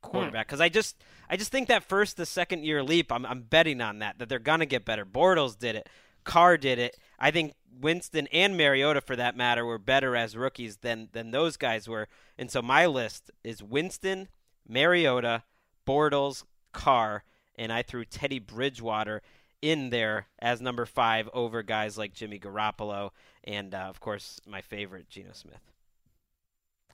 hmm. 0.03 0.09
quarterback. 0.09 0.47
Because 0.47 0.61
I 0.61 0.69
just, 0.69 1.01
I 1.29 1.37
just 1.37 1.51
think 1.51 1.67
that 1.67 1.83
first 1.83 2.17
the 2.17 2.25
second 2.25 2.63
year 2.63 2.83
leap, 2.83 3.11
I'm, 3.11 3.25
I'm 3.25 3.41
betting 3.41 3.81
on 3.81 3.99
that 3.99 4.19
that 4.19 4.29
they're 4.29 4.39
gonna 4.39 4.65
get 4.65 4.85
better. 4.85 5.05
Bortles 5.05 5.57
did 5.57 5.75
it, 5.75 5.89
Carr 6.23 6.57
did 6.57 6.79
it. 6.79 6.97
I 7.19 7.31
think 7.31 7.53
Winston 7.79 8.27
and 8.31 8.57
Mariota, 8.57 9.01
for 9.01 9.15
that 9.15 9.35
matter, 9.35 9.65
were 9.65 9.77
better 9.77 10.15
as 10.15 10.37
rookies 10.37 10.77
than 10.77 11.09
than 11.11 11.31
those 11.31 11.57
guys 11.57 11.87
were. 11.87 12.07
And 12.37 12.49
so 12.49 12.61
my 12.61 12.85
list 12.85 13.31
is 13.43 13.63
Winston, 13.63 14.29
Mariota, 14.67 15.43
Bortles, 15.85 16.43
Carr, 16.71 17.23
and 17.55 17.71
I 17.71 17.81
threw 17.81 18.05
Teddy 18.05 18.39
Bridgewater 18.39 19.21
in 19.63 19.89
there 19.91 20.27
as 20.39 20.59
number 20.61 20.85
five 20.85 21.29
over 21.33 21.63
guys 21.63 21.97
like 21.97 22.13
Jimmy 22.13 22.37
Garoppolo 22.37 23.11
and, 23.45 23.73
uh, 23.73 23.77
of 23.79 23.99
course, 24.01 24.41
my 24.45 24.59
favorite, 24.61 25.09
Geno 25.09 25.31
Smith. 25.31 25.61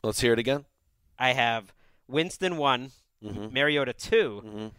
Let's 0.03 0.19
hear 0.21 0.33
it 0.33 0.39
again. 0.39 0.65
I 1.17 1.33
have 1.33 1.73
Winston 2.07 2.57
one, 2.57 2.91
Mhm. 3.23 3.51
Mariota 3.51 3.93
2 3.93 4.41
Mhm. 4.45 4.71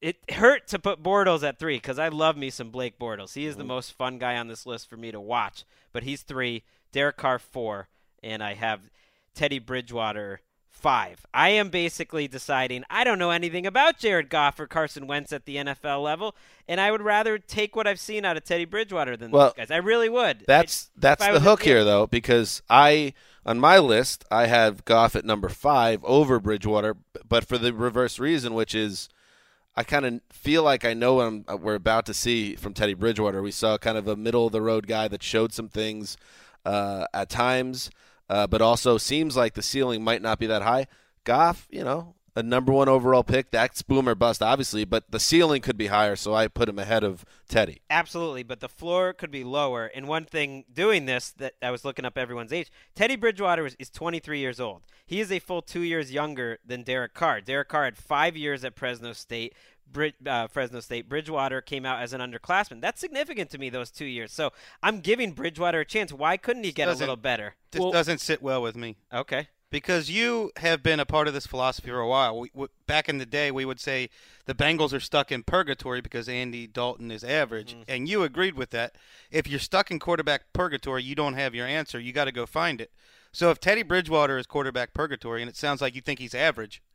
It 0.00 0.30
hurt 0.32 0.66
to 0.68 0.78
put 0.78 1.02
Bortles 1.02 1.42
at 1.46 1.58
three 1.58 1.76
because 1.76 1.98
I 1.98 2.08
love 2.08 2.36
me 2.36 2.50
some 2.50 2.70
Blake 2.70 2.98
Bortles. 2.98 3.34
He 3.34 3.46
is 3.46 3.56
the 3.56 3.64
most 3.64 3.92
fun 3.92 4.18
guy 4.18 4.36
on 4.36 4.48
this 4.48 4.66
list 4.66 4.88
for 4.88 4.96
me 4.96 5.10
to 5.10 5.20
watch. 5.20 5.64
But 5.92 6.02
he's 6.02 6.22
three, 6.22 6.64
Derek 6.92 7.16
Carr 7.16 7.38
four, 7.38 7.88
and 8.22 8.42
I 8.42 8.54
have 8.54 8.90
Teddy 9.34 9.58
Bridgewater 9.58 10.40
five. 10.76 11.24
I 11.32 11.48
am 11.50 11.70
basically 11.70 12.28
deciding 12.28 12.84
I 12.90 13.02
don't 13.02 13.18
know 13.18 13.30
anything 13.30 13.66
about 13.66 13.98
Jared 13.98 14.28
Goff 14.28 14.60
or 14.60 14.66
Carson 14.66 15.06
Wentz 15.06 15.32
at 15.32 15.46
the 15.46 15.56
NFL 15.56 16.02
level, 16.02 16.36
and 16.68 16.80
I 16.80 16.90
would 16.90 17.02
rather 17.02 17.38
take 17.38 17.74
what 17.74 17.86
I've 17.86 17.98
seen 17.98 18.24
out 18.24 18.36
of 18.36 18.44
Teddy 18.44 18.66
Bridgewater 18.66 19.16
than 19.16 19.30
Well, 19.30 19.46
those 19.48 19.54
guys. 19.54 19.70
I 19.70 19.78
really 19.78 20.08
would. 20.08 20.44
That's 20.46 20.90
I- 20.96 21.00
that's 21.00 21.26
the 21.26 21.40
hook 21.40 21.62
here, 21.62 21.82
though, 21.84 22.06
because 22.06 22.62
I 22.68 23.14
on 23.44 23.58
my 23.58 23.78
list 23.78 24.24
I 24.30 24.46
have 24.46 24.84
Goff 24.84 25.16
at 25.16 25.24
number 25.24 25.48
five 25.48 26.04
over 26.04 26.38
Bridgewater, 26.38 26.96
but 27.28 27.46
for 27.46 27.58
the 27.58 27.72
reverse 27.72 28.18
reason, 28.18 28.54
which 28.54 28.74
is 28.74 29.08
I 29.78 29.82
kind 29.84 30.06
of 30.06 30.20
feel 30.30 30.62
like 30.62 30.84
I 30.84 30.94
know 30.94 31.14
what 31.14 31.26
I'm, 31.26 31.44
uh, 31.48 31.56
we're 31.56 31.74
about 31.74 32.06
to 32.06 32.14
see 32.14 32.56
from 32.56 32.72
Teddy 32.74 32.94
Bridgewater. 32.94 33.42
We 33.42 33.50
saw 33.50 33.76
kind 33.76 33.98
of 33.98 34.08
a 34.08 34.16
middle 34.16 34.46
of 34.46 34.52
the 34.52 34.62
road 34.62 34.86
guy 34.86 35.06
that 35.08 35.22
showed 35.22 35.52
some 35.52 35.68
things 35.68 36.16
uh, 36.64 37.06
at 37.12 37.28
times, 37.28 37.90
uh, 38.28 38.46
but 38.46 38.62
also 38.62 38.98
seems 38.98 39.36
like 39.36 39.54
the 39.54 39.62
ceiling 39.62 40.02
might 40.02 40.22
not 40.22 40.38
be 40.38 40.46
that 40.46 40.62
high. 40.62 40.86
Goff, 41.24 41.66
you 41.70 41.82
know, 41.82 42.14
a 42.36 42.42
number 42.42 42.70
one 42.70 42.88
overall 42.88 43.24
pick. 43.24 43.50
That's 43.50 43.80
boom 43.80 44.08
or 44.08 44.14
bust, 44.14 44.42
obviously, 44.42 44.84
but 44.84 45.10
the 45.10 45.18
ceiling 45.18 45.62
could 45.62 45.78
be 45.78 45.86
higher, 45.86 46.14
so 46.14 46.34
I 46.34 46.48
put 46.48 46.68
him 46.68 46.78
ahead 46.78 47.02
of 47.02 47.24
Teddy. 47.48 47.80
Absolutely, 47.88 48.42
but 48.42 48.60
the 48.60 48.68
floor 48.68 49.14
could 49.14 49.30
be 49.30 49.42
lower. 49.42 49.86
And 49.86 50.06
one 50.06 50.26
thing 50.26 50.64
doing 50.70 51.06
this 51.06 51.32
that 51.38 51.54
I 51.62 51.70
was 51.70 51.84
looking 51.84 52.04
up 52.04 52.18
everyone's 52.18 52.52
age. 52.52 52.70
Teddy 52.94 53.16
Bridgewater 53.16 53.64
is, 53.64 53.74
is 53.78 53.88
23 53.88 54.38
years 54.38 54.60
old. 54.60 54.82
He 55.06 55.20
is 55.20 55.32
a 55.32 55.38
full 55.38 55.62
two 55.62 55.80
years 55.80 56.12
younger 56.12 56.58
than 56.64 56.82
Derek 56.82 57.14
Carr. 57.14 57.40
Derek 57.40 57.68
Carr 57.68 57.84
had 57.84 57.96
five 57.96 58.36
years 58.36 58.64
at 58.64 58.76
Fresno 58.76 59.14
State. 59.14 59.54
Brid, 59.90 60.14
uh, 60.26 60.48
Fresno 60.48 60.80
State. 60.80 61.08
Bridgewater 61.08 61.60
came 61.60 61.86
out 61.86 62.02
as 62.02 62.12
an 62.12 62.20
underclassman. 62.20 62.80
That's 62.80 63.00
significant 63.00 63.50
to 63.50 63.58
me. 63.58 63.70
Those 63.70 63.90
two 63.90 64.06
years. 64.06 64.32
So 64.32 64.52
I'm 64.82 65.00
giving 65.00 65.32
Bridgewater 65.32 65.80
a 65.80 65.84
chance. 65.84 66.12
Why 66.12 66.36
couldn't 66.36 66.64
he 66.64 66.72
get 66.72 66.88
a 66.88 66.94
little 66.94 67.16
better? 67.16 67.54
This 67.70 67.92
doesn't 67.92 68.20
sit 68.20 68.42
well 68.42 68.62
with 68.62 68.76
me. 68.76 68.96
Okay. 69.12 69.48
Because 69.68 70.08
you 70.08 70.52
have 70.58 70.82
been 70.82 71.00
a 71.00 71.04
part 71.04 71.26
of 71.26 71.34
this 71.34 71.46
philosophy 71.46 71.90
for 71.90 71.98
a 71.98 72.08
while. 72.08 72.38
We, 72.38 72.48
w 72.50 72.68
back 72.86 73.08
in 73.08 73.18
the 73.18 73.26
day, 73.26 73.50
we 73.50 73.64
would 73.64 73.80
say 73.80 74.10
the 74.44 74.54
Bengals 74.54 74.92
are 74.92 75.00
stuck 75.00 75.32
in 75.32 75.42
purgatory 75.42 76.00
because 76.00 76.28
Andy 76.28 76.68
Dalton 76.68 77.10
is 77.10 77.24
average, 77.24 77.76
and 77.88 78.08
you 78.08 78.22
agreed 78.22 78.54
with 78.54 78.70
that. 78.70 78.94
If 79.30 79.48
you're 79.48 79.58
stuck 79.58 79.90
in 79.90 79.98
quarterback 79.98 80.52
purgatory, 80.52 81.02
you 81.02 81.16
don't 81.16 81.34
have 81.34 81.52
your 81.54 81.66
answer. 81.66 81.98
You 81.98 82.12
got 82.12 82.26
to 82.26 82.32
go 82.32 82.46
find 82.46 82.80
it. 82.80 82.92
So 83.32 83.50
if 83.50 83.58
Teddy 83.58 83.82
Bridgewater 83.82 84.38
is 84.38 84.46
quarterback 84.46 84.94
purgatory, 84.94 85.42
and 85.42 85.48
it 85.48 85.56
sounds 85.56 85.82
like 85.82 85.96
you 85.96 86.00
think 86.00 86.20
he's 86.20 86.34
average, 86.34 86.80
No, 86.80 86.85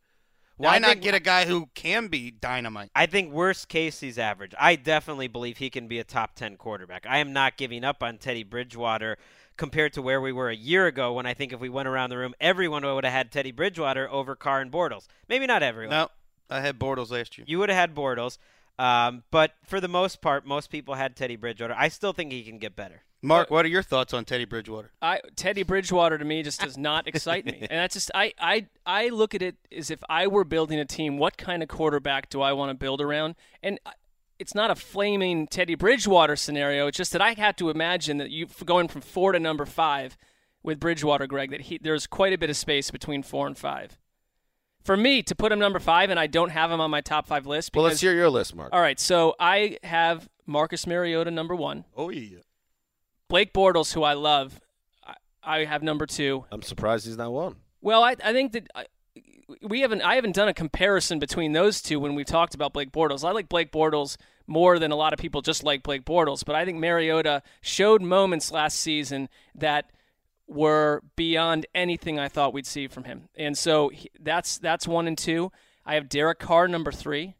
why 0.56 0.78
not 0.78 0.90
think- 0.90 1.02
get 1.02 1.14
a 1.14 1.20
guy 1.20 1.44
who 1.46 1.68
can 1.74 2.08
be 2.08 2.30
dynamite? 2.30 2.90
I 2.94 3.06
think 3.06 3.32
worst 3.32 3.68
case 3.68 4.00
he's 4.00 4.18
average. 4.18 4.54
I 4.58 4.76
definitely 4.76 5.28
believe 5.28 5.58
he 5.58 5.70
can 5.70 5.88
be 5.88 5.98
a 5.98 6.04
top 6.04 6.34
10 6.34 6.56
quarterback. 6.56 7.06
I 7.08 7.18
am 7.18 7.32
not 7.32 7.56
giving 7.56 7.84
up 7.84 8.02
on 8.02 8.18
Teddy 8.18 8.44
Bridgewater 8.44 9.18
compared 9.56 9.92
to 9.94 10.02
where 10.02 10.20
we 10.20 10.32
were 10.32 10.48
a 10.48 10.56
year 10.56 10.86
ago 10.86 11.12
when 11.12 11.26
I 11.26 11.34
think 11.34 11.52
if 11.52 11.60
we 11.60 11.68
went 11.68 11.88
around 11.88 12.10
the 12.10 12.18
room 12.18 12.34
everyone 12.40 12.84
would 12.84 13.04
have 13.04 13.12
had 13.12 13.30
Teddy 13.30 13.52
Bridgewater 13.52 14.10
over 14.10 14.34
Carr 14.34 14.60
and 14.60 14.72
Bortles. 14.72 15.06
Maybe 15.28 15.46
not 15.46 15.62
everyone. 15.62 15.90
No, 15.90 16.08
I 16.48 16.60
had 16.60 16.78
Bortles 16.78 17.10
last 17.10 17.36
year. 17.38 17.44
You 17.48 17.58
would 17.58 17.68
have 17.68 17.78
had 17.78 17.94
Bortles. 17.94 18.38
Um, 18.78 19.22
but 19.30 19.52
for 19.64 19.80
the 19.80 19.88
most 19.88 20.20
part, 20.22 20.46
most 20.46 20.70
people 20.70 20.94
had 20.94 21.14
Teddy 21.14 21.36
Bridgewater. 21.36 21.74
I 21.76 21.88
still 21.88 22.12
think 22.12 22.32
he 22.32 22.42
can 22.42 22.58
get 22.58 22.74
better. 22.74 23.02
Marc, 23.22 23.50
what 23.50 23.64
are 23.64 23.68
your 23.68 23.82
thoughts 23.82 24.12
on 24.12 24.24
Teddy 24.24 24.44
Bridgewater? 24.44 24.90
I 25.00 25.20
Teddy 25.36 25.62
Bridgewater 25.62 26.18
to 26.18 26.24
me 26.24 26.42
just 26.42 26.60
does 26.60 26.76
not 26.76 27.06
excite 27.08 27.46
me, 27.46 27.58
and 27.60 27.70
that's 27.70 27.94
just 27.94 28.10
I 28.14 28.32
I 28.40 28.66
I 28.84 29.08
look 29.10 29.34
at 29.34 29.42
it 29.42 29.56
as 29.70 29.90
if 29.90 30.02
I 30.08 30.26
were 30.26 30.44
building 30.44 30.80
a 30.80 30.84
team. 30.84 31.18
What 31.18 31.36
kind 31.36 31.62
of 31.62 31.68
quarterback 31.68 32.28
do 32.28 32.42
I 32.42 32.52
want 32.52 32.70
to 32.70 32.74
build 32.74 33.00
around? 33.00 33.36
And 33.62 33.78
it's 34.38 34.56
not 34.56 34.72
a 34.72 34.74
flaming 34.74 35.46
Teddy 35.46 35.76
Bridgewater 35.76 36.34
scenario. 36.34 36.88
It's 36.88 36.96
just 36.96 37.12
that 37.12 37.22
I 37.22 37.34
had 37.34 37.56
to 37.58 37.70
imagine 37.70 38.18
that 38.18 38.30
you 38.30 38.48
going 38.64 38.88
from 38.88 39.00
four 39.00 39.30
to 39.30 39.38
number 39.38 39.66
five 39.66 40.16
with 40.64 40.80
Bridgewater, 40.80 41.28
Greg. 41.28 41.52
That 41.52 41.62
he 41.62 41.78
there's 41.80 42.08
quite 42.08 42.32
a 42.32 42.38
bit 42.38 42.50
of 42.50 42.56
space 42.56 42.90
between 42.90 43.22
four 43.22 43.46
and 43.46 43.56
five. 43.56 43.98
For 44.82 44.96
me 44.96 45.22
to 45.22 45.36
put 45.36 45.52
him 45.52 45.60
number 45.60 45.78
five, 45.78 46.10
and 46.10 46.18
I 46.18 46.26
don't 46.26 46.50
have 46.50 46.72
him 46.72 46.80
on 46.80 46.90
my 46.90 47.00
top 47.00 47.28
five 47.28 47.46
list. 47.46 47.70
Well, 47.72 47.84
let's 47.84 48.00
hear 48.00 48.14
your 48.14 48.30
list, 48.30 48.56
Marc. 48.56 48.72
All 48.72 48.80
right, 48.80 48.98
so 48.98 49.36
I 49.38 49.78
have 49.84 50.28
Marcus 50.44 50.88
Mariota 50.88 51.30
number 51.30 51.54
one. 51.54 51.84
Oh 51.96 52.10
yeah. 52.10 52.38
Blake 53.32 53.54
Bortles, 53.54 53.94
who 53.94 54.02
I 54.02 54.12
love, 54.12 54.60
I, 55.02 55.14
I 55.42 55.64
have 55.64 55.82
number 55.82 56.04
two. 56.04 56.44
I'm 56.52 56.60
surprised 56.60 57.06
he's 57.06 57.16
not 57.16 57.32
one. 57.32 57.56
Well, 57.80 58.04
I, 58.04 58.14
I 58.22 58.34
think 58.34 58.52
that 58.52 58.68
I, 58.74 58.84
we 59.62 59.80
haven't 59.80 60.02
I 60.02 60.16
haven't 60.16 60.34
done 60.34 60.48
a 60.48 60.54
comparison 60.54 61.18
between 61.18 61.52
those 61.52 61.80
two 61.80 61.98
when 61.98 62.14
we've 62.14 62.26
talked 62.26 62.54
about 62.54 62.74
Blake 62.74 62.92
Bortles. 62.92 63.26
I 63.26 63.32
like 63.32 63.48
Blake 63.48 63.72
Bortles 63.72 64.18
more 64.46 64.78
than 64.78 64.90
a 64.90 64.96
lot 64.96 65.14
of 65.14 65.18
people 65.18 65.40
just 65.40 65.64
like 65.64 65.82
Blake 65.82 66.04
Bortles, 66.04 66.44
but 66.44 66.54
I 66.54 66.66
think 66.66 66.78
Mariota 66.78 67.42
showed 67.62 68.02
moments 68.02 68.52
last 68.52 68.78
season 68.78 69.30
that 69.54 69.90
were 70.46 71.00
beyond 71.16 71.64
anything 71.74 72.18
I 72.18 72.28
thought 72.28 72.52
we'd 72.52 72.66
see 72.66 72.86
from 72.86 73.04
him. 73.04 73.30
And 73.34 73.56
so 73.56 73.88
he, 73.88 74.10
that's 74.20 74.58
that's 74.58 74.86
one 74.86 75.08
and 75.08 75.16
two. 75.16 75.50
I 75.86 75.94
have 75.94 76.10
Derek 76.10 76.38
Carr 76.38 76.68
number 76.68 76.92
three. 76.92 77.36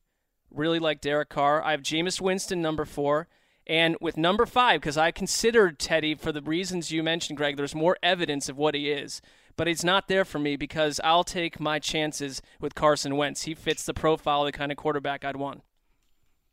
Really 0.51 0.79
like 0.79 1.03
Derek 1.03 1.29
Carr. 1.29 1.63
I 1.63 1.73
have 1.73 1.83
Jameis 1.83 2.19
Winston 2.19 2.63
number 2.63 2.87
four. 2.87 3.29
And 3.73 3.97
with 4.03 4.19
number 4.19 4.45
five, 4.45 4.83
because 4.83 4.99
I 4.99 5.13
considered 5.13 5.79
Teddy 5.79 6.15
for 6.15 6.31
the 6.31 6.43
reasons 6.43 6.93
you 6.93 7.03
mentioned, 7.03 7.39
Greg, 7.39 7.57
there's 7.57 7.75
more 7.75 7.97
evidence 8.03 8.51
of 8.51 8.59
what 8.59 8.75
he 8.75 8.91
is. 8.91 9.23
But 9.57 9.67
it's 9.67 9.83
not 9.83 10.09
there 10.09 10.27
for 10.27 10.39
me 10.39 10.57
because 10.57 11.01
I'll 11.03 11.25
take 11.25 11.59
my 11.59 11.79
chances 11.79 12.43
with 12.61 12.75
Carson 12.75 13.17
Wentz. 13.17 13.45
He 13.45 13.55
fits 13.55 13.87
the 13.87 13.95
profile 13.95 14.43
of 14.43 14.53
the 14.53 14.53
kind 14.53 14.73
of 14.73 14.77
quarterback 14.77 15.25
I'd 15.25 15.37
want. 15.37 15.63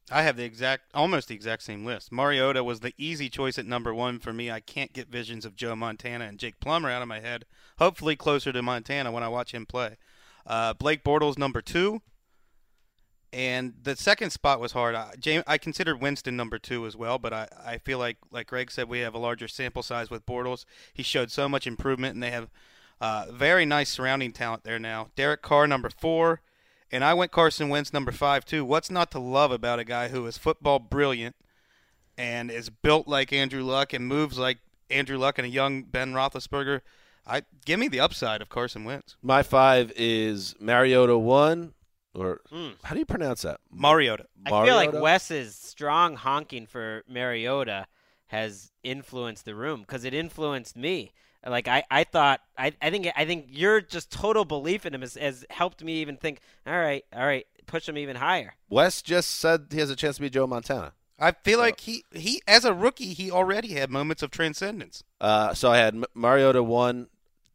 I 0.09 0.21
have 0.21 0.37
the 0.37 0.45
exact, 0.45 0.83
almost 0.93 1.27
the 1.27 1.35
exact 1.35 1.63
same 1.63 1.83
list. 1.83 2.09
Mariota 2.09 2.63
was 2.63 2.79
the 2.79 2.93
easy 2.97 3.29
choice 3.29 3.59
at 3.59 3.65
number 3.65 3.93
one 3.93 4.19
for 4.19 4.31
me. 4.31 4.49
I 4.49 4.61
can't 4.61 4.93
get 4.93 5.09
visions 5.09 5.43
of 5.43 5.57
Joe 5.57 5.75
Montana 5.75 6.23
and 6.23 6.39
Jake 6.39 6.61
Plummer 6.61 6.89
out 6.89 7.01
of 7.01 7.09
my 7.09 7.19
head. 7.19 7.43
Hopefully, 7.79 8.15
closer 8.15 8.53
to 8.53 8.61
Montana 8.61 9.11
when 9.11 9.23
I 9.23 9.27
watch 9.27 9.53
him 9.53 9.65
play. 9.65 9.97
Uh, 10.47 10.73
Blake 10.73 11.03
Bortles 11.03 11.37
number 11.37 11.61
two, 11.61 12.01
and 13.31 13.73
the 13.83 13.95
second 13.95 14.31
spot 14.31 14.59
was 14.59 14.71
hard. 14.71 14.95
I, 14.95 15.13
James, 15.19 15.43
I 15.47 15.57
considered 15.57 16.01
Winston 16.01 16.35
number 16.35 16.59
two 16.59 16.85
as 16.85 16.95
well, 16.95 17.17
but 17.17 17.33
I, 17.33 17.47
I 17.65 17.77
feel 17.77 17.99
like, 17.99 18.17
like 18.31 18.47
Greg 18.47 18.71
said, 18.71 18.89
we 18.89 18.99
have 18.99 19.13
a 19.13 19.19
larger 19.19 19.47
sample 19.47 19.83
size 19.83 20.09
with 20.09 20.25
Bortles. 20.25 20.65
He 20.93 21.03
showed 21.03 21.31
so 21.31 21.47
much 21.47 21.67
improvement, 21.67 22.13
and 22.15 22.23
they 22.23 22.31
have 22.31 22.49
uh, 23.01 23.27
very 23.31 23.65
nice 23.65 23.89
surrounding 23.89 24.31
talent 24.31 24.63
there 24.63 24.79
now. 24.79 25.09
Derek 25.15 25.41
Carr 25.41 25.67
number 25.67 25.89
four. 25.89 26.41
And 26.91 27.03
I 27.03 27.13
went 27.13 27.31
Carson 27.31 27.69
Wentz 27.69 27.93
number 27.93 28.11
five 28.11 28.45
too. 28.45 28.65
What's 28.65 28.89
not 28.89 29.11
to 29.11 29.19
love 29.19 29.51
about 29.51 29.77
a 29.77 29.83
guy 29.83 30.07
who 30.07 30.25
is 30.25 30.39
football 30.39 30.79
brilliant 30.79 31.35
and 32.17 32.49
is 32.49 32.69
built 32.69 33.07
like 33.07 33.31
Andrew 33.31 33.61
Luck 33.63 33.93
and 33.93 34.07
moves 34.07 34.39
like 34.39 34.57
Andrew 34.89 35.17
Luck 35.17 35.37
and 35.37 35.45
a 35.45 35.49
young 35.49 35.83
Ben 35.83 36.13
Roethlisberger? 36.13 36.81
I 37.27 37.43
give 37.63 37.79
me 37.79 37.89
the 37.89 37.99
upside 37.99 38.41
of 38.41 38.49
Carson 38.49 38.85
Wentz. 38.85 39.17
My 39.21 39.43
five 39.43 39.93
is 39.95 40.55
Mariota 40.59 41.15
one, 41.15 41.73
or 42.19 42.41
how 42.83 42.93
do 42.93 42.99
you 42.99 43.05
pronounce 43.05 43.43
that? 43.43 43.59
Mariota. 43.71 44.25
I 44.45 44.49
feel 44.49 44.75
like 44.75 44.89
Mariota? 44.89 44.99
Wes's 45.01 45.55
strong 45.55 46.15
honking 46.15 46.65
for 46.67 47.03
Mariota 47.07 47.87
has 48.27 48.71
influenced 48.83 49.45
the 49.45 49.55
room 49.55 49.81
because 49.81 50.03
it 50.03 50.13
influenced 50.13 50.75
me. 50.75 51.13
Like 51.45 51.67
I, 51.67 51.83
I 51.89 52.03
thought 52.03 52.41
I, 52.57 52.73
I 52.81 52.89
think 52.89 53.07
I 53.15 53.25
think 53.25 53.45
your 53.49 53.79
just 53.81 54.11
total 54.11 54.43
belief 54.45 54.85
in 54.85 54.93
him 54.93 55.01
has, 55.01 55.15
has 55.15 55.45
helped 55.49 55.83
me 55.83 56.01
even 56.01 56.17
think, 56.17 56.41
all 56.67 56.77
right, 56.77 57.03
all 57.13 57.25
right, 57.25 57.47
push 57.65 57.87
him 57.87 57.97
even 57.97 58.17
higher. 58.17 58.55
Wes 58.69 59.01
just 59.01 59.29
said 59.29 59.67
he 59.71 59.79
has 59.79 59.89
a 59.89 59.95
chance 59.95 60.17
to 60.17 60.21
be 60.21 60.29
Joe 60.29 60.47
Montana. 60.47 60.93
I 61.17 61.31
feel 61.31 61.59
like 61.59 61.81
he, 61.81 62.05
he 62.11 62.41
as 62.47 62.63
a 62.65 62.73
rookie 62.73 63.13
he 63.13 63.29
already 63.31 63.73
had 63.73 63.89
moments 63.89 64.23
of 64.23 64.31
transcendence. 64.31 65.03
Uh, 65.19 65.53
so 65.53 65.71
I 65.71 65.77
had 65.77 65.95
M- 65.95 66.05
Mariota 66.13 66.63
one, 66.63 67.07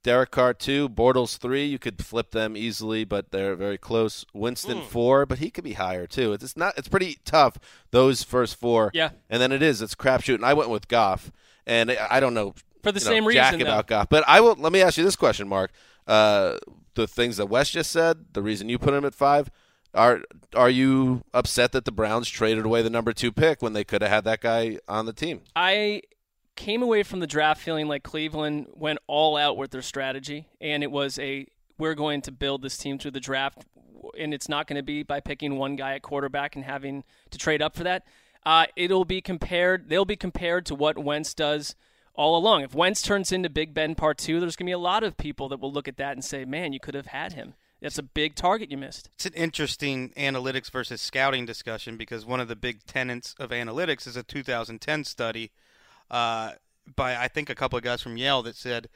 Derek 0.05 0.30
Carr 0.30 0.55
two, 0.55 0.88
Bortles 0.88 1.36
three. 1.38 1.64
You 1.64 1.80
could 1.80 2.05
flip 2.05 2.30
them 2.30 2.57
easily, 2.57 3.05
but 3.05 3.32
they're 3.32 3.57
very 3.57 3.78
close. 3.78 4.24
Winston 4.32 4.78
Hmm. 4.78 4.84
four, 4.84 5.26
but 5.26 5.38
he 5.38 5.50
could 5.50 5.64
be 5.64 5.72
higher 5.72 6.07
too. 6.07 6.32
It's 6.34 6.57
not. 6.57 6.78
It's 6.78 6.86
pretty 6.88 7.18
tough 7.24 7.59
those 7.90 8.22
first 8.22 8.55
four. 8.55 8.90
Yeah. 8.94 9.11
and 9.28 9.42
then 9.42 9.50
it 9.50 9.62
is. 9.62 9.82
It's 9.82 9.96
crapshoot. 9.96 10.36
And 10.36 10.44
I 10.44 10.55
went 10.55 10.70
with 10.70 10.86
Goff, 10.86 11.32
and 11.66 11.90
I 11.90 11.96
I 12.11 12.20
don't 12.20 12.34
know 12.34 12.55
For 12.84 12.92
the 12.92 13.00
you 13.00 13.07
know, 13.07 13.11
same 13.11 13.30
jack 13.32 13.55
reason, 13.55 13.66
about 13.66 13.86
Goff, 13.88 14.09
but 14.09 14.22
I 14.28 14.40
will. 14.40 14.55
Let 14.57 14.72
me 14.72 14.80
ask 14.82 14.96
you 14.96 15.05
this 15.05 15.16
question, 15.16 15.48
Marc. 15.48 15.72
Uh, 16.07 16.59
the 16.94 17.09
things 17.09 17.38
that 17.38 17.46
Wes 17.46 17.70
just 17.70 17.90
said, 17.90 18.26
the 18.34 18.42
reason 18.42 18.68
you 18.68 18.78
put 18.78 18.94
him 18.94 19.05
at 19.05 19.14
five. 19.14 19.50
Are 19.94 20.22
are 20.57 20.68
you 20.70 21.22
upset 21.32 21.70
that 21.70 21.84
the 21.84 21.92
Browns 21.92 22.28
traded 22.28 22.64
away 22.66 22.82
the 22.82 22.90
number 22.90 23.12
two 23.12 23.30
pick 23.30 23.62
when 23.62 23.74
they 23.74 23.84
could 23.84 24.02
have 24.02 24.11
had 24.11 24.24
that 24.24 24.40
guy 24.40 24.80
on 24.88 25.07
the 25.07 25.12
team? 25.12 25.42
I 25.55 26.02
came 26.57 26.82
away 26.82 27.02
from 27.02 27.20
the 27.20 27.26
draft 27.26 27.61
feeling 27.61 27.88
like 27.88 28.02
Cleveland 28.02 28.68
went 28.74 28.98
all 29.07 29.36
out 29.36 29.57
with 29.57 29.70
their 29.70 29.82
strategy, 29.82 30.48
and 30.61 30.82
it 30.82 30.90
was 30.90 31.18
a 31.18 31.46
we're 31.78 31.94
going 31.94 32.22
to 32.22 32.32
build 32.32 32.62
this 32.62 32.76
team 32.76 32.98
through 32.98 33.11
the 33.11 33.20
draft, 33.20 33.64
and 34.18 34.32
it's 34.32 34.48
not 34.48 34.66
going 34.66 34.76
to 34.76 34.82
be 34.82 35.02
by 35.02 35.20
picking 35.20 35.57
one 35.57 35.76
guy 35.76 35.94
at 35.94 36.02
quarterback 36.02 36.55
and 36.55 36.64
having 36.64 37.05
to 37.30 37.38
trade 37.38 37.61
up 37.61 37.74
for 37.74 37.82
that. 37.84 38.07
Uh, 38.46 38.66
it'll 38.76 39.05
be 39.05 39.20
compared. 39.20 39.88
They'll 39.88 40.05
be 40.05 40.16
compared 40.16 40.66
to 40.66 40.74
what 40.74 40.98
Wentz 40.98 41.34
does 41.34 41.74
all 42.14 42.36
along. 42.36 42.62
If 42.62 42.74
Wentz 42.74 43.02
turns 43.02 43.32
into 43.32 43.50
Big 43.50 43.74
Ben 43.74 43.94
Part 43.94 44.18
Two, 44.18 44.38
there's 44.38 44.57
going 44.57 44.66
to 44.66 44.70
be 44.70 44.72
a 44.72 44.78
lot 44.78 45.02
of 45.02 45.16
people 45.16 45.48
that 45.48 45.61
will 45.61 45.72
look 45.72 45.88
at 45.88 45.96
that 45.96 46.12
and 46.12 46.24
say, 46.24 46.44
"Man, 46.44 46.72
you 46.72 46.80
could 46.80 46.94
have 46.94 47.07
had 47.07 47.32
him." 47.32 47.55
That's 47.80 47.98
a 47.98 48.02
big 48.02 48.34
target 48.34 48.70
you 48.70 48.78
missed. 48.78 49.11
It's 49.14 49.26
an 49.26 49.34
interesting 49.34 50.11
analytics 50.16 50.70
versus 50.70 51.02
scouting 51.02 51.44
discussion 51.44 51.98
because 51.98 52.24
one 52.24 52.40
of 52.40 52.48
the 52.48 52.57
big 52.57 52.86
tenets 52.86 53.34
of 53.38 53.50
analytics 53.50 54.07
is 54.07 54.16
a 54.16 54.22
2010 54.22 55.05
study 55.05 55.50
uh, 56.11 56.52
by 56.96 57.16
I 57.16 57.28
think 57.28 57.50
a 57.50 57.55
couple 57.55 57.76
of 57.76 57.84
guys 57.84 58.02
from 58.02 58.16
Yale 58.16 58.42
that 58.42 58.57
said 58.57 58.88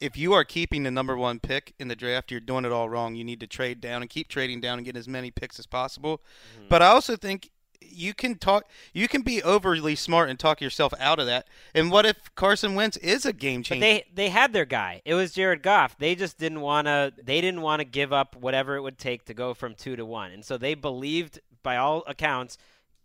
if 0.00 0.16
you 0.16 0.32
are 0.32 0.44
keeping 0.44 0.82
the 0.82 0.90
number 0.90 1.16
one 1.16 1.38
pick 1.38 1.74
in 1.78 1.86
the 1.88 1.94
draft, 1.96 2.30
you're 2.30 2.40
doing 2.40 2.64
it 2.64 2.72
all 2.72 2.88
wrong. 2.88 3.14
You 3.14 3.22
need 3.24 3.40
to 3.40 3.46
trade 3.46 3.80
down 3.80 4.02
and 4.02 4.10
keep 4.10 4.28
trading 4.28 4.60
down 4.60 4.78
and 4.78 4.84
get 4.84 4.96
as 4.96 5.06
many 5.06 5.30
picks 5.30 5.58
as 5.60 5.66
possible. 5.66 6.20
But 6.68 6.82
I 6.82 6.88
also 6.88 7.16
think 7.16 7.50
you 7.80 8.14
can 8.14 8.36
talk 8.36 8.68
you 8.92 9.06
can 9.08 9.22
be 9.22 9.42
overly 9.42 9.94
smart 9.94 10.30
and 10.30 10.38
talk 10.38 10.60
yourself 10.60 10.92
out 10.98 11.18
of 11.18 11.26
that. 11.26 11.46
And 11.74 11.90
what 11.90 12.04
if 12.06 12.16
Carson 12.34 12.74
Wentz 12.74 12.96
is 12.98 13.24
a 13.26 13.32
game 13.32 13.60
But 13.60 13.66
changer? 13.66 13.80
they 13.80 14.04
they 14.14 14.28
had 14.28 14.52
their 14.52 14.64
guy. 14.64 15.02
It 15.04 15.14
was 15.14 15.32
Jared 15.32 15.62
Goff. 15.62 15.96
They 15.98 16.14
just 16.14 16.38
didn't 16.38 16.60
want 16.60 16.86
to. 16.86 17.12
They 17.22 17.40
didn't 17.40 17.62
want 17.62 17.80
to 17.80 17.84
give 17.84 18.12
up 18.12 18.36
whatever 18.36 18.76
it 18.76 18.82
would 18.82 18.98
take 18.98 19.24
to 19.26 19.34
go 19.34 19.54
from 19.54 19.74
two 19.74 19.96
to 19.96 20.04
one. 20.04 20.32
And 20.32 20.44
so 20.44 20.58
they 20.58 20.74
believed, 20.74 21.40
by 21.62 21.76
all 21.76 22.02
accounts, 22.06 22.56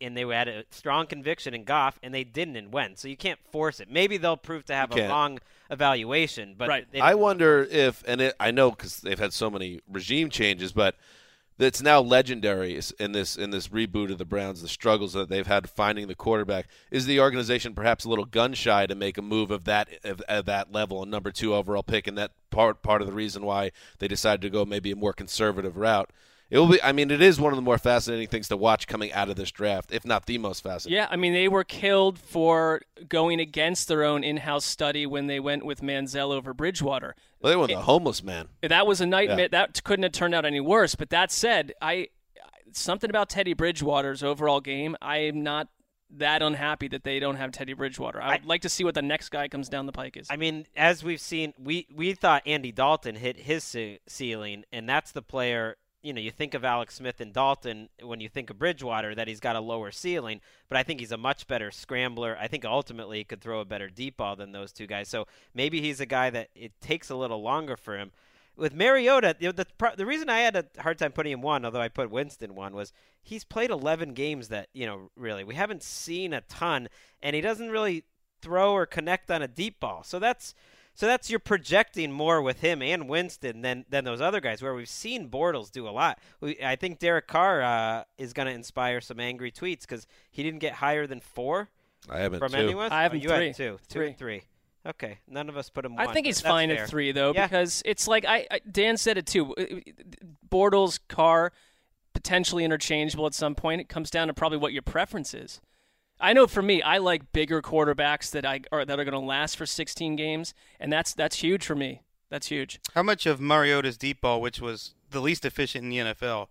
and 0.02 0.16
they 0.16 0.22
had 0.26 0.48
a 0.48 0.64
strong 0.72 1.08
conviction 1.08 1.54
in 1.54 1.64
Goff, 1.64 2.00
and 2.04 2.14
they 2.14 2.24
didn't 2.24 2.56
in 2.56 2.72
Wentz. 2.72 3.02
So 3.02 3.08
you 3.08 3.18
can't 3.18 3.40
force 3.52 3.80
it. 3.80 3.90
Maybe 3.92 4.18
they'll 4.18 4.38
prove 4.38 4.66
to 4.66 4.74
have 4.74 4.92
a 4.92 4.96
can't. 4.96 5.10
wrong 5.10 5.40
evaluation. 5.72 6.56
But 6.58 6.70
Right. 6.70 6.88
I 6.94 7.10
didn't- 7.10 7.20
wonder 7.20 7.68
if, 7.70 8.04
and 8.08 8.22
it, 8.22 8.36
I 8.40 8.52
know 8.52 8.72
because 8.72 9.02
they've 9.02 9.20
had 9.20 9.34
so 9.34 9.50
many 9.50 9.82
regime 9.88 10.30
changes, 10.30 10.72
but 10.72 10.96
it's 11.60 11.82
now 11.82 12.00
legendary 12.00 12.80
in 13.00 13.12
this 13.14 13.36
in 13.36 13.50
this 13.50 13.70
reboot 13.70 14.12
of 14.12 14.20
the 14.20 14.26
Browns. 14.26 14.62
The 14.62 14.68
struggles 14.68 15.14
that 15.14 15.28
they've 15.28 15.48
had 15.48 15.68
finding 15.68 16.08
the 16.08 16.14
quarterback 16.14 16.68
is 16.92 17.08
the 17.08 17.20
organization 17.20 17.74
perhaps 17.74 18.06
a 18.06 18.10
little 18.10 18.26
gun 18.26 18.54
shy 18.54 18.86
to 18.86 18.94
make 18.94 19.18
a 19.18 19.24
move 19.24 19.50
of 19.50 19.64
that 19.64 19.90
of, 20.04 20.22
of 20.28 20.46
that 20.46 20.72
level, 20.72 21.02
a 21.02 21.06
number 21.08 21.32
two 21.32 21.56
overall 21.56 21.82
pick, 21.82 22.06
and 22.06 22.16
that 22.18 22.34
part 22.52 22.84
part 22.84 23.02
of 23.02 23.08
the 23.08 23.14
reason 23.14 23.44
why 23.44 23.72
they 23.98 24.08
decided 24.08 24.42
to 24.42 24.52
go 24.52 24.66
maybe 24.66 24.92
a 24.92 24.96
more 24.96 25.14
conservative 25.14 25.78
route. 25.78 26.12
It 26.50 26.58
will 26.60 26.68
be. 26.68 26.82
I 26.82 26.94
mean, 26.94 27.12
it 27.12 27.22
is 27.22 27.40
one 27.40 27.52
of 27.52 27.58
the 27.58 27.62
more 27.62 27.78
fascinating 27.78 28.28
things 28.28 28.48
to 28.48 28.58
watch 28.58 28.88
coming 28.88 29.12
out 29.12 29.30
of 29.30 29.36
this 29.36 29.52
draft, 29.52 29.92
if 29.92 30.06
not 30.06 30.26
the 30.26 30.38
most 30.38 30.64
fascinating. 30.64 30.98
Yeah, 30.98 31.08
I 31.10 31.16
mean 31.18 31.34
they 31.34 31.48
were 31.48 31.64
killed 31.64 32.18
for 32.18 32.82
going 33.10 33.40
against 33.40 33.88
their 33.88 34.04
own 34.04 34.24
in-house 34.24 34.64
study 34.64 35.06
when 35.06 35.28
they 35.28 35.40
went 35.40 35.66
with 35.66 35.82
Manziel 35.82 36.32
over 36.32 36.54
Bridgewater. 36.54 37.16
Well, 37.42 37.52
they 37.52 37.58
went 37.58 37.70
the 37.70 37.82
homeless 37.82 38.24
man. 38.24 38.48
That 38.62 38.88
was 38.88 39.02
a 39.02 39.06
nightmare. 39.06 39.40
Yeah. 39.40 39.48
That 39.52 39.84
couldn't 39.84 40.04
have 40.04 40.14
turned 40.14 40.34
out 40.34 40.46
any 40.46 40.62
worse. 40.62 40.96
But 40.96 41.10
that 41.10 41.32
said, 41.32 41.74
I 41.82 42.08
something 42.72 43.10
about 43.10 43.30
Teddy 43.30 43.54
Bridgewater's 43.54 44.24
overall 44.24 44.62
game. 44.62 44.96
I 45.02 45.18
am 45.18 45.44
not 45.44 45.68
that 46.10 46.42
unhappy 46.42 46.88
that 46.88 47.04
they 47.04 47.20
don't 47.20 47.36
have 47.36 47.52
Teddy 47.52 47.74
Bridgewater. 47.74 48.22
I 48.22 48.38
would 48.38 48.46
like 48.46 48.62
to 48.62 48.70
see 48.70 48.84
what 48.86 48.96
the 48.96 49.02
next 49.02 49.30
guy 49.30 49.50
comes 49.50 49.68
down 49.68 49.86
the 49.86 49.92
pike 49.92 50.16
is. 50.16 50.28
I 50.30 50.38
mean, 50.38 50.66
as 50.76 51.04
we've 51.04 51.20
seen, 51.20 51.54
we 51.58 51.88
we 51.94 52.14
thought 52.14 52.44
Andy 52.46 52.72
Dalton 52.72 53.16
hit 53.16 53.38
his 53.38 53.64
ce- 53.66 54.00
ceiling, 54.08 54.64
and 54.72 54.88
that's 54.88 55.12
the 55.12 55.22
player. 55.22 55.76
You 56.08 56.14
know, 56.14 56.22
you 56.22 56.32
think 56.32 56.54
of 56.54 56.64
Alex 56.64 56.96
Smith 56.96 57.20
and 57.20 57.34
Dalton 57.34 57.90
when 58.02 58.22
you 58.22 58.30
think 58.30 58.50
of 58.50 58.58
Bridgewater, 58.58 59.14
that 59.14 59.28
he's 59.28 59.42
got 59.42 59.58
a 59.58 59.60
lower 59.60 59.92
ceiling, 59.92 60.40
but 60.70 60.78
I 60.78 60.84
think 60.84 61.02
he's 61.02 61.12
a 61.12 61.18
much 61.18 61.48
better 61.48 61.70
scrambler. 61.70 62.38
I 62.40 62.48
think 62.48 62.64
ultimately 62.64 63.18
he 63.18 63.24
could 63.26 63.42
throw 63.42 63.60
a 63.60 63.66
better 63.66 63.90
deep 63.90 64.16
ball 64.16 64.38
than 64.38 64.54
those 64.54 64.72
two 64.72 64.88
guys. 64.88 65.10
So 65.10 65.28
maybe 65.54 65.82
he's 65.82 66.00
a 66.00 66.06
guy 66.06 66.30
that 66.30 66.48
it 66.56 66.72
takes 66.80 67.10
a 67.10 67.16
little 67.18 67.42
longer 67.42 67.76
for 67.76 67.98
him. 67.98 68.14
With 68.56 68.74
Mariota, 68.74 69.36
the 69.38 69.68
the 69.98 70.06
reason 70.06 70.30
I 70.30 70.40
had 70.40 70.56
a 70.56 70.66
hard 70.80 70.98
time 70.98 71.12
putting 71.12 71.34
him 71.34 71.42
one, 71.42 71.66
although 71.66 71.82
I 71.82 71.90
put 71.90 72.10
Winston 72.10 72.56
one, 72.56 72.74
was 72.74 72.94
he's 73.22 73.44
played 73.44 73.70
11 73.70 74.14
games 74.14 74.48
that 74.48 74.70
you 74.74 74.86
know 74.86 75.12
really 75.18 75.44
we 75.44 75.56
haven't 75.56 75.84
seen 75.84 76.32
a 76.32 76.40
ton, 76.40 76.88
and 77.22 77.36
he 77.36 77.42
doesn't 77.42 77.70
really 77.70 78.06
throw 78.42 78.72
or 78.72 78.86
connect 78.86 79.30
on 79.30 79.42
a 79.42 79.48
deep 79.48 79.82
ball. 79.82 80.04
So 80.04 80.20
that's 80.20 80.56
so 80.98 81.06
that's 81.06 81.30
you're 81.30 81.40
projecting 81.40 82.12
more 82.12 82.42
with 82.42 82.62
him 82.62 82.82
and 82.82 83.08
Winston 83.08 83.62
than 83.62 83.86
than 83.88 84.04
those 84.04 84.20
other 84.20 84.42
guys. 84.42 84.64
Where 84.64 84.74
we've 84.74 84.90
seen 84.90 85.30
Bortles 85.30 85.72
do 85.72 85.88
a 85.88 85.92
lot. 85.92 86.18
We, 86.42 86.58
I 86.64 86.76
think 86.76 86.98
Derek 86.98 87.28
Carr 87.28 87.62
uh, 87.62 88.04
is 88.18 88.34
going 88.34 88.48
to 88.48 88.52
inspire 88.54 89.00
some 89.00 89.20
angry 89.20 89.52
tweets 89.52 89.82
because 89.82 90.08
he 90.32 90.42
didn't 90.42 90.58
get 90.60 90.74
higher 90.74 91.06
than 91.06 91.20
four 91.20 91.70
I 92.10 92.18
haven't 92.18 92.40
from 92.40 92.52
too. 92.52 92.58
anyone. 92.58 92.92
I 92.92 93.04
have 93.04 93.12
oh, 93.12 93.16
him 93.16 93.22
you 93.22 93.30
three. 93.30 93.46
had 93.48 93.56
two, 93.56 93.78
two 93.88 93.94
Three. 93.94 94.08
and 94.08 94.18
three. 94.18 94.42
Okay, 94.88 95.20
none 95.28 95.50
of 95.50 95.56
us 95.58 95.70
put 95.70 95.86
him. 95.86 95.94
I 95.94 96.06
one, 96.06 96.08
I 96.10 96.14
think 96.14 96.26
he's 96.26 96.42
that's 96.42 96.50
fine 96.52 96.70
fair. 96.70 96.84
at 96.84 96.90
three 96.90 97.12
though 97.12 97.32
Yeah. 97.36 97.46
because 97.46 97.84
it's 97.86 98.08
like 98.08 98.26
I, 98.26 98.48
I 98.50 98.60
Dan 98.70 98.98
said 98.98 99.20
it 99.20 99.28
too. 99.28 99.54
Bortles, 100.50 101.00
Carr, 101.08 101.52
potentially 102.14 102.64
interchangeable 102.64 103.28
at 103.28 103.34
some 103.34 103.54
point. 103.54 103.82
It 103.82 103.90
comes 103.90 104.10
down 104.10 104.30
to 104.30 104.34
probably 104.34 104.58
what 104.58 104.74
your 104.74 104.82
preference 104.82 105.34
is. 105.34 105.62
I 106.20 106.34
know 106.34 106.48
for 106.48 106.62
me, 106.62 106.82
I 106.82 106.98
like 106.98 107.32
bigger 107.32 107.62
quarterbacks 107.62 108.32
that 108.32 108.46
I 108.46 108.62
or 108.72 108.86
that 108.86 109.00
are 109.00 109.04
going 109.06 109.14
to 109.14 109.20
last 109.20 109.58
for 109.58 109.66
16 109.66 110.16
games, 110.16 110.54
and 110.80 110.92
that's 110.92 111.14
that's 111.14 111.38
huge 111.38 111.66
for 111.66 111.76
me. 111.76 112.02
That's 112.30 112.48
huge. 112.48 112.80
How 112.94 113.04
much 113.04 113.26
of 113.26 113.40
Mariota's 113.40 113.98
deep 113.98 114.22
ball, 114.22 114.42
which 114.42 114.60
was 114.60 114.94
the 115.12 115.22
least 115.22 115.46
efficient 115.46 115.84
in 115.84 115.90
the 115.90 116.14
NFL, 116.14 116.48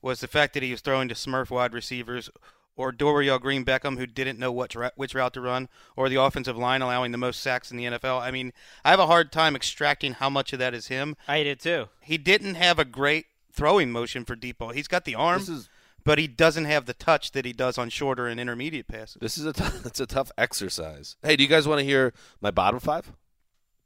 was 0.00 0.20
the 0.20 0.28
fact 0.28 0.54
that 0.54 0.62
he 0.62 0.72
was 0.72 0.80
throwing 0.80 1.08
to 1.08 1.14
Smurf 1.14 1.50
wide 1.50 1.74
receivers 1.74 2.28
or 2.74 2.90
Dorial 2.90 3.40
Green 3.40 3.64
Beckham, 3.64 3.98
who 3.98 4.06
didn't 4.06 4.38
know 4.38 4.50
what 4.50 4.74
which 4.96 5.14
route 5.14 5.34
to 5.34 5.40
run, 5.40 5.68
or 5.94 6.08
the 6.08 6.20
offensive 6.20 6.56
line 6.56 6.82
allowing 6.82 7.12
the 7.12 7.18
most 7.18 7.40
sacks 7.40 7.70
in 7.70 7.76
the 7.76 7.84
NFL? 7.84 8.20
I 8.20 8.30
mean, 8.30 8.52
I 8.84 8.90
have 8.90 9.00
a 9.00 9.06
hard 9.06 9.30
time 9.30 9.54
extracting 9.54 10.14
how 10.14 10.30
much 10.30 10.52
of 10.52 10.58
that 10.58 10.74
is 10.74 10.88
him. 10.88 11.16
I 11.28 11.42
did 11.42 11.60
too. 11.60 11.88
He 12.00 12.18
didn't 12.18 12.54
have 12.54 12.78
a 12.78 12.84
great 12.84 13.26
throwing 13.52 13.92
motion 13.92 14.24
for 14.24 14.34
deep 14.34 14.58
ball. 14.58 14.70
He's 14.70 14.88
got 14.88 15.04
the 15.04 15.14
arm, 15.14 15.40
This 15.40 15.48
is 15.50 15.68
but 16.04 16.18
he 16.18 16.26
doesn't 16.26 16.64
have 16.64 16.86
the 16.86 16.94
touch 16.94 17.32
that 17.32 17.44
he 17.44 17.52
does 17.52 17.78
on 17.78 17.88
shorter 17.88 18.26
and 18.26 18.38
intermediate 18.40 18.88
passes. 18.88 19.18
this 19.20 19.38
is 19.38 19.44
a 19.46 19.52
t- 19.52 19.64
it's 19.84 20.00
a 20.00 20.06
tough 20.06 20.30
exercise. 20.38 21.16
Hey, 21.22 21.36
do 21.36 21.42
you 21.42 21.48
guys 21.48 21.66
want 21.68 21.78
to 21.80 21.84
hear 21.84 22.12
my 22.40 22.50
bottom 22.50 22.80
five? 22.80 23.12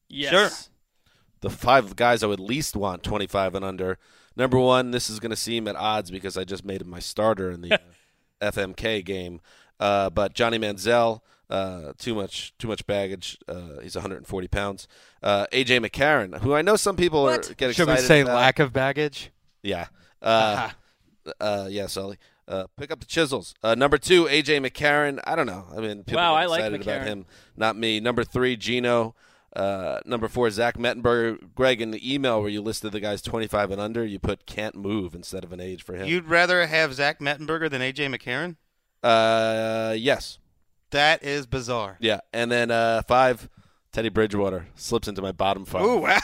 Yes. 0.09 0.71
the 1.41 1.51
five 1.51 1.97
guys 1.97 2.23
I 2.23 2.27
would 2.27 2.41
least 2.41 2.77
want 2.77 3.03
25 3.03 3.55
and 3.55 3.65
under. 3.65 3.99
Number 4.37 4.59
one, 4.59 4.91
this 4.91 5.09
is 5.11 5.19
going 5.21 5.31
to 5.31 5.37
seem 5.37 5.67
at 5.67 5.77
odds 5.77 6.11
because 6.11 6.37
I 6.37 6.45
just 6.45 6.65
made 6.65 6.83
him 6.83 6.91
my 6.91 6.99
starter 7.01 7.51
in 7.51 7.63
the 7.63 7.75
uh, 8.41 8.51
FMK 8.53 9.05
game. 9.05 9.41
Uh, 9.81 10.11
but 10.11 10.35
Johnny 10.35 10.59
Manziel, 10.59 11.21
uh, 11.51 11.93
too 11.99 12.15
much, 12.15 12.55
too 12.59 12.69
much 12.69 12.87
baggage. 12.87 13.39
Uh, 13.49 13.81
he's 13.83 13.95
140 13.95 14.49
pounds. 14.49 14.89
Uh, 15.23 15.47
AJ 15.53 15.85
McCarron, 15.85 16.39
who 16.41 16.55
I 16.55 16.63
know 16.63 16.77
some 16.77 16.97
people 16.97 17.29
are 17.29 17.39
get 17.39 17.75
Should 17.75 17.89
we 17.89 17.97
say 17.97 18.21
about. 18.21 18.37
lack 18.37 18.59
of 18.59 18.73
baggage? 18.73 19.31
Yeah. 19.63 19.87
Uh, 20.23 20.71
uh, 21.41 21.67
yeah, 21.71 21.87
Sully. 21.87 22.19
Uh, 22.49 22.67
pick 22.79 22.91
up 22.93 23.01
the 23.01 23.07
chisels. 23.07 23.55
Uh, 23.63 23.75
number 23.75 23.99
two, 23.99 24.25
AJ 24.27 24.65
McCarron. 24.65 25.21
I 25.25 25.35
don't 25.35 25.47
know. 25.47 25.67
I 25.77 25.81
mean, 25.81 26.05
people 26.05 26.21
Wow, 26.23 26.35
get 26.35 26.43
I 26.43 26.47
like 26.47 26.59
excited 26.61 26.83
about 26.83 27.07
him, 27.07 27.27
not 27.57 27.77
me. 27.77 27.99
Number 28.01 28.23
three, 28.25 28.57
Geno. 28.57 29.15
Uh, 29.55 30.01
number 30.05 30.29
four, 30.29 30.51
Zach 30.51 30.77
Mettenberger. 30.77 31.39
Greg, 31.55 31.81
in 31.81 31.91
the 31.91 32.15
email 32.15 32.41
where 32.41 32.51
you 32.51 32.61
listed 32.61 32.93
the 32.93 33.01
guys 33.01 33.23
25 33.23 33.71
and 33.71 33.81
under, 33.81 34.05
you 34.05 34.19
put 34.19 34.45
can't 34.47 34.75
move 34.77 35.15
instead 35.15 35.43
of 35.45 35.53
an 35.53 35.61
age 35.61 35.83
for 35.83 35.95
him. 35.95 36.07
You'd 36.07 36.27
rather 36.27 36.67
have 36.67 36.93
Zach 36.95 37.19
Mettenberger 37.21 37.71
than 37.71 37.81
AJ 37.81 38.15
McCarron? 38.15 38.57
uh, 39.03 39.95
yes. 39.97 40.39
That 40.91 41.25
is 41.25 41.47
bizarre. 41.47 41.97
Yeah. 42.01 42.21
And 42.33 42.51
then 42.53 42.71
uh, 42.71 43.03
five, 43.09 43.49
Teddy 43.97 44.11
Bridgewater 44.11 44.67
slips 44.75 45.09
into 45.09 45.23
my 45.23 45.33
bottom 45.33 45.65
five. 45.65 45.81
Oh 45.83 45.97
wow! 45.97 46.21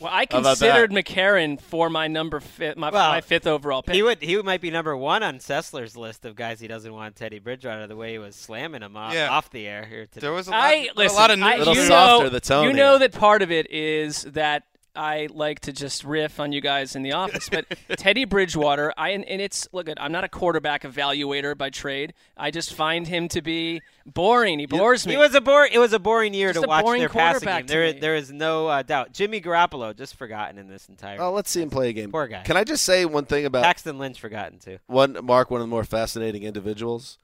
Well, 0.00 0.10
I 0.10 0.24
considered 0.24 0.90
that? 0.90 1.04
McCarron 1.04 1.60
for 1.60 1.90
my 1.90 2.08
number 2.08 2.40
fi- 2.40 2.72
my, 2.78 2.88
Well, 2.88 3.10
my 3.10 3.20
fifth 3.20 3.46
overall 3.46 3.82
pick. 3.82 3.94
He 3.94 4.02
would 4.02 4.22
he 4.22 4.40
might 4.40 4.62
be 4.62 4.70
number 4.70 4.96
one 4.96 5.22
on 5.22 5.36
Sessler's 5.38 5.98
list 5.98 6.24
of 6.24 6.34
guys 6.34 6.60
he 6.60 6.66
doesn't 6.66 6.90
want 6.90 7.16
Teddy 7.16 7.38
Bridgewater 7.38 7.86
the 7.86 7.94
way 7.94 8.12
he 8.12 8.18
was 8.18 8.34
slamming 8.36 8.80
him 8.80 8.96
off, 8.96 9.12
Yeah. 9.12 9.28
off 9.28 9.50
the 9.50 9.66
air 9.66 9.84
here 9.84 10.06
today. 10.06 10.20
There 10.22 10.32
was 10.32 10.48
a 10.48 10.52
lot, 10.52 10.60
I 10.62 10.74
a 10.74 10.90
listen. 10.96 11.16
lot 11.18 11.30
of 11.30 11.42
I, 11.42 11.56
news. 11.56 11.58
Little 11.58 11.74
you 11.74 11.88
softer, 11.88 12.24
know, 12.24 12.30
the 12.30 12.40
tone 12.40 12.64
You 12.68 12.72
know 12.72 12.90
here. 12.92 13.00
that 13.00 13.12
part 13.12 13.42
of 13.42 13.50
it 13.52 13.70
is 13.70 14.22
that 14.22 14.62
I 14.96 15.28
like 15.30 15.60
to 15.60 15.72
just 15.72 16.02
riff 16.04 16.40
on 16.40 16.50
you 16.52 16.60
guys 16.60 16.96
in 16.96 17.02
the 17.02 17.12
office, 17.12 17.48
but 17.48 17.64
Teddy 17.96 18.24
Bridgewater, 18.24 18.92
I 18.96 19.10
and, 19.10 19.24
and 19.24 19.40
it's 19.40 19.68
look 19.72 19.88
at 19.88 20.00
I'm 20.02 20.10
not 20.12 20.24
a 20.24 20.28
quarterback 20.28 20.82
evaluator 20.82 21.56
by 21.56 21.70
trade. 21.70 22.12
I 22.36 22.50
just 22.50 22.74
find 22.74 23.06
him 23.06 23.28
to 23.28 23.40
be 23.42 23.82
boring. 24.04 24.58
He 24.58 24.66
bores 24.66 25.06
me. 25.06 25.14
It 25.14 25.18
was 25.18 25.34
a 25.34 25.40
bore. 25.40 25.68
It 25.70 25.78
was 25.78 25.92
a 25.92 25.98
boring 25.98 26.34
year 26.34 26.48
Just 26.52 26.62
to 26.62 26.66
a 26.66 26.68
watch 26.68 26.84
boring 26.84 27.00
their 27.00 27.08
passing 27.08 27.46
game. 27.48 27.60
to 27.66 27.66
There, 27.66 27.92
me. 27.94 28.00
there 28.00 28.16
is 28.16 28.32
no 28.32 28.66
uh, 28.68 28.82
doubt. 28.82 29.12
Jimmy 29.12 29.40
Garoppolo 29.40 29.96
just 29.96 30.16
forgotten 30.16 30.58
in 30.58 30.68
this 30.68 30.88
entire. 30.88 31.20
Oh, 31.20 31.30
let's 31.32 31.50
see 31.50 31.62
him 31.62 31.70
play 31.70 31.90
a 31.90 31.92
game. 31.92 32.10
Poor 32.10 32.26
guy. 32.26 32.42
Can 32.42 32.56
I 32.56 32.64
just 32.64 32.84
say 32.84 33.04
one 33.04 33.26
thing 33.26 33.44
about 33.46 33.62
Paxton 33.62 33.98
Lynch 33.98 34.18
forgotten 34.20 34.58
too. 34.58 34.78
one 34.86 35.18
Marc, 35.22 35.50
one 35.50 35.60
of 35.60 35.66
the 35.66 35.70
more 35.70 35.84
fascinating 35.84 36.42
individuals. 36.42 37.18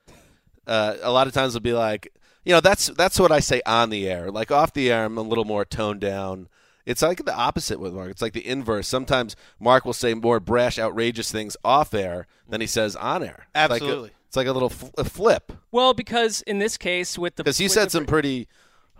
Uh, 0.66 0.96
a 1.02 1.10
lot 1.10 1.26
of 1.26 1.32
times 1.32 1.54
will 1.54 1.60
be 1.60 1.72
like, 1.72 2.12
you 2.44 2.52
know, 2.52 2.60
that's 2.60 2.86
that's 2.88 3.18
what 3.18 3.32
I 3.32 3.40
say 3.40 3.60
on 3.66 3.90
the 3.90 4.08
air. 4.08 4.30
Like 4.30 4.50
off 4.50 4.72
the 4.72 4.90
air, 4.90 5.04
I'm 5.04 5.18
a 5.18 5.22
little 5.22 5.44
more 5.44 5.64
toned 5.64 6.00
down. 6.00 6.48
It's 6.86 7.02
like 7.02 7.24
the 7.24 7.34
opposite 7.34 7.80
with 7.80 7.92
Marc. 7.92 8.10
It's 8.12 8.22
like 8.22 8.32
the 8.32 8.46
inverse. 8.46 8.86
Sometimes 8.88 9.34
Marc 9.60 9.84
will 9.84 9.92
say 9.92 10.14
more 10.14 10.38
brash, 10.40 10.78
outrageous 10.78 11.30
things 11.32 11.56
off 11.64 11.92
air 11.92 12.26
than 12.48 12.60
he 12.60 12.66
says 12.66 12.94
on 12.96 13.22
air. 13.24 13.48
It's 13.54 13.70
like 13.70 13.82
a- 13.82 13.84
Absolutely. 13.84 14.10
it's 14.28 14.36
like 14.36 14.46
a 14.46 14.52
little 14.52 14.70
fl- 14.70 14.86
a 14.96 15.04
flip 15.04 15.52
well, 15.72 15.92
because 15.94 16.42
in 16.42 16.58
this 16.60 16.76
case 16.78 17.18
with 17.18 17.36
the 17.36 17.42
because 17.44 17.58
he 17.58 17.68
said 17.68 17.86
the- 17.86 17.90
some 17.90 18.06
pretty 18.06 18.48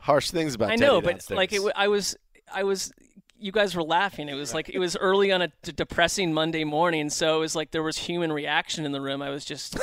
harsh 0.00 0.30
things 0.30 0.54
about. 0.54 0.70
I 0.72 0.74
know, 0.76 0.96
Teddy 0.96 1.04
but 1.04 1.10
downstairs. 1.12 1.36
like 1.38 1.52
it, 1.52 1.56
w- 1.56 1.72
I 1.76 1.88
was, 1.88 2.16
I 2.52 2.64
was. 2.64 2.92
You 3.38 3.52
guys 3.52 3.76
were 3.76 3.82
laughing. 3.82 4.28
It 4.30 4.34
was 4.34 4.54
like 4.54 4.68
it 4.70 4.78
was 4.78 4.96
early 4.96 5.30
on 5.30 5.42
a 5.42 5.48
d- 5.62 5.72
depressing 5.72 6.32
Monday 6.32 6.64
morning, 6.64 7.10
so 7.10 7.36
it 7.36 7.40
was 7.40 7.54
like 7.54 7.70
there 7.70 7.82
was 7.82 7.98
human 7.98 8.32
reaction 8.32 8.84
in 8.86 8.92
the 8.92 9.00
room. 9.00 9.20
I 9.22 9.28
was 9.30 9.44
just, 9.44 9.78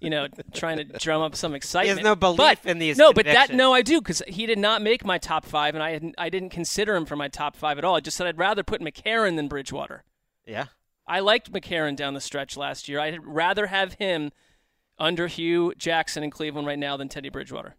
you 0.00 0.10
know, 0.10 0.28
trying 0.52 0.78
to 0.78 0.84
drum 0.84 1.22
up 1.22 1.34
some 1.36 1.54
excitement. 1.54 1.96
There's 1.96 2.04
no 2.04 2.16
belief 2.16 2.38
but, 2.38 2.64
in 2.64 2.78
these 2.78 2.96
No, 2.96 3.12
but 3.12 3.24
that 3.26 3.52
no, 3.52 3.72
I 3.72 3.82
do 3.82 4.00
because 4.00 4.22
he 4.28 4.46
did 4.46 4.58
not 4.58 4.82
make 4.82 5.04
my 5.04 5.18
top 5.18 5.44
five, 5.44 5.74
and 5.74 5.82
I 5.82 5.90
hadn't, 5.92 6.14
I 6.18 6.28
didn't 6.28 6.50
consider 6.50 6.94
him 6.94 7.06
for 7.06 7.16
my 7.16 7.28
top 7.28 7.56
five 7.56 7.78
at 7.78 7.84
all. 7.84 7.96
I 7.96 8.00
just 8.00 8.16
said 8.16 8.26
I'd 8.26 8.38
rather 8.38 8.62
put 8.62 8.80
McCarron 8.80 9.36
than 9.36 9.48
Bridgewater. 9.48 10.04
Yeah. 10.46 10.66
I 11.06 11.20
liked 11.20 11.52
McCarron 11.52 11.96
down 11.96 12.14
the 12.14 12.20
stretch 12.20 12.56
last 12.56 12.88
year. 12.88 12.98
I'd 12.98 13.24
rather 13.24 13.68
have 13.68 13.94
him 13.94 14.32
under 14.98 15.28
Hue 15.28 15.72
Jackson 15.76 16.22
in 16.22 16.30
Cleveland 16.30 16.66
right 16.66 16.78
now 16.78 16.96
than 16.96 17.08
Teddy 17.08 17.28
Bridgewater. 17.28 17.76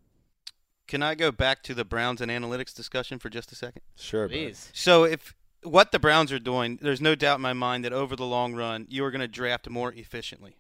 Can 0.87 1.03
I 1.03 1.15
go 1.15 1.31
back 1.31 1.63
to 1.63 1.73
the 1.73 1.83
Browns 1.83 2.21
and 2.21 2.31
analytics 2.31 2.73
discussion 2.73 3.19
for 3.19 3.29
just 3.29 3.51
a 3.51 3.55
second? 3.55 3.81
sure, 3.97 4.27
bud. 4.27 4.33
Please. 4.33 4.71
So 4.73 5.03
if 5.03 5.35
what 5.63 5.91
the 5.91 5.99
Browns 5.99 6.31
are 6.31 6.39
doing, 6.39 6.79
there's 6.81 7.01
no 7.01 7.15
doubt 7.15 7.35
in 7.35 7.41
my 7.41 7.53
mind 7.53 7.83
that 7.83 7.91
over 7.91 8.15
the 8.15 8.25
long 8.25 8.55
run, 8.55 8.85
you 8.89 9.03
are 9.03 9.11
going 9.11 9.21
to 9.21 9.27
draft 9.27 9.69
more 9.69 9.91
efficiently 9.91 10.55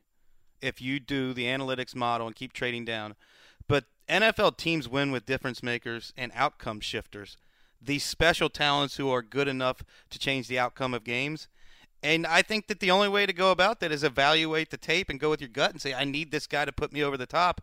if 0.61 0.81
you 0.81 0.99
do 0.99 1.33
the 1.33 1.45
analytics 1.45 1.95
model 1.95 2.27
and 2.27 2.35
keep 2.35 2.53
trading 2.53 2.85
down. 2.85 3.15
But 3.67 3.85
NFL 4.09 4.57
teams 4.57 4.87
win 4.87 5.11
with 5.11 5.25
difference 5.25 5.61
makers 5.61 6.13
and 6.17 6.31
outcome 6.33 6.79
shifters. 6.79 7.37
These 7.81 8.03
special 8.03 8.49
talents 8.49 8.97
who 8.97 9.09
are 9.09 9.21
good 9.21 9.47
enough 9.47 9.83
to 10.09 10.19
change 10.19 10.47
the 10.47 10.59
outcome 10.59 10.93
of 10.93 11.03
games. 11.03 11.47
And 12.01 12.25
I 12.25 12.41
think 12.41 12.67
that 12.67 12.79
the 12.79 12.91
only 12.91 13.09
way 13.09 13.25
to 13.25 13.33
go 13.33 13.51
about 13.51 13.79
that 13.79 13.91
is 13.91 14.03
evaluate 14.03 14.69
the 14.69 14.77
tape 14.77 15.09
and 15.09 15.19
go 15.19 15.29
with 15.29 15.41
your 15.41 15.49
gut 15.49 15.71
and 15.71 15.81
say, 15.81 15.93
I 15.93 16.05
need 16.05 16.31
this 16.31 16.47
guy 16.47 16.65
to 16.65 16.71
put 16.71 16.93
me 16.93 17.03
over 17.03 17.17
the 17.17 17.25
top. 17.25 17.61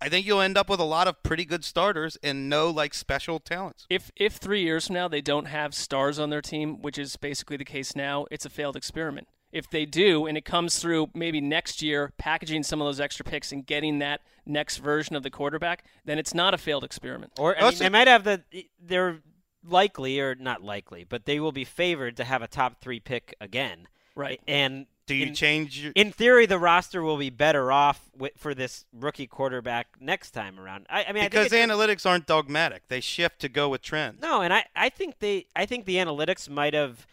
I 0.00 0.08
think 0.08 0.26
you'll 0.26 0.40
end 0.40 0.58
up 0.58 0.68
with 0.68 0.80
a 0.80 0.84
lot 0.84 1.06
of 1.06 1.22
pretty 1.22 1.44
good 1.44 1.64
starters 1.64 2.18
and 2.24 2.48
no 2.48 2.68
like 2.70 2.92
special 2.92 3.38
talents. 3.38 3.86
If 3.88 4.10
if 4.16 4.34
three 4.34 4.62
years 4.62 4.88
from 4.88 4.94
now 4.94 5.06
they 5.06 5.20
don't 5.20 5.44
have 5.44 5.74
stars 5.74 6.18
on 6.18 6.28
their 6.28 6.42
team, 6.42 6.82
which 6.82 6.98
is 6.98 7.14
basically 7.14 7.56
the 7.56 7.64
case 7.64 7.94
now, 7.94 8.26
it's 8.28 8.44
a 8.44 8.50
failed 8.50 8.74
experiment. 8.74 9.28
If 9.52 9.68
they 9.68 9.84
do, 9.84 10.26
and 10.26 10.38
it 10.38 10.44
comes 10.44 10.78
through 10.78 11.10
maybe 11.14 11.40
next 11.40 11.82
year, 11.82 12.12
packaging 12.16 12.62
some 12.62 12.80
of 12.80 12.86
those 12.86 13.00
extra 13.00 13.24
picks 13.24 13.52
and 13.52 13.66
getting 13.66 13.98
that 13.98 14.22
next 14.46 14.78
version 14.78 15.14
of 15.14 15.22
the 15.22 15.30
quarterback, 15.30 15.84
then 16.04 16.18
it's 16.18 16.32
not 16.32 16.54
a 16.54 16.58
failed 16.58 16.84
experiment. 16.84 17.32
Or 17.38 17.56
I 17.58 17.68
mean, 17.68 17.78
they 17.78 17.88
might 17.90 18.08
have 18.08 18.24
the. 18.24 18.42
They're 18.80 19.20
likely 19.64 20.18
or 20.20 20.34
not 20.34 20.62
likely, 20.62 21.04
but 21.04 21.24
they 21.24 21.38
will 21.38 21.52
be 21.52 21.64
favored 21.64 22.16
to 22.16 22.24
have 22.24 22.42
a 22.42 22.48
top 22.48 22.80
three 22.80 23.00
pick 23.00 23.34
again. 23.40 23.88
Right. 24.14 24.40
And 24.46 24.86
Do 25.06 25.14
you 25.14 25.26
in, 25.26 25.34
change 25.34 25.78
your 25.78 25.92
in 25.94 26.12
theory, 26.12 26.46
the 26.46 26.58
roster 26.58 27.02
will 27.02 27.16
be 27.16 27.30
better 27.30 27.72
off 27.72 28.10
with, 28.16 28.32
for 28.36 28.54
this 28.54 28.84
rookie 28.92 29.26
quarterback 29.26 29.88
next 30.00 30.32
time 30.32 30.58
around. 30.58 30.86
I, 30.90 31.04
I 31.04 31.12
mean, 31.12 31.24
because 31.24 31.46
I 31.46 31.48
think 31.48 31.70
analytics 31.70 32.04
aren't 32.04 32.26
dogmatic. 32.26 32.88
They 32.88 33.00
shift 33.00 33.40
to 33.40 33.48
go 33.48 33.68
with 33.68 33.82
trends. 33.82 34.20
No, 34.20 34.42
and 34.42 34.52
I, 34.52 34.64
I 34.76 34.88
think 34.88 35.18
they 35.20 35.46
I 35.56 35.66
think 35.66 35.86
the 35.86 35.96
analytics 35.96 36.48
might 36.48 36.74
have 36.74 37.06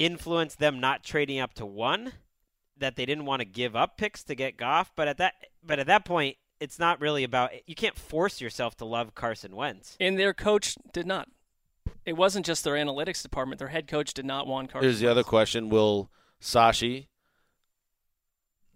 influenced 0.00 0.58
them 0.58 0.80
not 0.80 1.04
trading 1.04 1.38
up 1.38 1.54
to 1.54 1.66
one, 1.66 2.12
that 2.76 2.96
they 2.96 3.06
didn't 3.06 3.26
want 3.26 3.40
to 3.40 3.44
give 3.46 3.76
up 3.76 3.96
picks 3.96 4.24
to 4.24 4.34
get 4.34 4.56
Goff. 4.56 4.90
But 4.96 5.06
at 5.06 5.18
that 5.18 5.34
but 5.62 5.78
at 5.78 5.86
that 5.86 6.04
point, 6.04 6.38
it's 6.58 6.78
not 6.78 7.00
really 7.00 7.22
about 7.22 7.50
you 7.66 7.76
can't 7.76 7.96
force 7.96 8.40
yourself 8.40 8.76
to 8.78 8.84
love 8.84 9.14
Carson 9.14 9.54
Wentz. 9.54 9.96
And 10.00 10.18
their 10.18 10.34
coach 10.34 10.74
did 10.92 11.06
not. 11.06 11.28
It 12.04 12.14
wasn't 12.14 12.46
just 12.46 12.64
their 12.64 12.74
analytics 12.74 13.22
department. 13.22 13.58
Their 13.58 13.68
head 13.68 13.86
coach 13.86 14.14
did 14.14 14.24
not 14.24 14.46
want 14.46 14.72
Carson. 14.72 14.88
Here's 14.88 15.00
the 15.00 15.06
other 15.06 15.22
question: 15.22 15.68
Will 15.68 16.10
Sashi 16.40 17.06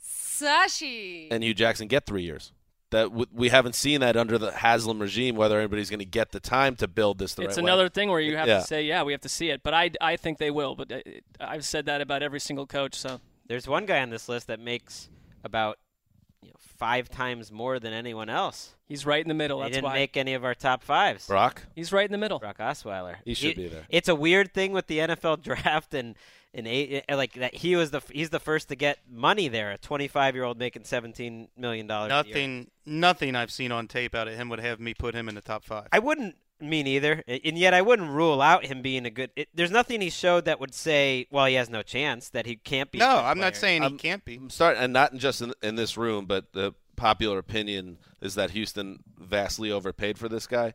Sashi. 0.01 1.29
and 1.31 1.43
Hue 1.43 1.55
Jackson 1.55 1.89
get 1.89 2.07
three 2.07 2.23
years? 2.23 2.53
That 2.95 3.05
w- 3.11 3.27
we 3.33 3.49
haven't 3.51 3.75
seen 3.75 4.01
that 4.01 4.17
under 4.17 4.39
the 4.39 4.51
Haslam 4.53 4.99
regime. 5.01 5.37
Whether 5.37 5.59
anybody's 5.59 5.91
going 5.91 5.99
to 6.01 6.05
get 6.05 6.33
the 6.33 6.41
time 6.41 6.77
to 6.77 6.89
build 6.89 7.19
this 7.19 7.35
the 7.35 7.43
It's 7.43 7.57
right 7.57 7.65
way. 7.65 7.71
another 7.71 7.89
thing 7.89 8.09
where 8.11 8.21
you 8.21 8.37
have 8.37 8.49
Yeah. 8.49 8.61
to 8.61 8.65
say, 8.67 8.83
yeah, 8.85 9.03
we 9.03 9.13
have 9.13 9.21
to 9.23 9.29
see 9.29 9.51
it. 9.51 9.63
But 9.63 9.75
I, 9.75 9.91
I 10.01 10.17
think 10.17 10.39
they 10.39 10.51
will. 10.51 10.75
But 10.75 10.91
uh, 10.93 10.99
I've 11.41 11.65
said 11.65 11.87
that 11.87 12.01
about 12.01 12.23
every 12.23 12.41
single 12.41 12.67
coach. 12.67 12.95
So 12.95 13.21
There's 13.47 13.69
one 13.69 13.85
guy 13.87 14.01
on 14.01 14.11
this 14.11 14.29
list 14.29 14.47
that 14.47 14.61
makes 14.61 15.09
about 15.45 15.79
you 16.43 16.49
know, 16.51 16.57
five 16.59 17.09
times 17.11 17.51
more 17.53 17.79
than 17.79 17.93
anyone 17.93 18.29
else. 18.31 18.75
he's 18.87 19.05
right 19.07 19.23
in 19.23 19.29
the 19.29 19.35
middle. 19.35 19.59
He 19.59 19.65
That's 19.65 19.75
didn't 19.77 19.85
why 19.87 19.95
make 19.95 20.17
any 20.17 20.35
of 20.35 20.45
our 20.45 20.55
top 20.55 20.83
fives. 20.83 21.27
Brock. 21.27 21.63
he's 21.75 21.93
right 21.93 22.05
in 22.07 22.13
the 22.13 22.19
middle. 22.19 22.39
Brock 22.39 22.59
Osweiler. 22.59 23.17
He 23.25 23.35
should 23.35 23.57
be 23.57 23.69
there. 23.69 23.85
It's 23.89 24.09
a 24.09 24.15
weird 24.15 24.53
thing 24.55 24.73
with 24.73 24.87
the 24.87 24.99
NFL 24.99 25.43
draft 25.49 25.95
and 25.95 26.15
and 26.55 26.67
eight, 26.67 27.05
like 27.11 27.35
that. 27.35 27.55
He 27.55 27.77
was 27.77 27.91
the 27.91 28.01
he's 28.11 28.31
the 28.31 28.41
first 28.41 28.69
to 28.69 28.77
get 28.77 28.99
money 29.11 29.49
there. 29.49 29.73
A 29.73 29.79
25 29.79 30.35
year 30.35 30.45
old 30.45 30.59
making 30.59 30.85
17 30.85 31.49
million 31.57 31.87
dollars. 31.87 32.11
Nothing, 32.11 32.71
nothing 32.87 33.35
I've 33.35 33.51
seen 33.51 33.73
on 33.73 33.89
tape 33.89 34.15
out 34.15 34.29
of 34.29 34.35
him 34.35 34.49
would 34.49 34.61
have 34.61 34.81
me 34.81 34.95
put 34.95 35.15
him 35.15 35.29
in 35.29 35.35
the 35.35 35.41
top 35.41 35.65
five. 35.65 35.89
I 35.93 35.99
wouldn't 35.99 36.37
mean 36.61 36.87
either, 36.87 37.23
and 37.27 37.59
yet 37.59 37.75
I 37.75 37.83
wouldn't 37.83 38.11
rule 38.11 38.41
out 38.41 38.65
him 38.65 38.83
being 38.83 39.05
a 39.07 39.11
good. 39.11 39.31
It, 39.37 39.49
there's 39.55 39.71
nothing 39.71 40.01
he 40.01 40.11
showed 40.11 40.45
that 40.45 40.61
would 40.61 40.75
say, 40.75 41.27
well, 41.31 41.47
he 41.47 41.55
has 41.55 41.69
no 41.69 41.83
chance 41.83 42.29
that 42.31 42.47
he 42.47 42.57
can't 42.57 42.91
be. 42.91 42.99
no, 42.99 43.07
good 43.07 43.25
I'm 43.25 43.39
not 43.39 43.57
saying 43.57 43.83
he 43.83 43.89
I'm- 43.89 43.99
can't 43.99 44.25
be. 44.25 44.37
I'm 44.37 44.51
starting, 44.51 44.83
and 44.83 44.93
not 44.93 45.15
just 45.15 45.43
in, 45.43 45.53
in 45.63 45.75
this 45.75 45.97
room, 45.97 46.27
but 46.27 46.53
the 46.53 46.75
popular 46.97 47.39
opinion 47.39 47.99
is 48.21 48.37
that 48.37 48.51
Houston 48.53 49.01
vastly 49.19 49.71
overpaid 49.71 50.17
for 50.17 50.29
this 50.29 50.47
guy. 50.47 50.75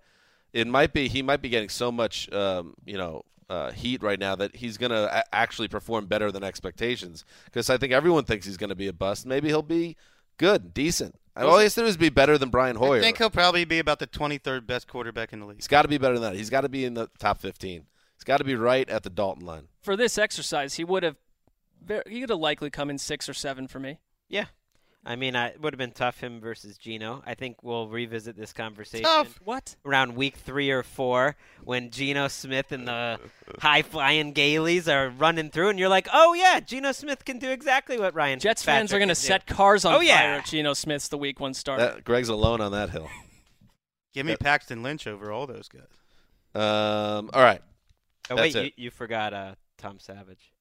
It 0.52 0.68
might 0.68 0.94
be 0.94 1.08
he 1.08 1.22
might 1.22 1.42
be 1.42 1.50
getting 1.50 1.70
so 1.70 1.92
much, 1.92 2.32
um, 2.34 2.74
you 2.86 2.98
know, 2.98 3.24
uh, 3.50 3.72
heat 3.72 4.04
right 4.04 4.20
now 4.20 4.36
that 4.36 4.56
he's 4.56 4.78
going 4.78 4.92
to 4.92 5.18
a- 5.20 5.36
actually 5.36 5.68
perform 5.68 6.06
better 6.06 6.32
than 6.32 6.44
expectations. 6.44 7.26
Because 7.46 7.70
I 7.70 7.78
think 7.78 7.92
everyone 7.94 8.24
thinks 8.26 8.46
he's 8.46 8.58
going 8.58 8.70
to 8.70 8.76
be 8.76 8.88
a 8.88 8.94
bust. 8.94 9.26
Maybe 9.26 9.48
he'll 9.48 9.62
be 9.62 9.98
good, 10.38 10.74
decent. 10.74 11.16
All 11.36 11.58
he 11.58 11.64
has 11.64 11.74
to 11.76 11.82
do 11.82 11.88
is 11.88 11.96
be 11.96 12.10
better 12.10 12.38
than 12.38 12.50
Brian 12.50 12.76
Hoyer. 12.76 12.98
I 12.98 13.02
think 13.02 13.18
he'll 13.18 13.30
probably 13.30 13.64
be 13.64 13.80
about 13.80 14.00
the 14.00 14.08
23rd 14.08 14.68
best 14.68 14.88
quarterback 14.88 15.32
in 15.32 15.40
the 15.40 15.46
league. 15.46 15.58
he's 15.58 15.68
got 15.68 15.84
to 15.84 15.88
be 15.88 15.98
better 15.98 16.16
than 16.20 16.24
that. 16.34 16.36
He's 16.38 16.50
got 16.50 16.62
to 16.62 16.70
be 16.70 16.84
in 16.84 16.96
the 16.96 17.10
top 17.18 17.40
15. 17.40 17.86
He's 18.18 18.24
got 18.26 18.38
to 18.38 18.44
be 18.44 18.56
right 18.56 18.90
at 18.90 19.04
the 19.04 19.10
Dalton 19.10 19.46
line. 19.46 19.70
For 19.82 19.96
this 19.96 20.18
exercise, 20.18 20.74
he 20.76 20.84
would 20.84 21.04
have. 21.04 21.16
He 22.08 22.20
would 22.20 22.30
have 22.30 22.40
likely 22.40 22.70
come 22.70 22.90
in 22.90 22.98
six 22.98 23.30
or 23.30 23.34
seven 23.34 23.68
for 23.70 23.80
me. 23.80 24.00
Yeah, 24.28 24.46
I 25.06 25.16
mean, 25.16 25.36
I, 25.36 25.48
it 25.48 25.62
would 25.62 25.74
have 25.74 25.78
been 25.78 25.92
tough 25.92 26.20
him 26.20 26.42
versus 26.42 26.78
Geno. 26.78 27.24
I 27.26 27.34
think 27.34 27.64
we'll 27.64 27.88
revisit 27.88 28.36
this 28.36 28.52
conversation. 28.52 29.06
Tough. 29.06 29.40
What? 29.44 29.76
around 29.86 30.16
week 30.16 30.36
three 30.36 30.70
or 30.72 30.84
four 30.84 31.36
when 31.64 31.90
Geno 31.90 32.28
Smith 32.28 32.72
and 32.74 32.88
the 32.88 33.18
high 33.60 33.82
flying 33.82 34.34
Galeys 34.34 34.94
are 34.94 35.10
running 35.10 35.50
through, 35.52 35.70
and 35.70 35.80
you're 35.80 35.90
like, 35.90 36.08
oh 36.14 36.34
yeah, 36.34 36.60
Geno 36.60 36.92
Smith 36.92 37.24
can 37.24 37.40
do 37.40 37.50
exactly 37.50 37.98
what 37.98 38.14
Ryan. 38.14 38.40
Jets 38.40 38.62
fans 38.62 38.92
are 38.92 38.98
going 38.98 39.08
going 39.08 39.10
to 39.10 39.16
set 39.16 39.48
cars 39.48 39.86
on 39.86 39.94
Oh, 39.94 39.98
fire 40.00 40.06
yeah. 40.06 40.38
if 40.40 40.46
Geno 40.46 40.74
Smith's 40.74 41.08
the 41.08 41.18
week 41.18 41.40
one 41.40 41.54
starter. 41.54 41.84
That, 41.86 42.04
Greg's 42.04 42.30
alone 42.30 42.60
on 42.60 42.74
that 42.74 42.90
hill. 42.90 43.10
Give 44.14 44.26
me 44.26 44.36
Paxton 44.36 44.84
Lynch 44.84 45.08
over 45.08 45.32
all 45.32 45.48
those 45.48 45.70
guys. 45.70 45.84
Um, 46.54 47.30
all 47.34 47.42
right. 47.42 47.62
Oh 48.30 48.36
That's 48.36 48.54
wait, 48.54 48.56
it. 48.56 48.74
you, 48.78 48.86
you 48.86 48.92
forgot 48.92 49.34
uh, 49.34 49.56
Tom 49.78 49.98
Savage. 50.00 50.52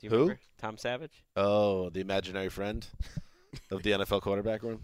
Do 0.00 0.06
you 0.06 0.10
Who? 0.10 0.16
remember 0.16 0.40
Tom 0.58 0.76
Savage? 0.76 1.24
Oh, 1.36 1.88
the 1.90 2.00
imaginary 2.00 2.50
friend 2.50 2.86
of 3.70 3.82
the 3.82 3.92
NFL 3.92 4.22
quarterback 4.22 4.62
room. 4.62 4.80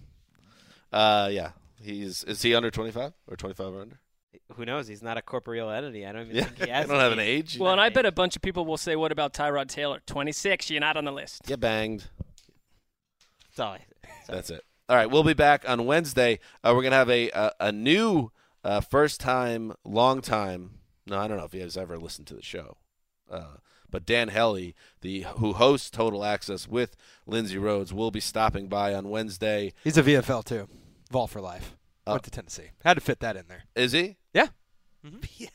Uh, 0.93 1.29
yeah, 1.33 1.51
he's 1.81 2.23
is 2.25 2.43
he 2.43 2.55
under 2.55 2.70
twenty 2.70 2.91
five 2.91 3.12
or 3.27 3.37
twenty 3.37 3.55
five 3.55 3.73
or 3.75 3.81
under? 3.83 3.99
Who 4.57 4.64
knows? 4.66 4.87
He's 4.87 5.03
not 5.03 5.16
a 5.16 5.23
corporeal 5.23 5.70
entity. 5.70 6.05
I 6.07 6.12
don't 6.12 6.23
even 6.25 6.37
Yeah, 6.37 6.45
think 6.45 6.64
he 6.66 6.70
I 6.73 6.85
don't 6.85 6.99
have 6.99 7.12
an 7.12 7.18
age. 7.20 7.59
well, 7.59 7.73
and 7.73 7.81
I 7.81 7.89
bet 7.89 8.05
a 8.07 8.12
bunch 8.12 8.37
of 8.37 8.43
people 8.43 8.64
will 8.66 8.77
say, 8.77 8.97
"What 8.97 9.11
about 9.12 9.33
Tyrod 9.33 9.68
Taylor? 9.68 10.01
26. 10.07 10.70
You're 10.70 10.81
not 10.81 10.97
on 10.97 11.05
the 11.05 11.12
list." 11.12 11.43
Get 11.47 11.61
banged. 11.61 12.05
That's 13.51 13.61
all. 13.61 13.73
I, 13.73 13.79
so- 14.27 14.33
That's 14.33 14.51
it. 14.51 14.64
All 14.89 14.97
right, 14.97 15.11
we'll 15.11 15.25
be 15.25 15.33
back 15.35 15.64
on 15.68 15.87
Wednesday. 15.87 16.39
Uh, 16.62 16.73
we're 16.75 16.83
gonna 16.83 16.97
have 16.97 17.09
a 17.11 17.31
a, 17.31 17.53
a 17.61 17.73
new 17.73 18.31
uh, 18.64 18.81
first 18.81 19.20
time, 19.20 19.73
long 19.85 20.20
time. 20.20 20.81
No, 21.07 21.18
I 21.18 21.27
don't 21.29 21.39
know 21.39 21.45
if 21.45 21.53
he 21.53 21.61
has 21.61 21.77
ever 21.77 21.97
listened 21.99 22.27
to 22.29 22.35
the 22.35 22.43
show. 22.43 22.77
Uh, 23.31 23.57
but 23.93 24.05
Dan 24.05 24.28
Hellie, 24.28 24.74
the 25.03 25.20
who 25.36 25.53
hosts 25.53 25.88
Total 25.90 26.24
Access 26.24 26.66
with 26.66 26.97
Lindsay 27.26 27.59
Rhodes, 27.59 27.93
will 27.95 28.11
be 28.11 28.18
stopping 28.18 28.66
by 28.66 28.93
on 28.95 29.09
Wednesday. 29.11 29.72
He's 29.84 29.97
a 29.97 30.03
VFL 30.03 30.45
too. 30.45 30.68
Vol 31.12 31.28
for 31.28 31.40
life. 31.40 31.76
Oh. 32.07 32.12
Went 32.14 32.24
to 32.24 32.30
Tennessee. 32.32 32.70
Had 32.84 32.95
to 32.95 33.01
fit 33.01 33.20
that 33.20 33.36
in 33.36 33.45
there. 33.49 33.62
Is 33.76 33.93
he? 33.93 34.16
Yeah. 34.34 34.49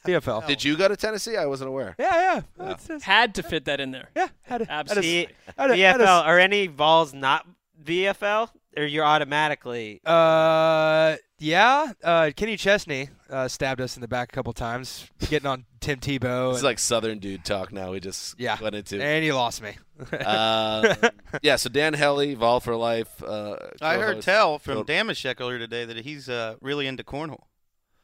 VFL. 0.06 0.46
Did 0.46 0.64
you 0.64 0.78
go 0.78 0.88
to 0.88 0.96
Tennessee? 0.98 1.36
I 1.38 1.46
wasn't 1.46 1.70
aware. 1.70 1.96
Yeah, 1.98 2.16
yeah. 2.16 2.42
That's- 2.58 2.84
that's- 2.88 3.04
Had 3.04 3.36
to 3.36 3.44
fit 3.44 3.66
that 3.66 3.80
in 3.80 3.92
there. 3.92 4.10
yeah, 4.16 4.28
had 4.44 4.62
a, 4.62 4.66
had 4.66 4.70
a- 4.70 4.72
Absolutely. 4.92 5.28
had 5.58 5.72
a- 5.72 5.78
had 5.78 6.02
a- 6.02 6.04
VFL 6.06 6.26
are 6.26 6.40
any 6.40 6.68
Vols 6.68 7.14
not 7.14 7.46
VFL, 7.82 8.50
or 8.76 8.84
you're 8.84 9.06
automatically? 9.06 10.02
Uh, 10.06 11.16
yeah. 11.40 11.94
Uh, 12.04 12.32
Kenny 12.36 12.58
Chesney 12.58 13.10
uh, 13.30 13.48
stabbed 13.48 13.82
us 13.82 13.96
in 13.96 14.02
the 14.02 14.08
back 14.08 14.32
a 14.32 14.36
couple 14.36 14.54
times, 14.54 15.10
getting 15.30 15.48
on 15.48 15.66
Tim 15.80 16.00
Tebow. 16.00 16.50
It's 16.50 16.60
and- 16.60 16.66
like 16.66 16.80
Southern 16.80 17.20
dude 17.20 17.46
talk 17.46 17.72
now. 17.72 17.92
We 17.92 18.00
just 18.00 18.40
yeah, 18.40 18.58
went 18.62 18.76
into. 18.76 19.02
and 19.02 19.24
he 19.24 19.32
lost 19.32 19.62
me. 19.62 19.78
Uh, 20.12 20.96
yeah, 21.42 21.56
so 21.56 21.70
Dan 21.70 21.94
Hellie, 21.94 22.34
Vol 22.36 22.60
for 22.60 22.76
Life. 22.76 23.22
Uh, 23.24 23.58
I 23.82 23.98
heard 23.98 24.22
tell 24.22 24.60
from 24.60 24.76
Go- 24.76 24.84
Damashek 24.84 25.40
earlier 25.40 25.60
today 25.60 25.86
that 25.86 25.98
he's 25.98 26.30
uh, 26.30 26.56
really 26.62 26.88
into 26.88 27.04
cornhole. 27.04 27.44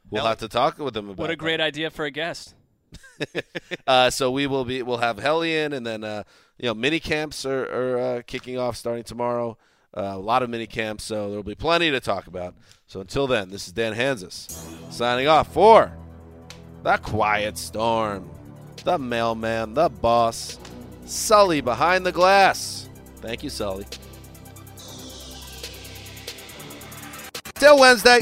We'll 0.09 0.25
have 0.25 0.39
to 0.39 0.47
talk 0.47 0.77
with 0.77 0.95
him 0.95 1.09
about. 1.09 1.17
What 1.17 1.29
a 1.29 1.34
that. 1.34 1.38
great 1.38 1.59
idea 1.61 1.89
for 1.89 2.05
a 2.05 2.11
guest. 2.11 2.53
uh, 3.88 4.09
so 4.09 4.29
we 4.29 4.45
will 4.47 4.65
be 4.65 4.84
we'll 4.84 4.97
have 4.97 5.17
Hellie 5.17 5.55
in, 5.55 5.73
and 5.73 5.86
then 5.86 6.03
uh, 6.03 6.23
you 6.57 6.65
know 6.67 6.73
mini 6.73 6.99
camps 6.99 7.45
are, 7.45 7.63
are 7.65 7.99
uh, 7.99 8.21
kicking 8.27 8.57
off 8.57 8.75
starting 8.75 9.03
tomorrow. 9.03 9.57
Uh, 9.95 10.13
a 10.13 10.17
lot 10.17 10.41
of 10.41 10.49
mini 10.49 10.65
camps, 10.65 11.03
so 11.03 11.27
there 11.27 11.35
will 11.37 11.43
be 11.43 11.55
plenty 11.55 11.91
to 11.91 11.99
talk 11.99 12.27
about. 12.27 12.55
So 12.87 12.99
until 12.99 13.27
then, 13.27 13.49
this 13.49 13.67
is 13.67 13.73
Dan 13.73 13.93
Hanzus 13.93 14.51
signing 14.91 15.27
off 15.27 15.53
for 15.53 15.95
the 16.81 16.97
Quiet 16.97 17.57
Storm, 17.57 18.29
the 18.83 18.97
mailman, 18.97 19.73
the 19.73 19.89
boss, 19.89 20.57
Sully 21.05 21.61
behind 21.61 22.05
the 22.05 22.11
glass. 22.11 22.89
Thank 23.17 23.43
you, 23.43 23.49
Sully. 23.49 23.85
Till 27.55 27.79
Wednesday. 27.79 28.21